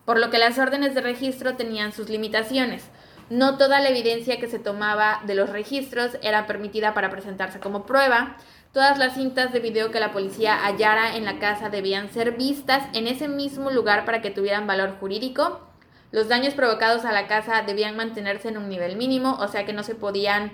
por 0.06 0.18
lo 0.18 0.30
que 0.30 0.38
las 0.38 0.58
órdenes 0.58 0.94
de 0.94 1.02
registro 1.02 1.56
tenían 1.56 1.92
sus 1.92 2.08
limitaciones. 2.08 2.84
No 3.28 3.58
toda 3.58 3.80
la 3.80 3.90
evidencia 3.90 4.40
que 4.40 4.48
se 4.48 4.58
tomaba 4.58 5.20
de 5.26 5.34
los 5.34 5.50
registros 5.50 6.16
era 6.22 6.46
permitida 6.46 6.94
para 6.94 7.10
presentarse 7.10 7.60
como 7.60 7.84
prueba. 7.84 8.38
Todas 8.72 8.96
las 8.96 9.12
cintas 9.12 9.52
de 9.52 9.60
video 9.60 9.90
que 9.90 10.00
la 10.00 10.10
policía 10.10 10.64
hallara 10.64 11.16
en 11.16 11.26
la 11.26 11.38
casa 11.38 11.68
debían 11.68 12.10
ser 12.10 12.30
vistas 12.32 12.82
en 12.94 13.06
ese 13.06 13.28
mismo 13.28 13.70
lugar 13.70 14.06
para 14.06 14.22
que 14.22 14.30
tuvieran 14.30 14.66
valor 14.66 14.96
jurídico. 14.98 15.60
Los 16.12 16.28
daños 16.28 16.54
provocados 16.54 17.04
a 17.04 17.12
la 17.12 17.26
casa 17.26 17.60
debían 17.66 17.94
mantenerse 17.94 18.48
en 18.48 18.56
un 18.56 18.70
nivel 18.70 18.96
mínimo, 18.96 19.36
o 19.38 19.48
sea 19.48 19.66
que 19.66 19.74
no 19.74 19.82
se 19.82 19.96
podían 19.96 20.50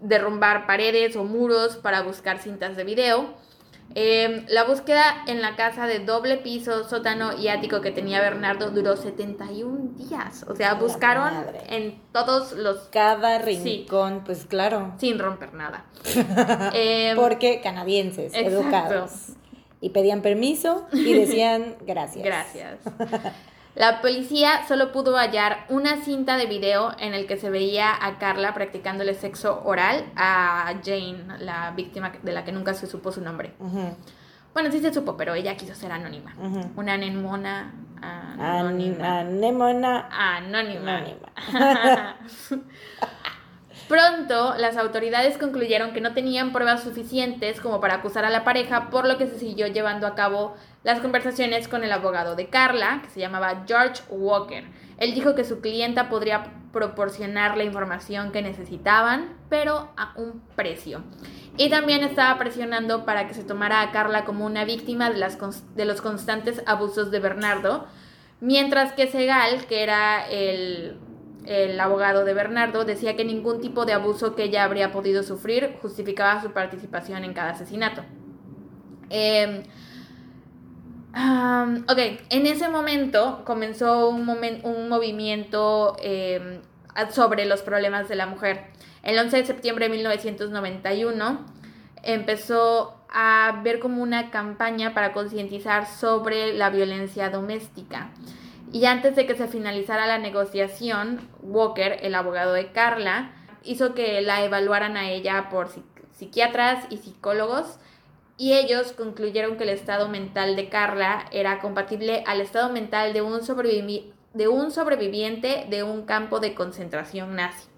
derrumbar 0.00 0.66
paredes 0.66 1.14
o 1.14 1.24
muros 1.24 1.76
para 1.76 2.00
buscar 2.00 2.38
cintas 2.38 2.74
de 2.74 2.84
video. 2.84 3.34
Em, 3.94 4.44
la 4.48 4.64
búsqueda 4.64 5.24
en 5.26 5.40
la 5.40 5.56
casa 5.56 5.86
de 5.86 6.00
doble 6.00 6.36
piso, 6.36 6.88
sótano 6.88 7.36
y 7.36 7.48
ático 7.48 7.80
que 7.80 7.90
tenía 7.90 8.20
Bernardo 8.20 8.70
duró 8.70 8.96
71 8.96 9.94
días. 9.96 10.44
O 10.48 10.54
sea, 10.54 10.74
buscaron 10.74 11.32
en 11.68 12.00
todos 12.12 12.52
los... 12.52 12.88
Cada 12.90 13.38
rincón, 13.38 14.22
pues 14.24 14.44
claro. 14.44 14.94
Sin 14.98 15.18
romper 15.18 15.54
nada. 15.54 15.86
Em, 16.74 17.16
Porque 17.16 17.60
canadienses, 17.60 18.34
educados. 18.34 19.30
Y 19.80 19.90
pedían 19.90 20.22
permiso 20.22 20.86
y 20.92 21.14
decían 21.14 21.76
gracias. 21.86 22.24
Gracias. 22.24 22.78
La 23.78 24.00
policía 24.00 24.66
solo 24.66 24.90
pudo 24.90 25.16
hallar 25.16 25.64
una 25.68 26.02
cinta 26.02 26.36
de 26.36 26.46
video 26.46 26.96
en 26.98 27.14
el 27.14 27.28
que 27.28 27.36
se 27.36 27.48
veía 27.48 27.92
a 28.04 28.18
Carla 28.18 28.52
practicándole 28.52 29.14
sexo 29.14 29.62
oral 29.64 30.04
a 30.16 30.74
Jane, 30.84 31.38
la 31.38 31.70
víctima 31.76 32.10
de 32.20 32.32
la 32.32 32.44
que 32.44 32.50
nunca 32.50 32.74
se 32.74 32.88
supo 32.88 33.12
su 33.12 33.20
nombre. 33.20 33.54
Bueno, 34.52 34.72
sí 34.72 34.80
se 34.80 34.92
supo, 34.92 35.16
pero 35.16 35.34
ella 35.34 35.56
quiso 35.56 35.76
ser 35.76 35.92
anónima. 35.92 36.34
Una 36.74 36.94
anemona 36.94 37.72
anónima. 38.02 39.20
Anemona 39.20 40.08
anónima. 40.10 40.96
anónima. 40.96 42.16
Pronto, 43.88 44.54
las 44.58 44.76
autoridades 44.76 45.38
concluyeron 45.38 45.92
que 45.92 46.02
no 46.02 46.12
tenían 46.12 46.52
pruebas 46.52 46.82
suficientes 46.82 47.58
como 47.58 47.80
para 47.80 47.94
acusar 47.94 48.26
a 48.26 48.30
la 48.30 48.44
pareja, 48.44 48.90
por 48.90 49.08
lo 49.08 49.16
que 49.16 49.26
se 49.26 49.38
siguió 49.38 49.66
llevando 49.66 50.06
a 50.06 50.14
cabo 50.14 50.54
las 50.84 51.00
conversaciones 51.00 51.68
con 51.68 51.82
el 51.84 51.92
abogado 51.92 52.36
de 52.36 52.48
Carla, 52.48 53.00
que 53.02 53.08
se 53.08 53.20
llamaba 53.20 53.64
George 53.66 54.02
Walker. 54.10 54.64
Él 54.98 55.14
dijo 55.14 55.34
que 55.34 55.44
su 55.44 55.62
clienta 55.62 56.10
podría 56.10 56.52
proporcionar 56.70 57.56
la 57.56 57.64
información 57.64 58.30
que 58.30 58.42
necesitaban, 58.42 59.38
pero 59.48 59.90
a 59.96 60.12
un 60.16 60.42
precio. 60.54 61.02
Y 61.56 61.70
también 61.70 62.02
estaba 62.02 62.38
presionando 62.38 63.06
para 63.06 63.26
que 63.26 63.32
se 63.32 63.42
tomara 63.42 63.80
a 63.80 63.90
Carla 63.90 64.26
como 64.26 64.44
una 64.44 64.66
víctima 64.66 65.10
de, 65.10 65.26
de 65.74 65.84
los 65.86 66.02
constantes 66.02 66.62
abusos 66.66 67.10
de 67.10 67.20
Bernardo, 67.20 67.86
mientras 68.40 68.92
que 68.92 69.06
Segal, 69.06 69.64
que 69.64 69.82
era 69.82 70.28
el 70.28 70.98
el 71.48 71.80
abogado 71.80 72.26
de 72.26 72.34
Bernardo, 72.34 72.84
decía 72.84 73.16
que 73.16 73.24
ningún 73.24 73.62
tipo 73.62 73.86
de 73.86 73.94
abuso 73.94 74.36
que 74.36 74.44
ella 74.44 74.64
habría 74.64 74.92
podido 74.92 75.22
sufrir 75.22 75.78
justificaba 75.80 76.42
su 76.42 76.52
participación 76.52 77.24
en 77.24 77.32
cada 77.32 77.52
asesinato. 77.52 78.02
Em, 79.08 79.62
ok, 81.88 81.98
en 82.28 82.46
ese 82.46 82.68
momento 82.68 83.42
comenzó 83.46 84.10
un, 84.10 84.28
un 84.62 84.88
movimiento 84.90 85.96
em, 86.02 86.60
sobre 87.10 87.46
los 87.46 87.62
problemas 87.62 88.10
de 88.10 88.16
la 88.16 88.26
mujer. 88.26 88.66
El 89.02 89.18
11 89.18 89.38
de 89.38 89.46
septiembre 89.46 89.86
de 89.86 89.94
1991 89.96 91.46
empezó 92.02 92.94
a 93.08 93.62
ver 93.64 93.78
como 93.78 94.02
una 94.02 94.30
campaña 94.30 94.92
para 94.92 95.14
concientizar 95.14 95.86
sobre 95.86 96.52
la 96.52 96.68
violencia 96.68 97.30
doméstica. 97.30 98.10
Y 98.72 98.84
antes 98.84 99.16
de 99.16 99.26
que 99.26 99.34
se 99.34 99.48
finalizara 99.48 100.06
la 100.06 100.18
negociación, 100.18 101.28
Walker, 101.42 101.98
el 102.02 102.14
abogado 102.14 102.52
de 102.52 102.70
Carla, 102.72 103.32
hizo 103.64 103.94
que 103.94 104.20
la 104.20 104.44
evaluaran 104.44 104.96
a 104.96 105.10
ella 105.10 105.48
por 105.50 105.68
psiquiatras 106.12 106.86
y 106.90 106.98
psicólogos 106.98 107.78
y 108.36 108.52
ellos 108.52 108.92
concluyeron 108.92 109.56
que 109.56 109.64
el 109.64 109.70
estado 109.70 110.08
mental 110.08 110.54
de 110.54 110.68
Carla 110.68 111.26
era 111.32 111.60
compatible 111.60 112.22
al 112.26 112.40
estado 112.40 112.72
mental 112.72 113.12
de 113.12 113.22
un, 113.22 113.40
de 114.34 114.48
un 114.48 114.70
sobreviviente 114.70 115.66
de 115.68 115.82
un 115.82 116.02
campo 116.02 116.38
de 116.38 116.54
concentración 116.54 117.36
nazi. 117.36 117.68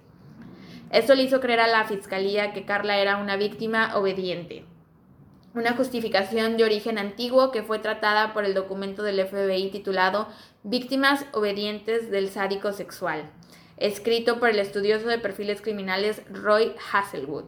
Esto 0.91 1.15
le 1.15 1.23
hizo 1.23 1.41
creer 1.41 1.61
a 1.61 1.67
la 1.69 1.85
fiscalía 1.85 2.53
que 2.53 2.65
Carla 2.65 2.99
era 2.99 3.17
una 3.17 3.37
víctima 3.37 3.97
obediente 3.97 4.65
una 5.55 5.73
justificación 5.73 6.57
de 6.57 6.65
origen 6.65 6.99
antiguo 6.99 7.51
que 7.51 7.63
fue 7.63 7.81
tratada 7.81 8.33
por 8.33 8.45
el 8.45 8.55
documento 8.55 9.03
del 9.03 9.27
FBI 9.27 9.71
titulado 9.71 10.29
Víctimas 10.63 11.25
obedientes 11.33 12.11
del 12.11 12.29
sádico 12.29 12.73
sexual, 12.73 13.31
escrito 13.77 14.39
por 14.39 14.51
el 14.51 14.59
estudioso 14.59 15.09
de 15.09 15.19
perfiles 15.19 15.63
criminales 15.63 16.23
Roy 16.31 16.75
Hazelwood. 16.93 17.45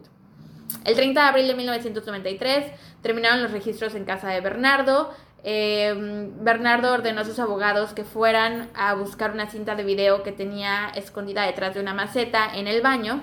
El 0.85 0.95
30 0.95 1.21
de 1.21 1.27
abril 1.27 1.47
de 1.47 1.55
1993 1.55 2.71
terminaron 3.01 3.43
los 3.43 3.51
registros 3.51 3.93
en 3.95 4.05
casa 4.05 4.29
de 4.29 4.41
Bernardo. 4.41 5.13
Eh, 5.43 5.93
Bernardo 6.39 6.91
ordenó 6.91 7.21
a 7.21 7.25
sus 7.25 7.37
abogados 7.37 7.93
que 7.93 8.03
fueran 8.03 8.69
a 8.73 8.95
buscar 8.95 9.31
una 9.31 9.49
cinta 9.49 9.75
de 9.75 9.83
video 9.83 10.23
que 10.23 10.31
tenía 10.31 10.89
escondida 10.95 11.45
detrás 11.45 11.75
de 11.75 11.81
una 11.81 11.93
maceta 11.93 12.49
en 12.55 12.67
el 12.67 12.81
baño 12.81 13.21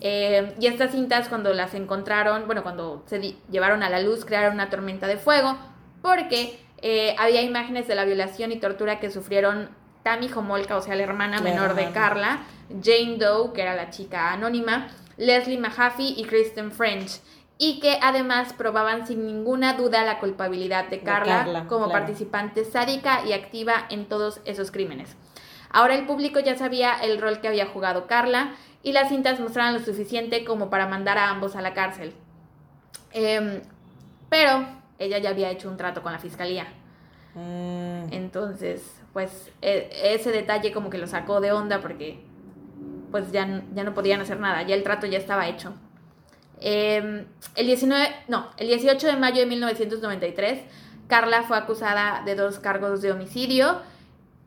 eh, 0.00 0.54
y 0.60 0.66
estas 0.66 0.92
cintas 0.92 1.28
cuando 1.28 1.52
las 1.52 1.74
encontraron, 1.74 2.46
bueno, 2.46 2.62
cuando 2.62 3.02
se 3.06 3.36
llevaron 3.50 3.82
a 3.82 3.90
la 3.90 4.00
luz, 4.00 4.24
crearon 4.24 4.54
una 4.54 4.68
tormenta 4.68 5.06
de 5.06 5.16
fuego, 5.16 5.56
porque 6.02 6.58
eh, 6.88 7.16
había 7.18 7.42
imágenes 7.42 7.88
de 7.88 7.96
la 7.96 8.04
violación 8.04 8.52
y 8.52 8.60
tortura 8.60 9.00
que 9.00 9.10
sufrieron 9.10 9.70
Tammy 10.04 10.30
Homolka, 10.32 10.76
o 10.76 10.80
sea, 10.80 10.94
la 10.94 11.02
hermana 11.02 11.40
menor 11.40 11.74
de 11.74 11.90
Carla, 11.90 12.42
Jane 12.80 13.16
Doe, 13.18 13.52
que 13.52 13.62
era 13.62 13.74
la 13.74 13.90
chica 13.90 14.32
anónima, 14.32 14.86
Leslie 15.16 15.58
Mahaffey 15.58 16.14
y 16.16 16.22
Kristen 16.26 16.70
French, 16.70 17.20
y 17.58 17.80
que 17.80 17.98
además 18.00 18.52
probaban 18.52 19.04
sin 19.04 19.26
ninguna 19.26 19.72
duda 19.74 20.04
la 20.04 20.20
culpabilidad 20.20 20.86
de 20.86 21.00
Carla, 21.00 21.66
como 21.68 21.90
participante 21.90 22.64
sádica 22.64 23.26
y 23.26 23.32
activa 23.32 23.86
en 23.90 24.06
todos 24.06 24.40
esos 24.44 24.70
crímenes. 24.70 25.16
Ahora 25.70 25.96
el 25.96 26.06
público 26.06 26.38
ya 26.38 26.56
sabía 26.56 26.94
el 27.02 27.20
rol 27.20 27.40
que 27.40 27.48
había 27.48 27.66
jugado 27.66 28.06
Carla 28.06 28.54
y 28.84 28.92
las 28.92 29.08
cintas 29.08 29.40
mostraban 29.40 29.74
lo 29.74 29.80
suficiente 29.80 30.44
como 30.44 30.70
para 30.70 30.86
mandar 30.86 31.18
a 31.18 31.30
ambos 31.30 31.56
a 31.56 31.62
la 31.62 31.74
cárcel. 31.74 32.14
Em, 33.10 33.60
pero 34.28 34.76
ella 34.98 35.18
ya 35.18 35.30
había 35.30 35.50
hecho 35.50 35.68
un 35.68 35.76
trato 35.76 36.02
con 36.02 36.12
la 36.12 36.18
fiscalía. 36.18 36.66
Mm. 37.34 38.12
Entonces, 38.12 38.82
pues 39.12 39.50
e, 39.62 39.88
ese 40.14 40.32
detalle 40.32 40.72
como 40.72 40.90
que 40.90 40.98
lo 40.98 41.06
sacó 41.06 41.40
de 41.40 41.52
onda 41.52 41.80
porque 41.80 42.20
pues 43.10 43.30
ya, 43.32 43.62
ya 43.74 43.84
no 43.84 43.94
podían 43.94 44.20
hacer 44.20 44.40
nada, 44.40 44.62
ya 44.62 44.74
el 44.74 44.82
trato 44.82 45.06
ya 45.06 45.18
estaba 45.18 45.48
hecho. 45.48 45.74
Em, 46.60 47.26
el 47.54 47.66
19, 47.66 48.08
no, 48.28 48.50
el 48.56 48.68
18 48.68 49.06
de 49.06 49.16
mayo 49.16 49.40
de 49.40 49.46
1993, 49.46 50.60
Carla 51.06 51.42
fue 51.42 51.56
acusada 51.56 52.22
de 52.24 52.34
dos 52.34 52.58
cargos 52.58 53.02
de 53.02 53.12
homicidio 53.12 53.80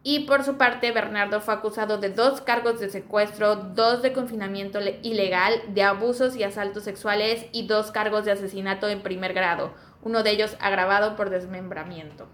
y 0.01 0.21
por 0.21 0.43
su 0.43 0.55
parte, 0.55 0.91
Bernardo 0.91 1.41
fue 1.41 1.53
acusado 1.53 1.97
de 1.97 2.09
dos 2.09 2.41
cargos 2.41 2.79
de 2.79 2.89
secuestro, 2.89 3.55
dos 3.55 4.01
de 4.01 4.13
confinamiento 4.13 4.79
ilegal, 5.03 5.53
de 5.69 5.83
abusos 5.83 6.35
y 6.37 6.43
asaltos 6.43 6.83
sexuales 6.83 7.45
y 7.51 7.67
dos 7.67 7.91
cargos 7.91 8.23
de 8.23 8.31
asesinato 8.31 8.87
en 8.87 9.01
primer 9.01 9.33
grado, 9.33 9.73
uno 10.03 10.23
de 10.23 10.31
ellos 10.31 10.55
agravado 10.59 11.15
por 11.15 11.29
desmembramiento. 11.29 12.27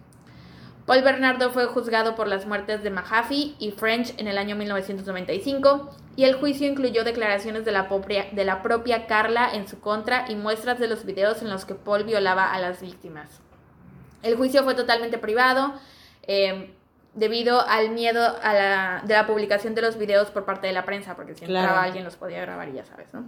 Paul 0.86 1.02
Bernardo 1.02 1.50
fue 1.52 1.66
juzgado 1.66 2.16
por 2.16 2.28
las 2.28 2.46
muertes 2.46 2.84
de 2.84 2.92
Mahaffey 2.92 3.56
y 3.58 3.72
French 3.72 4.14
en 4.18 4.28
el 4.28 4.38
año 4.38 4.56
1995 4.56 5.90
y 6.16 6.26
el 6.26 6.36
juicio 6.36 6.68
incluyó 6.68 7.04
declaraciones 7.04 7.66
de 7.66 7.72
la, 7.72 7.88
propia, 7.88 8.28
de 8.32 8.46
la 8.46 8.62
propia 8.62 9.08
Carla 9.08 9.50
en 9.54 9.68
su 9.68 9.80
contra 9.80 10.26
y 10.30 10.36
muestras 10.36 10.78
de 10.78 10.88
los 10.88 11.04
videos 11.06 11.42
en 11.42 11.50
los 11.50 11.66
que 11.66 11.74
Paul 11.74 12.04
violaba 12.04 12.54
a 12.54 12.60
las 12.60 12.82
víctimas. 12.82 13.42
El 14.22 14.36
juicio 14.36 14.64
fue 14.64 14.76
totalmente 14.76 15.18
privado 15.18 15.74
eh, 16.28 16.72
debido 17.16 17.62
al 17.62 17.90
miedo 17.90 18.22
a 18.44 18.54
la, 18.54 19.02
de 19.06 19.14
la 19.16 19.26
publicación 19.26 19.74
de 19.74 19.82
los 19.82 19.98
videos 19.98 20.30
por 20.30 20.46
parte 20.46 20.68
de 20.68 20.74
la 20.74 20.86
prensa, 20.86 21.16
porque 21.16 21.34
si 21.34 21.46
entraba 21.46 21.82
alguien 21.82 22.04
los 22.04 22.16
podía 22.16 22.42
grabar 22.42 22.70
y 22.70 22.74
ya 22.74 22.86
sabes, 22.86 23.12
¿no? 23.14 23.26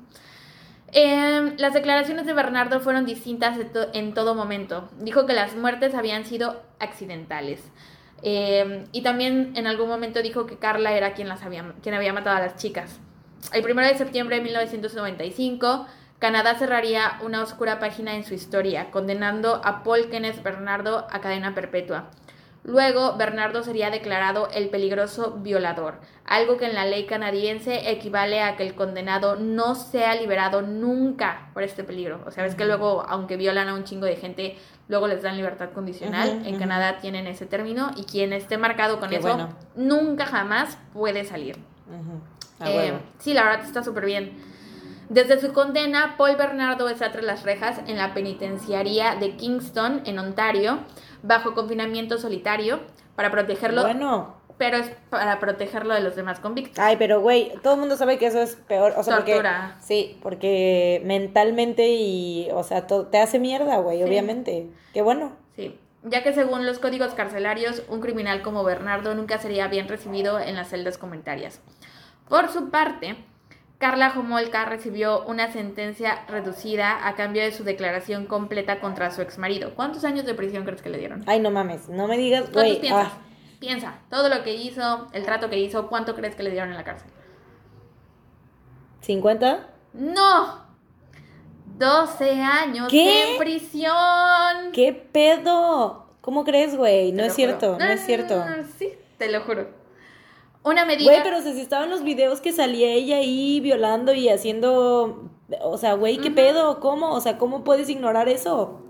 Eh, 0.94 1.54
las 1.58 1.74
declaraciones 1.74 2.26
de 2.26 2.34
Bernardo 2.34 2.80
fueron 2.80 3.06
distintas 3.06 3.58
en 3.94 4.14
todo 4.14 4.36
momento. 4.36 4.90
Dijo 5.00 5.26
que 5.26 5.34
las 5.34 5.56
muertes 5.56 5.96
habían 5.96 6.26
sido 6.26 6.62
accidentales. 6.80 7.62
Eh, 8.24 8.86
y 8.92 9.02
también 9.02 9.54
en 9.56 9.68
algún 9.68 9.90
momento 9.90 10.22
dijo 10.22 10.46
que 10.46 10.58
Carla 10.58 10.94
era 10.94 11.14
quien, 11.14 11.28
las 11.28 11.44
había, 11.44 11.74
quien 11.84 11.94
había 11.94 12.14
matado 12.14 12.38
a 12.38 12.40
las 12.40 12.56
chicas. 12.56 13.00
El 13.54 13.64
1 13.70 13.82
de 13.82 13.98
septiembre 13.98 14.38
de 14.38 14.44
1995, 14.44 15.88
Canadá 16.20 16.56
cerraría 16.56 17.20
una 17.22 17.44
oscura 17.44 17.80
página 17.80 18.16
en 18.16 18.24
su 18.24 18.34
historia, 18.34 18.90
condenando 18.90 19.62
a 19.64 19.84
Paul 19.84 20.10
Kenneth 20.10 20.42
Bernardo 20.42 21.06
a 21.12 21.22
cadena 21.22 21.54
perpetua. 21.54 22.10
Luego, 22.68 23.16
Bernardo 23.16 23.64
sería 23.64 23.90
declarado 23.90 24.50
el 24.54 24.70
peligroso 24.70 25.38
violador, 25.40 26.02
algo 26.26 26.58
que 26.58 26.66
en 26.66 26.76
la 26.76 26.86
ley 26.86 27.06
canadiense 27.06 27.90
equivale 27.90 28.42
a 28.42 28.58
que 28.58 28.68
el 28.68 28.76
condenado 28.76 29.38
no 29.38 29.74
sea 29.74 30.16
liberado 30.16 30.62
nunca 30.62 31.50
por 31.54 31.64
este 31.64 31.86
peligro. 31.86 32.22
O 32.28 32.32
sea, 32.32 32.44
ves 32.44 32.56
que 32.56 32.66
luego, 32.66 33.06
aunque 33.08 33.38
violan 33.38 33.70
a 33.70 33.74
un 33.74 33.86
chingo 33.86 34.06
de 34.06 34.18
gente, 34.18 34.58
luego 34.90 35.08
les 35.08 35.24
dan 35.24 35.38
libertad 35.38 35.70
condicional. 35.72 36.46
en 36.46 36.60
Canadá 36.60 36.98
tienen 36.98 37.26
ese 37.28 37.46
término 37.46 37.92
y 37.96 38.04
quien 38.04 38.34
esté 38.34 38.58
marcado 38.58 39.00
con 39.00 39.14
eso, 39.14 39.48
nunca 39.78 40.26
jamás 40.26 40.78
puede 40.92 41.24
salir. 41.24 41.56
Eh, 42.66 43.00
sí, 43.20 43.34
la 43.34 43.44
verdad 43.44 43.66
está 43.66 43.82
súper 43.82 44.06
bien. 44.06 44.34
Desde 45.08 45.40
su 45.40 45.54
condena, 45.54 46.16
Paul 46.18 46.36
Bernardo 46.36 46.90
está 46.90 47.14
tras 47.14 47.24
las 47.24 47.44
rejas 47.44 47.80
en 47.88 47.96
la 47.96 48.14
penitenciaría 48.14 49.16
de 49.16 49.38
Kingston, 49.38 50.02
en 50.04 50.20
Ontario, 50.20 50.80
bajo 51.28 51.54
confinamiento 51.54 52.18
solitario, 52.18 52.80
para 53.16 53.32
protegerlo. 53.32 53.84
Bueno. 53.84 54.36
Pero 54.58 54.78
es 54.78 54.90
para 55.12 55.40
protegerlo 55.40 55.94
de 55.94 56.00
los 56.00 56.16
demás 56.16 56.40
convictos. 56.40 56.80
Ay, 56.80 56.96
pero 56.98 57.22
güey, 57.22 57.54
todo 57.62 57.76
el 57.76 57.80
mundo 57.80 57.96
sabe 57.96 58.18
que 58.18 58.26
eso 58.26 58.42
es 58.42 58.56
peor. 58.56 58.94
O 58.98 59.04
sea, 59.04 59.18
Tortura. 59.18 59.76
Porque, 59.76 59.86
sí, 59.86 60.20
porque 60.24 61.02
mentalmente 61.06 61.90
y, 61.90 62.50
o 62.52 62.64
sea, 62.64 62.88
te 62.88 63.20
hace 63.20 63.38
mierda, 63.38 63.78
güey, 63.78 64.02
obviamente. 64.02 64.68
Qué 64.94 65.04
bueno. 65.04 65.34
Sí 65.56 65.78
ya 66.10 66.24
que 66.24 66.34
según 66.34 66.66
los 66.66 66.80
códigos 66.80 67.14
carcelarios, 67.14 67.84
un 67.90 68.02
criminal 68.02 68.42
como 68.42 68.64
Bernardo 68.64 69.16
nunca 69.16 69.38
sería 69.40 69.68
bien 69.68 69.88
recibido 69.88 70.40
en 70.40 70.56
las 70.56 70.70
celdas 70.70 70.98
comunitarias. 70.98 71.62
Por 72.30 72.50
su 72.50 72.70
parte, 72.70 73.18
Carla 73.78 74.10
Jomolka 74.10 74.66
recibió 74.66 75.24
una 75.26 75.52
sentencia 75.52 76.26
reducida 76.28 77.08
a 77.08 77.16
cambio 77.16 77.44
de 77.44 77.52
su 77.52 77.64
declaración 77.64 78.26
completa 78.26 78.80
contra 78.80 79.12
su 79.12 79.22
exmarido. 79.22 79.76
¿Cuántos 79.76 80.04
años 80.04 80.26
de 80.26 80.34
prisión 80.34 80.64
crees 80.64 80.82
que 80.82 80.90
le 80.90 80.98
dieron? 80.98 81.24
Ay, 81.28 81.40
no 81.40 81.52
mames, 81.52 81.88
no 81.88 82.08
me 82.08 82.18
digas, 82.18 82.52
güey. 82.52 82.82
piensas? 82.82 83.12
Ah. 83.14 83.22
Piensa, 83.60 84.00
todo 84.10 84.30
lo 84.30 84.44
que 84.44 84.54
hizo, 84.56 85.08
el 85.14 85.24
trato 85.24 85.50
que 85.50 85.58
hizo, 85.58 85.88
¿cuánto 85.88 86.16
crees 86.16 86.36
que 86.36 86.44
le 86.44 86.52
dieron 86.52 86.70
en 86.70 86.78
la 86.78 86.84
cárcel? 86.84 87.10
¿50? 89.06 89.60
¡No! 89.94 90.68
12 91.78 92.42
años 92.42 92.88
¿Qué? 92.90 93.32
en 93.32 93.38
prisión. 93.38 94.72
¿Qué 94.74 94.94
pedo? 94.94 96.08
¿Cómo 96.22 96.44
crees, 96.44 96.76
güey? 96.76 97.12
No 97.12 97.24
es 97.24 97.34
cierto, 97.34 97.78
no, 97.80 97.86
es 97.86 98.06
cierto. 98.06 98.44
sí, 98.78 98.94
te 99.18 99.32
lo 99.32 99.42
juro. 99.42 99.70
Una 100.68 100.84
medida. 100.84 101.10
Güey, 101.10 101.24
pero 101.24 101.42
si 101.42 101.62
estaban 101.62 101.90
los 101.90 102.04
videos 102.04 102.42
que 102.42 102.52
salía 102.52 102.90
ella 102.90 103.18
ahí 103.18 103.62
violando 103.62 104.14
y 104.14 104.28
haciendo. 104.28 105.30
O 105.62 105.78
sea, 105.78 105.94
güey, 105.94 106.18
¿qué 106.18 106.30
pedo? 106.30 106.82
¿Cómo? 106.82 107.14
O 107.14 107.22
sea, 107.22 107.38
¿cómo 107.38 107.64
puedes 107.64 107.90
ignorar 107.90 108.28
eso? 108.28 108.82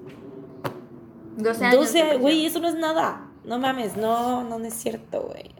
12 1.38 1.66
años. 1.66 1.94
12, 1.94 2.18
güey, 2.18 2.48
eso 2.48 2.60
no 2.60 2.68
es 2.68 2.74
nada. 2.74 3.28
No 3.44 3.60
mames, 3.60 3.96
no, 3.96 4.44
no, 4.44 4.58
es 4.66 4.74
cierto, 4.74 5.22
güey. 5.22 5.52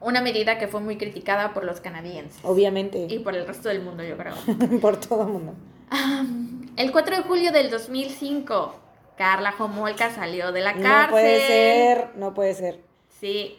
Una 0.00 0.20
medida 0.20 0.58
que 0.58 0.68
fue 0.68 0.80
muy 0.80 0.98
criticada 0.98 1.54
por 1.54 1.64
los 1.64 1.80
canadienses. 1.80 2.38
Obviamente. 2.44 3.06
Y 3.08 3.18
por 3.20 3.34
el 3.34 3.46
resto 3.46 3.70
del 3.70 3.80
mundo, 3.80 4.04
yo 4.04 4.18
creo. 4.18 4.34
por 4.82 5.00
todo 5.00 5.22
el 5.22 5.28
mundo. 5.28 5.54
el 6.76 6.92
4 6.92 7.16
de 7.16 7.22
julio 7.22 7.50
del 7.50 7.70
2005, 7.70 8.74
Carla 9.16 9.52
Jomolka 9.52 10.10
salió 10.10 10.52
de 10.52 10.60
la 10.60 10.74
cárcel. 10.74 11.06
No 11.06 11.10
puede 11.10 11.46
ser, 11.46 12.08
no 12.16 12.34
puede 12.34 12.54
ser. 12.54 12.80
Sí 13.20 13.56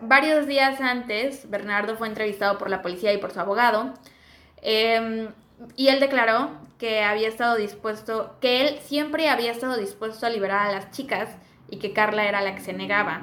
varios 0.00 0.46
días 0.46 0.80
antes, 0.80 1.48
Bernardo 1.50 1.96
fue 1.96 2.08
entrevistado 2.08 2.58
por 2.58 2.70
la 2.70 2.82
policía 2.82 3.12
y 3.12 3.18
por 3.18 3.32
su 3.32 3.40
abogado. 3.40 3.94
Em, 4.62 5.28
y 5.76 5.88
él 5.88 6.00
declaró 6.00 6.50
que 6.78 7.02
había 7.02 7.28
estado 7.28 7.56
dispuesto, 7.56 8.36
que 8.40 8.62
él 8.62 8.78
siempre 8.82 9.28
había 9.28 9.52
estado 9.52 9.76
dispuesto 9.76 10.26
a 10.26 10.30
liberar 10.30 10.66
a 10.66 10.72
las 10.72 10.90
chicas 10.90 11.28
y 11.68 11.78
que 11.78 11.92
Carla 11.92 12.26
era 12.26 12.40
la 12.40 12.54
que 12.54 12.62
se 12.62 12.72
negaba. 12.72 13.22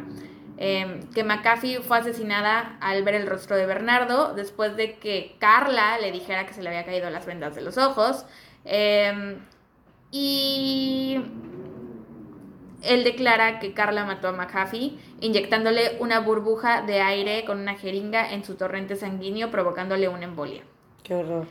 Em, 0.60 1.02
que 1.14 1.24
McAfee 1.24 1.82
fue 1.82 2.00
asesinada 2.00 2.78
al 2.82 3.04
ver 3.04 3.14
el 3.14 3.28
rostro 3.28 3.56
de 3.56 3.68
Bernardo 3.68 4.34
después 4.34 4.76
de 4.76 4.96
que 4.96 5.36
Carla 5.40 6.00
le 6.00 6.12
dijera 6.12 6.48
que 6.48 6.54
se 6.54 6.64
le 6.64 6.70
había 6.70 6.84
caído 6.86 7.10
las 7.12 7.26
vendas 7.28 7.56
de 7.56 7.62
los 7.62 7.78
ojos. 7.78 8.26
Em, 8.66 9.40
y 10.12 11.20
él 12.88 13.04
declara 13.04 13.60
que 13.60 13.74
Carla 13.74 14.06
mató 14.06 14.28
a 14.28 14.32
McAfee 14.32 14.98
inyectándole 15.20 15.98
una 16.00 16.20
burbuja 16.20 16.82
de 16.82 17.02
aire 17.02 17.46
con 17.46 17.60
una 17.60 17.76
jeringa 17.76 18.32
en 18.32 18.44
su 18.44 18.56
torrente 18.56 18.96
sanguíneo 18.96 19.52
provocándole 19.52 20.08
una 20.08 20.26
embolia. 20.26 20.64
Qué 21.04 21.16
horror. 21.16 21.46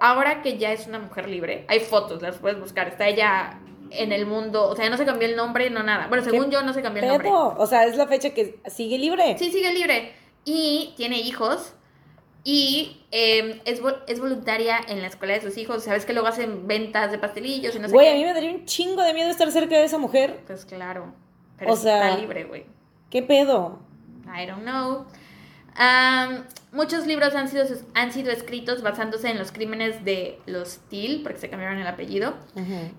Ahora 0.00 0.42
que 0.42 0.58
ya 0.58 0.72
es 0.72 0.86
una 0.86 0.98
mujer 0.98 1.28
libre, 1.28 1.64
hay 1.68 1.80
fotos, 1.80 2.20
las 2.22 2.38
puedes 2.38 2.58
buscar. 2.58 2.88
Está 2.88 3.08
ella 3.08 3.58
en 3.90 4.12
el 4.12 4.26
mundo, 4.26 4.68
o 4.68 4.76
sea, 4.76 4.90
no 4.90 4.96
se 4.96 5.04
cambió 5.04 5.28
el 5.28 5.36
nombre, 5.36 5.70
no 5.70 5.82
nada. 5.82 6.08
Bueno, 6.08 6.24
según 6.24 6.50
yo 6.50 6.62
no 6.62 6.72
se 6.72 6.82
cambió 6.82 7.02
el 7.02 7.08
nombre. 7.08 7.30
O 7.32 7.66
sea, 7.66 7.84
es 7.84 7.96
la 7.96 8.06
fecha 8.06 8.30
que 8.30 8.58
sigue 8.66 8.98
libre. 8.98 9.36
Sí, 9.38 9.50
sigue 9.50 9.72
libre. 9.72 10.12
Y 10.44 10.94
tiene 10.96 11.20
hijos 11.20 11.74
y 12.48 13.04
em, 13.10 13.58
es, 13.64 13.80
es, 14.06 14.20
voluntaria 14.20 14.78
en 14.86 15.02
la 15.02 15.08
escuela 15.08 15.34
de 15.34 15.40
sus 15.40 15.58
hijos. 15.58 15.82
Sabes 15.82 16.06
que 16.06 16.12
luego 16.12 16.28
hacen 16.28 16.68
ventas 16.68 17.10
de 17.10 17.18
pastelillos 17.18 17.74
y 17.74 17.80
no 17.80 17.88
sé 17.88 17.92
Güey, 17.92 18.08
a 18.08 18.14
mí 18.14 18.24
me 18.24 18.32
daría 18.32 18.52
un 18.52 18.64
chingo 18.64 19.02
de 19.02 19.12
miedo 19.12 19.28
estar 19.28 19.50
cerca 19.50 19.76
de 19.76 19.82
esa 19.82 19.98
mujer. 19.98 20.44
Pues 20.46 20.64
claro. 20.64 21.12
Pero 21.58 21.72
o 21.72 21.76
sea, 21.76 22.08
está 22.08 22.20
libre, 22.20 22.44
güey. 22.44 22.66
¿Qué 23.10 23.24
pedo? 23.24 23.80
I 24.26 24.46
don't 24.46 24.62
know. 24.62 25.06
muchos 26.70 27.04
libros 27.08 27.34
han 27.34 27.48
sido, 27.48 27.64
han 27.94 28.12
sido 28.12 28.30
escritos 28.30 28.80
basándose 28.80 29.28
en 29.28 29.38
los 29.38 29.50
crímenes 29.50 30.04
de 30.04 30.38
los 30.46 30.68
Steele, 30.68 31.24
porque 31.24 31.40
se 31.40 31.50
cambiaron 31.50 31.78
el 31.78 31.86
apellido. 31.88 32.34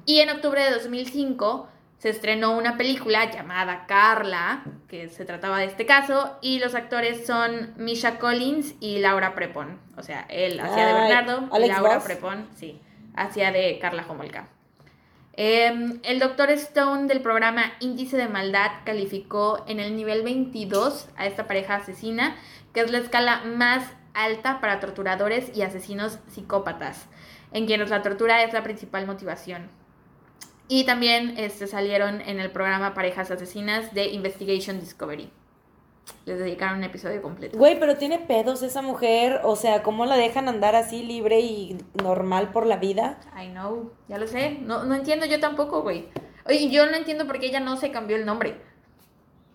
Y 0.06 0.20
en 0.20 0.30
octubre 0.30 0.62
de 0.62 0.72
2005 0.72 1.70
se 1.98 2.10
estrenó 2.10 2.56
una 2.56 2.78
película 2.78 3.30
llamada 3.32 3.86
Carla, 3.88 4.64
que 4.88 5.10
se 5.10 5.26
trataba 5.26 5.60
de 5.60 5.66
este 5.66 5.86
caso, 5.86 6.38
y 6.42 6.60
los 6.60 6.76
actores 6.76 7.26
son 7.26 7.74
Misha 7.78 8.20
Collins 8.20 8.76
y 8.80 9.00
Laura 9.00 9.34
Prepon. 9.34 9.80
O 9.98 10.04
sea, 10.04 10.26
él 10.30 10.60
hacía 10.60 10.86
de 10.86 10.94
Bernardo 10.94 11.50
y 11.58 11.68
Laura 11.68 12.00
Prepon, 12.04 12.48
sí, 12.56 12.80
hacía 13.16 13.52
de 13.52 13.80
Carla 13.80 14.06
Homolka. 14.08 14.48
Em, 15.40 16.00
el 16.04 16.20
doctor 16.20 16.50
Stone 16.52 17.08
del 17.08 17.22
programa 17.22 17.74
Índice 17.80 18.18
de 18.18 18.28
Maldad 18.28 18.72
calificó 18.86 19.64
en 19.68 19.80
el 19.80 19.96
nivel 19.96 20.24
22 20.24 21.10
a 21.16 21.28
esta 21.28 21.46
pareja 21.46 21.76
asesina, 21.76 22.36
que 22.74 22.82
es 22.82 22.92
la 22.92 22.98
escala 23.00 23.44
más 23.44 23.84
alta 24.14 24.60
para 24.62 24.80
torturadores 24.80 25.56
y 25.56 25.62
asesinos 25.62 26.18
psicópatas, 26.28 27.06
en 27.54 27.68
quienes 27.68 27.90
la 27.90 28.02
tortura 28.02 28.44
es 28.44 28.54
la 28.54 28.64
principal 28.64 29.06
motivación. 29.06 29.70
Y 30.68 30.86
también 30.86 31.36
este, 31.38 31.68
salieron 31.68 32.22
en 32.22 32.40
el 32.40 32.52
programa 32.52 32.94
Parejas 32.94 33.32
Asesinas 33.32 33.94
de 33.94 34.08
Investigation 34.08 34.80
Discovery. 34.80 35.32
Les 36.26 36.40
dedicaron 36.40 36.80
un 36.80 36.84
episodio 36.84 37.22
completo. 37.22 37.58
Güey, 37.58 37.80
pero 37.80 37.98
tiene 37.98 38.20
pedos 38.20 38.62
esa 38.62 38.82
mujer. 38.82 39.42
O 39.44 39.56
sea, 39.56 39.84
¿cómo 39.84 40.06
la 40.06 40.18
dejan 40.18 40.48
andar 40.50 40.76
así 40.76 41.04
libre 41.04 41.40
y 41.40 41.78
normal 42.02 42.52
por 42.52 42.66
la 42.66 42.78
vida? 42.78 43.20
I 43.42 43.48
know, 43.50 43.92
ya 44.08 44.18
lo 44.18 44.28
sé. 44.28 44.58
No, 44.62 44.84
no 44.84 44.96
entiendo 44.96 45.26
yo 45.26 45.40
tampoco, 45.40 45.82
güey. 45.84 46.10
Oye, 46.46 46.70
yo 46.70 46.86
no 46.86 46.96
entiendo 46.96 47.28
por 47.28 47.40
qué 47.40 47.48
ella 47.48 47.60
no 47.60 47.78
se 47.78 47.92
cambió 47.92 48.18
el 48.18 48.26
nombre. 48.26 48.56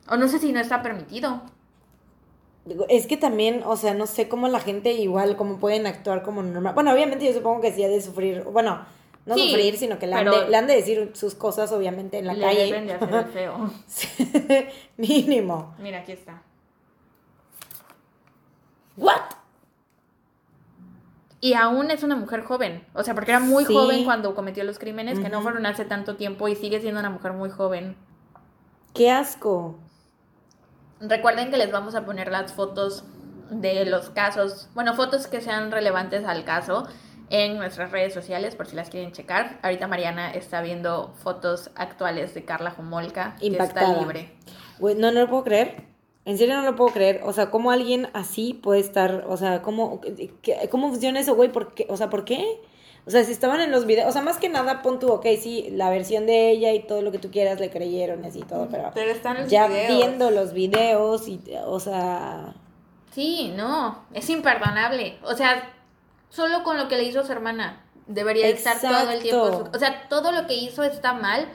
O 0.08 0.16
no 0.16 0.28
sé 0.28 0.38
si 0.38 0.52
no 0.52 0.60
está 0.60 0.82
permitido. 0.82 1.42
Es 2.88 3.06
que 3.06 3.16
también, 3.16 3.62
o 3.64 3.76
sea, 3.76 3.92
no 3.92 4.06
sé 4.06 4.28
cómo 4.28 4.48
la 4.48 4.60
gente 4.60 4.92
igual, 4.92 5.36
cómo 5.36 5.58
pueden 5.58 5.86
actuar 5.86 6.22
como 6.22 6.42
normal. 6.42 6.74
Bueno, 6.74 6.92
obviamente 6.92 7.24
yo 7.24 7.32
supongo 7.32 7.60
que 7.60 7.72
sí 7.72 7.82
ha 7.82 7.88
de 7.88 8.00
sufrir. 8.00 8.44
Bueno, 8.44 8.84
no 9.24 9.36
sufrir, 9.36 9.76
sino 9.76 9.98
que 9.98 10.06
le 10.06 10.14
han, 10.16 10.66
de, 10.66 10.74
decir 10.74 11.12
sus 11.14 11.34
cosas, 11.34 11.70
obviamente, 11.72 12.18
en 12.18 12.26
la 12.26 12.34
le 12.34 12.40
calle. 12.40 12.64
Deben 12.64 12.86
de 12.86 12.94
hacer 12.94 13.14
el 13.14 13.24
feo. 13.26 13.70
Mínimo. 14.96 15.74
Mira, 15.78 16.00
aquí 16.00 16.12
está. 16.12 16.42
¿What? 18.96 19.20
Y 21.40 21.54
aún 21.54 21.90
es 21.90 22.02
una 22.02 22.16
mujer 22.16 22.42
joven. 22.42 22.84
O 22.94 23.02
sea, 23.02 23.14
porque 23.14 23.30
era 23.30 23.40
muy 23.40 23.64
Sí. 23.64 23.74
joven 23.74 24.04
cuando 24.04 24.34
cometió 24.34 24.64
los 24.64 24.78
crímenes, 24.78 25.18
que 25.18 25.28
no 25.28 25.40
fueron 25.42 25.66
hace 25.66 25.84
tanto 25.84 26.16
tiempo 26.16 26.48
y 26.48 26.56
sigue 26.56 26.80
siendo 26.80 27.00
una 27.00 27.10
mujer 27.10 27.32
muy 27.32 27.50
joven. 27.50 27.96
Qué 28.94 29.10
asco. 29.10 29.76
Recuerden 31.00 31.50
que 31.50 31.56
les 31.56 31.72
vamos 31.72 31.94
a 31.94 32.04
poner 32.04 32.30
las 32.30 32.52
fotos 32.52 33.04
de 33.50 33.84
los 33.86 34.10
casos, 34.10 34.68
bueno, 34.74 34.94
fotos 34.94 35.26
que 35.26 35.40
sean 35.40 35.70
relevantes 35.70 36.24
al 36.24 36.44
caso 36.44 36.86
en 37.34 37.56
nuestras 37.56 37.90
redes 37.90 38.12
sociales 38.12 38.54
por 38.54 38.66
si 38.66 38.76
las 38.76 38.90
quieren 38.90 39.10
checar. 39.12 39.58
Ahorita 39.62 39.88
Mariana 39.88 40.30
está 40.32 40.60
viendo 40.60 41.14
fotos 41.16 41.70
actuales 41.76 42.34
de 42.34 42.44
Carla 42.44 42.72
Jumolka, 42.72 43.36
que 43.40 43.46
está 43.46 43.64
Impactada. 43.64 43.98
libre. 44.00 44.30
Güey, 44.78 44.94
no, 44.96 45.10
no 45.12 45.20
lo 45.22 45.28
puedo 45.30 45.44
creer. 45.44 45.84
En 46.26 46.36
serio 46.36 46.54
no 46.56 46.62
lo 46.62 46.76
puedo 46.76 46.92
creer. 46.92 47.22
O 47.24 47.32
sea, 47.32 47.50
¿cómo 47.50 47.70
alguien 47.70 48.08
así 48.12 48.52
puede 48.52 48.80
estar? 48.80 49.24
O 49.28 49.36
sea, 49.38 49.62
¿cómo, 49.62 50.00
qué- 50.42 50.68
cómo 50.70 50.90
funciona 50.90 51.20
eso, 51.20 51.34
güey? 51.34 51.50
¿Por 51.50 51.72
qué? 51.74 51.86
O 51.88 51.96
sea, 51.96 52.10
¿por 52.10 52.24
qué? 52.26 52.44
O 53.06 53.10
sea, 53.10 53.24
si 53.24 53.32
estaban 53.32 53.60
en 53.62 53.70
los 53.72 53.86
videos, 53.86 54.08
o 54.08 54.12
sea, 54.12 54.20
más 54.22 54.36
que 54.36 54.48
nada 54.50 54.82
pon 54.82 54.98
tú, 55.00 55.08
ok, 55.10 55.26
sí, 55.40 55.70
la 55.72 55.88
versión 55.88 56.26
de 56.26 56.50
ella 56.50 56.72
y 56.74 56.86
todo 56.86 57.00
lo 57.00 57.10
que 57.12 57.18
tú 57.18 57.30
quieras 57.30 57.58
le 57.58 57.70
creyeron 57.70 58.22
y 58.24 58.28
así 58.28 58.42
todo, 58.42 58.68
pero 58.70 58.90
Pero 58.94 59.10
están 59.10 59.40
los 59.40 59.50
ya 59.50 59.66
videos. 59.66 59.88
viendo 59.96 60.30
los 60.30 60.52
videos 60.52 61.26
y, 61.28 61.40
o 61.64 61.80
sea, 61.80 62.54
Sí, 63.10 63.52
no, 63.56 64.04
es 64.12 64.28
imperdonable. 64.30 65.18
O 65.24 65.34
sea, 65.34 65.72
solo 66.32 66.62
con 66.64 66.76
lo 66.78 66.88
que 66.88 66.96
le 66.96 67.04
hizo 67.04 67.20
a 67.20 67.24
su 67.24 67.32
hermana 67.32 67.84
debería 68.06 68.48
estar 68.48 68.80
todo 68.80 69.10
el 69.10 69.22
tiempo. 69.22 69.68
O 69.72 69.78
sea, 69.78 70.08
todo 70.08 70.32
lo 70.32 70.46
que 70.46 70.54
hizo 70.54 70.82
está 70.82 71.12
mal, 71.12 71.46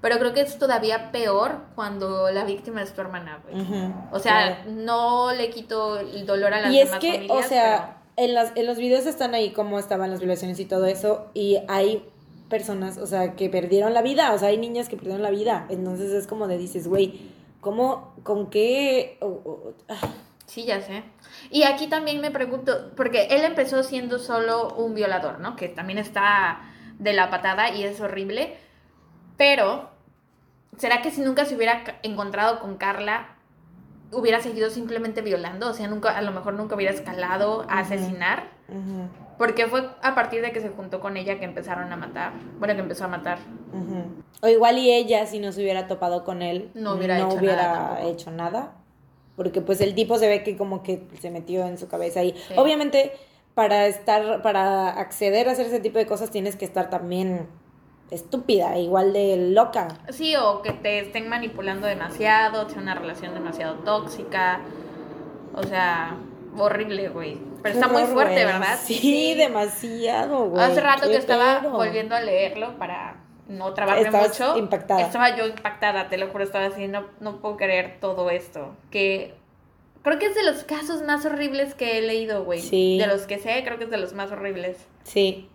pero 0.00 0.18
creo 0.18 0.34
que 0.34 0.40
es 0.40 0.58
todavía 0.58 1.12
peor 1.12 1.60
cuando 1.74 2.30
la 2.30 2.44
víctima 2.44 2.82
es 2.82 2.92
tu 2.92 3.00
hermana, 3.00 3.42
güey. 3.44 3.64
O 4.12 4.18
sea, 4.18 4.62
claro. 4.62 4.70
no 4.72 5.32
le 5.32 5.50
quito 5.50 5.98
el 5.98 6.26
dolor 6.26 6.52
a 6.52 6.60
las 6.62 6.72
Y 6.72 6.80
es 6.80 6.90
que, 6.96 7.12
familias, 7.12 7.46
o 7.46 7.48
sea, 7.48 8.02
en, 8.16 8.34
las, 8.34 8.52
en 8.56 8.66
los 8.66 8.76
videos 8.76 9.06
están 9.06 9.34
ahí 9.34 9.52
cómo 9.52 9.78
estaban 9.78 10.10
las 10.10 10.20
violaciones 10.20 10.58
y 10.60 10.64
todo 10.66 10.86
eso, 10.86 11.30
y 11.32 11.58
hay 11.68 12.04
personas, 12.48 12.98
o 12.98 13.06
sea, 13.06 13.34
que 13.36 13.48
perdieron 13.48 13.94
la 13.94 14.02
vida, 14.02 14.32
o 14.34 14.38
sea, 14.38 14.48
hay 14.48 14.58
niñas 14.58 14.88
que 14.88 14.96
perdieron 14.96 15.22
la 15.22 15.30
vida, 15.30 15.66
entonces 15.70 16.12
es 16.12 16.26
como 16.26 16.46
de 16.48 16.58
dices, 16.58 16.86
güey, 16.86 17.20
¿cómo, 17.60 18.14
con 18.24 18.50
qué? 18.50 19.16
o- 19.20 19.26
o- 19.26 19.74
ah, 19.88 19.96
pero- 20.02 20.12
sí, 20.54 20.64
ya 20.64 20.80
sé. 20.80 21.02
Y 21.50 21.64
aquí 21.64 21.88
también 21.88 22.20
me 22.20 22.30
pregunto, 22.30 22.92
porque 22.96 23.26
él 23.30 23.44
empezó 23.44 23.82
siendo 23.82 24.20
solo 24.20 24.72
un 24.74 24.94
violador, 24.94 25.40
¿no? 25.40 25.56
Que 25.56 25.68
también 25.68 25.98
está 25.98 26.60
de 26.98 27.12
la 27.12 27.28
patada 27.28 27.70
y 27.70 27.82
es 27.82 28.00
horrible, 28.00 28.56
pero 29.36 29.90
¿será 30.78 31.02
que 31.02 31.10
si 31.10 31.22
nunca 31.22 31.44
se 31.44 31.56
hubiera 31.56 31.82
encontrado 32.04 32.60
con 32.60 32.76
Carla 32.76 33.30
hubiera 34.12 34.40
seguido 34.40 34.70
simplemente 34.70 35.22
violando? 35.22 35.70
O 35.70 35.74
sea, 35.74 35.88
nunca, 35.88 36.16
a 36.16 36.22
lo 36.22 36.30
mejor 36.30 36.54
nunca 36.54 36.76
hubiera 36.76 36.94
escalado 36.94 37.66
a 37.68 37.80
asesinar. 37.80 38.54
Porque 39.36 39.66
fue 39.66 39.90
a 40.00 40.14
partir 40.14 40.40
de 40.40 40.52
que 40.52 40.60
se 40.60 40.68
juntó 40.68 41.00
con 41.00 41.16
ella 41.16 41.40
que 41.40 41.44
empezaron 41.44 41.92
a 41.92 41.96
matar. 41.96 42.32
Bueno, 42.60 42.74
que 42.74 42.80
empezó 42.80 43.06
a 43.06 43.08
matar. 43.08 43.38
O 44.40 44.46
igual 44.46 44.78
y 44.78 44.92
ella, 44.92 45.26
si 45.26 45.40
no 45.40 45.50
se 45.50 45.60
hubiera 45.60 45.88
topado 45.88 46.22
con 46.22 46.40
él, 46.42 46.70
No 46.74 46.92
hubiera 46.92 47.18
hecho 47.18 47.34
hubiera 47.34 47.56
nada 47.56 48.02
hecho 48.02 48.30
nada. 48.30 48.72
Porque 49.36 49.60
pues 49.60 49.80
el 49.80 49.94
tipo 49.94 50.18
se 50.18 50.28
ve 50.28 50.42
que 50.42 50.56
como 50.56 50.82
que 50.82 51.02
se 51.20 51.30
metió 51.30 51.66
en 51.66 51.78
su 51.78 51.88
cabeza. 51.88 52.20
Sí. 52.20 52.34
Obviamente, 52.56 53.12
para 53.54 53.86
estar, 53.86 54.42
para 54.42 54.90
acceder 54.90 55.48
a 55.48 55.52
hacer 55.52 55.66
ese 55.66 55.80
tipo 55.80 55.98
de 55.98 56.06
cosas 56.06 56.30
tienes 56.30 56.56
que 56.56 56.64
estar 56.64 56.90
también 56.90 57.48
estúpida, 58.10 58.78
igual 58.78 59.12
de 59.12 59.36
loca. 59.50 59.88
Sí, 60.10 60.34
o 60.36 60.62
que 60.62 60.72
te 60.72 61.00
estén 61.00 61.28
manipulando 61.28 61.86
demasiado, 61.86 62.68
sea 62.68 62.80
una 62.80 62.94
relación 62.94 63.34
demasiado 63.34 63.76
tóxica. 63.80 64.60
O 65.54 65.62
sea, 65.64 66.16
horrible, 66.56 67.08
güey. 67.08 67.38
Pero 67.62 67.74
está 67.74 67.88
muy 67.88 68.02
fuerte. 68.02 68.44
¿verdad? 68.44 68.78
Sí, 68.82 69.34
demasiado, 69.34 70.50
güey. 70.50 70.62
Hace 70.62 70.80
rato 70.80 71.02
Qué 71.06 71.12
que 71.12 71.16
estaba 71.16 71.60
pedo. 71.60 71.72
volviendo 71.72 72.14
a 72.14 72.20
leerlo 72.20 72.78
para 72.78 73.23
no 73.48 73.68
Estabas 73.68 74.28
mucho. 74.28 74.56
impactada. 74.58 75.00
Estaba 75.00 75.36
yo 75.36 75.46
impactada, 75.46 76.08
te 76.08 76.16
lo 76.18 76.28
juro, 76.28 76.44
estaba 76.44 76.66
así, 76.66 76.88
no, 76.88 77.04
no 77.20 77.38
puedo 77.40 77.56
creer 77.56 77.98
todo 78.00 78.30
esto. 78.30 78.74
Que 78.90 79.34
creo 80.02 80.18
que 80.18 80.26
es 80.26 80.34
de 80.34 80.44
los 80.44 80.64
casos 80.64 81.02
más 81.02 81.24
horribles 81.26 81.74
que 81.74 81.98
he 81.98 82.02
leído, 82.02 82.44
güey. 82.44 82.60
Sí. 82.60 82.98
De 82.98 83.06
los 83.06 83.22
que 83.22 83.38
sé, 83.38 83.62
creo 83.64 83.78
que 83.78 83.84
es 83.84 83.90
de 83.90 83.98
los 83.98 84.12
más 84.14 84.30
horribles. 84.32 84.76
Sí. 85.04 85.48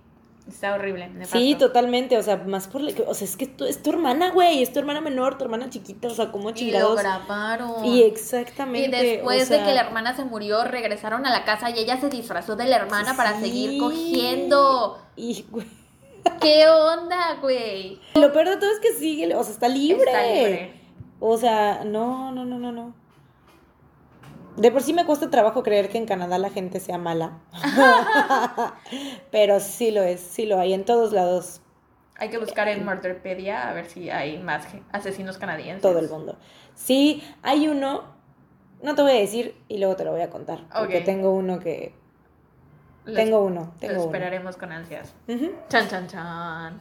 Está 0.47 0.73
horrible, 0.73 1.07
nefasto. 1.09 1.37
Sí, 1.37 1.53
totalmente, 1.53 2.17
o 2.17 2.23
sea, 2.23 2.37
más 2.37 2.67
por, 2.67 2.81
o 2.81 3.13
sea, 3.13 3.25
es 3.25 3.37
que 3.37 3.45
tú, 3.45 3.65
es 3.65 3.83
tu 3.83 3.91
hermana, 3.91 4.31
güey, 4.31 4.63
es 4.63 4.73
tu 4.73 4.79
hermana 4.79 4.99
menor, 4.99 5.37
tu 5.37 5.43
hermana 5.43 5.69
chiquita, 5.69 6.07
o 6.07 6.11
sea, 6.11 6.31
cómo 6.31 6.49
Y 6.49 6.53
lo 6.53 6.57
chingados. 6.57 6.99
grabaron. 6.99 7.85
Y 7.85 8.01
exactamente. 8.01 8.87
Y 8.87 8.91
después 9.09 9.43
o 9.43 9.45
sea, 9.45 9.59
de 9.59 9.65
que 9.65 9.73
la 9.75 9.81
hermana 9.81 10.15
se 10.15 10.23
murió, 10.25 10.63
regresaron 10.63 11.27
a 11.27 11.29
la 11.29 11.45
casa 11.45 11.69
y 11.69 11.77
ella 11.77 11.99
se 12.01 12.09
disfrazó 12.09 12.55
de 12.55 12.65
la 12.65 12.77
hermana 12.77 13.15
para 13.15 13.39
seguir 13.39 13.79
cogiendo. 13.79 14.97
Y, 15.15 15.45
güey, 15.51 15.67
¿Qué 16.41 16.67
onda, 16.67 17.37
güey? 17.41 17.99
lo 18.15 18.31
peor 18.31 18.49
de 18.49 18.57
todo 18.57 18.71
es 18.71 18.79
que 18.79 18.93
sigue, 18.93 19.33
o 19.35 19.43
sea, 19.43 19.53
está 19.53 19.67
libre. 19.67 20.05
Está 20.05 20.23
libre. 20.23 20.73
O 21.19 21.37
sea, 21.37 21.83
no, 21.85 22.31
no, 22.31 22.45
no, 22.45 22.57
no, 22.57 22.71
no. 22.71 22.93
De 24.55 24.71
por 24.71 24.81
sí 24.81 24.93
me 24.93 25.05
cuesta 25.05 25.29
trabajo 25.29 25.63
creer 25.63 25.89
que 25.89 25.97
en 25.97 26.05
Canadá 26.05 26.37
la 26.37 26.49
gente 26.49 26.79
sea 26.79 26.97
mala. 26.97 27.39
Pero 29.31 29.59
sí 29.59 29.91
lo 29.91 30.03
es, 30.03 30.19
sí 30.19 30.45
lo 30.45 30.59
hay 30.59 30.73
en 30.73 30.83
todos 30.85 31.13
lados, 31.13 31.61
Hay 32.15 32.29
que 32.29 32.37
buscar 32.37 32.67
en 32.67 32.83
Murderpedia 32.83 33.69
a 33.69 33.73
ver 33.73 33.85
si 33.85 34.09
hay 34.09 34.37
más 34.37 34.67
asesinos 34.91 35.37
canadienses. 35.37 35.81
todo 35.81 35.99
el 35.99 36.09
mundo. 36.09 36.37
Sí, 36.75 37.23
hay 37.41 37.67
uno, 37.69 38.03
no 38.81 38.95
te 38.95 39.01
voy 39.01 39.11
a 39.11 39.15
decir 39.15 39.55
y 39.69 39.77
luego 39.77 39.95
te 39.95 40.03
lo 40.03 40.11
voy 40.11 40.21
a 40.21 40.29
contar. 40.29 40.65
Porque 40.77 41.01
tengo 41.01 41.31
uno 41.31 41.59
que. 41.59 41.93
Lo 43.09 43.15
Tengo 43.15 43.43
uno, 43.43 43.61
Lo 43.61 43.71
tengo 43.79 43.93
uno. 43.95 44.03
esperaremos 44.05 44.57
con 44.57 44.71
ansias. 44.71 45.13
Ujú. 45.27 45.51
Chan, 45.69 45.87
chan, 45.89 46.07
chan. 46.07 46.79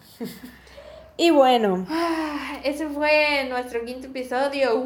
Y 1.16 1.30
bueno. 1.30 1.86
Ah, 1.88 2.58
ese 2.62 2.88
fue 2.88 3.46
nuestro 3.48 3.84
quinto 3.84 4.06
episodio. 4.06 4.78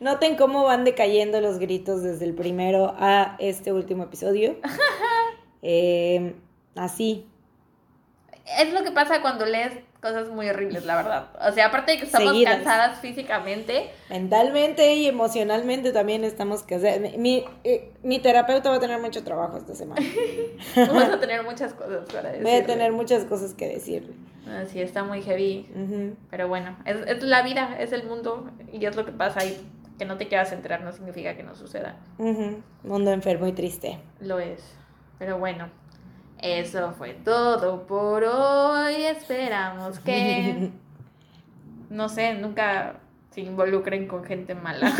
Noten 0.00 0.36
cómo 0.36 0.64
van 0.64 0.84
decayendo 0.84 1.40
los 1.40 1.58
gritos 1.58 2.02
desde 2.02 2.24
el 2.24 2.34
primero 2.34 2.94
a 2.98 3.36
este 3.38 3.72
último 3.72 4.04
episodio. 4.04 4.56
Eh, 5.68 6.36
así. 6.76 7.26
Es 8.60 8.72
lo 8.72 8.84
que 8.84 8.92
pasa 8.92 9.20
cuando 9.20 9.46
lees 9.46 9.72
cosas 10.00 10.28
muy 10.28 10.48
horribles, 10.48 10.84
la 10.84 10.96
verdad. 10.96 11.28
O 11.48 11.52
sea, 11.52 11.66
aparte 11.66 11.92
de 11.92 11.98
que 11.98 12.04
estamos 12.04 12.30
Seguidas. 12.32 12.56
cansadas 12.56 13.00
físicamente, 13.00 13.90
Mentalmente 14.10 14.94
y 14.94 15.06
emocionalmente 15.06 15.92
también 15.92 16.24
estamos 16.24 16.62
que 16.62 16.78
mi, 17.00 17.18
mi, 17.18 17.44
eh, 17.64 17.92
mi 18.02 18.18
terapeuta 18.18 18.70
va 18.70 18.76
a 18.76 18.80
tener 18.80 19.00
mucho 19.00 19.24
trabajo 19.24 19.56
esta 19.56 19.74
semana. 19.74 20.00
vamos 20.76 21.04
a 21.04 21.20
tener 21.20 21.42
muchas 21.42 21.72
cosas 21.74 22.04
para 22.12 22.30
decir. 22.30 22.42
Voy 22.44 22.52
a 22.54 22.66
tener 22.66 22.92
muchas 22.92 23.24
cosas 23.24 23.54
que 23.54 23.68
decirle. 23.68 24.14
Así 24.62 24.80
está 24.80 25.02
muy 25.02 25.22
heavy. 25.22 25.68
Ujú. 25.74 26.16
Pero 26.30 26.46
bueno, 26.48 26.76
es, 26.84 26.98
es 27.06 27.22
la 27.22 27.42
vida, 27.42 27.76
es 27.80 27.92
el 27.92 28.04
mundo 28.04 28.50
y 28.72 28.84
es 28.86 28.94
lo 28.94 29.04
que 29.04 29.12
pasa 29.12 29.44
y 29.44 29.58
que 29.98 30.04
no 30.04 30.18
te 30.18 30.28
quieras 30.28 30.52
enterar 30.52 30.82
no 30.82 30.92
significa 30.92 31.36
que 31.36 31.42
no 31.42 31.54
suceda. 31.56 31.96
Ujú. 32.18 32.62
Mundo 32.84 33.12
enfermo 33.12 33.46
y 33.46 33.52
triste. 33.52 33.98
Lo 34.20 34.38
es. 34.38 34.62
Pero 35.18 35.38
bueno, 35.38 35.68
eso 36.40 36.92
fue 36.98 37.14
todo 37.14 37.86
por 37.86 38.24
hoy. 38.24 38.94
Esperamos 39.04 39.98
que, 40.00 40.70
no 41.90 42.08
sé, 42.08 42.34
nunca 42.34 42.96
se 43.30 43.42
involucren 43.42 44.08
con 44.08 44.24
gente 44.24 44.54
mala. 44.54 44.92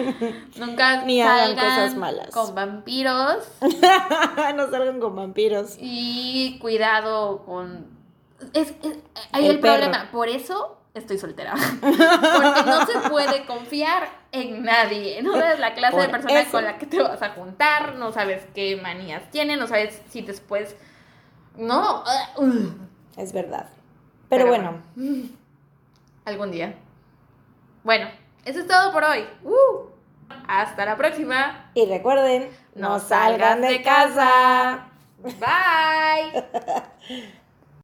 nunca 0.56 1.02
Ni 1.04 1.20
hagan 1.22 1.48
salgan 1.56 1.64
cosas 1.64 1.94
malas. 1.96 2.30
con 2.34 2.54
vampiros 2.54 3.48
no 4.56 4.70
salgan 4.70 4.98
con 5.00 5.14
vampiros. 5.14 5.76
y 5.80 6.58
cuidado 6.60 7.44
con... 7.44 7.86
Es, 8.52 8.70
es- 8.82 8.98
hay 9.32 9.46
El 9.46 9.60
problema, 9.60 10.08
por 10.12 10.28
eso 10.28 10.75
estoy 10.98 11.18
soltera. 11.18 11.54
Porque 11.80 12.62
no 12.64 12.86
se 12.86 13.10
puede 13.10 13.46
confiar 13.46 14.08
en 14.32 14.62
nadie. 14.62 15.22
No 15.22 15.32
sabes 15.32 15.58
la 15.58 15.74
clase 15.74 15.98
de 15.98 16.08
persona 16.08 16.40
eso. 16.40 16.50
con 16.52 16.64
la 16.64 16.78
que 16.78 16.86
te 16.86 17.02
vas 17.02 17.22
a 17.22 17.30
juntar, 17.30 17.94
no 17.96 18.12
sabes 18.12 18.46
qué 18.54 18.76
manías 18.76 19.30
tiene, 19.30 19.56
no 19.56 19.66
sabes 19.66 20.00
si 20.10 20.22
después... 20.22 20.76
No. 21.56 22.04
Es 23.16 23.32
verdad. 23.32 23.68
Pero, 24.28 24.44
Pero 24.44 24.48
bueno. 24.48 24.82
algún 26.24 26.50
día. 26.50 26.74
Bueno, 27.82 28.08
eso 28.44 28.60
es 28.60 28.66
todo 28.66 28.92
por 28.92 29.04
hoy. 29.04 29.24
Uh, 29.42 29.86
hasta 30.48 30.84
la 30.84 30.96
próxima. 30.96 31.70
Y 31.74 31.86
recuerden, 31.86 32.50
no, 32.74 32.98
salgan 32.98 33.62
de 33.62 33.80
casa. 33.82 34.88
Bye. 35.22 36.44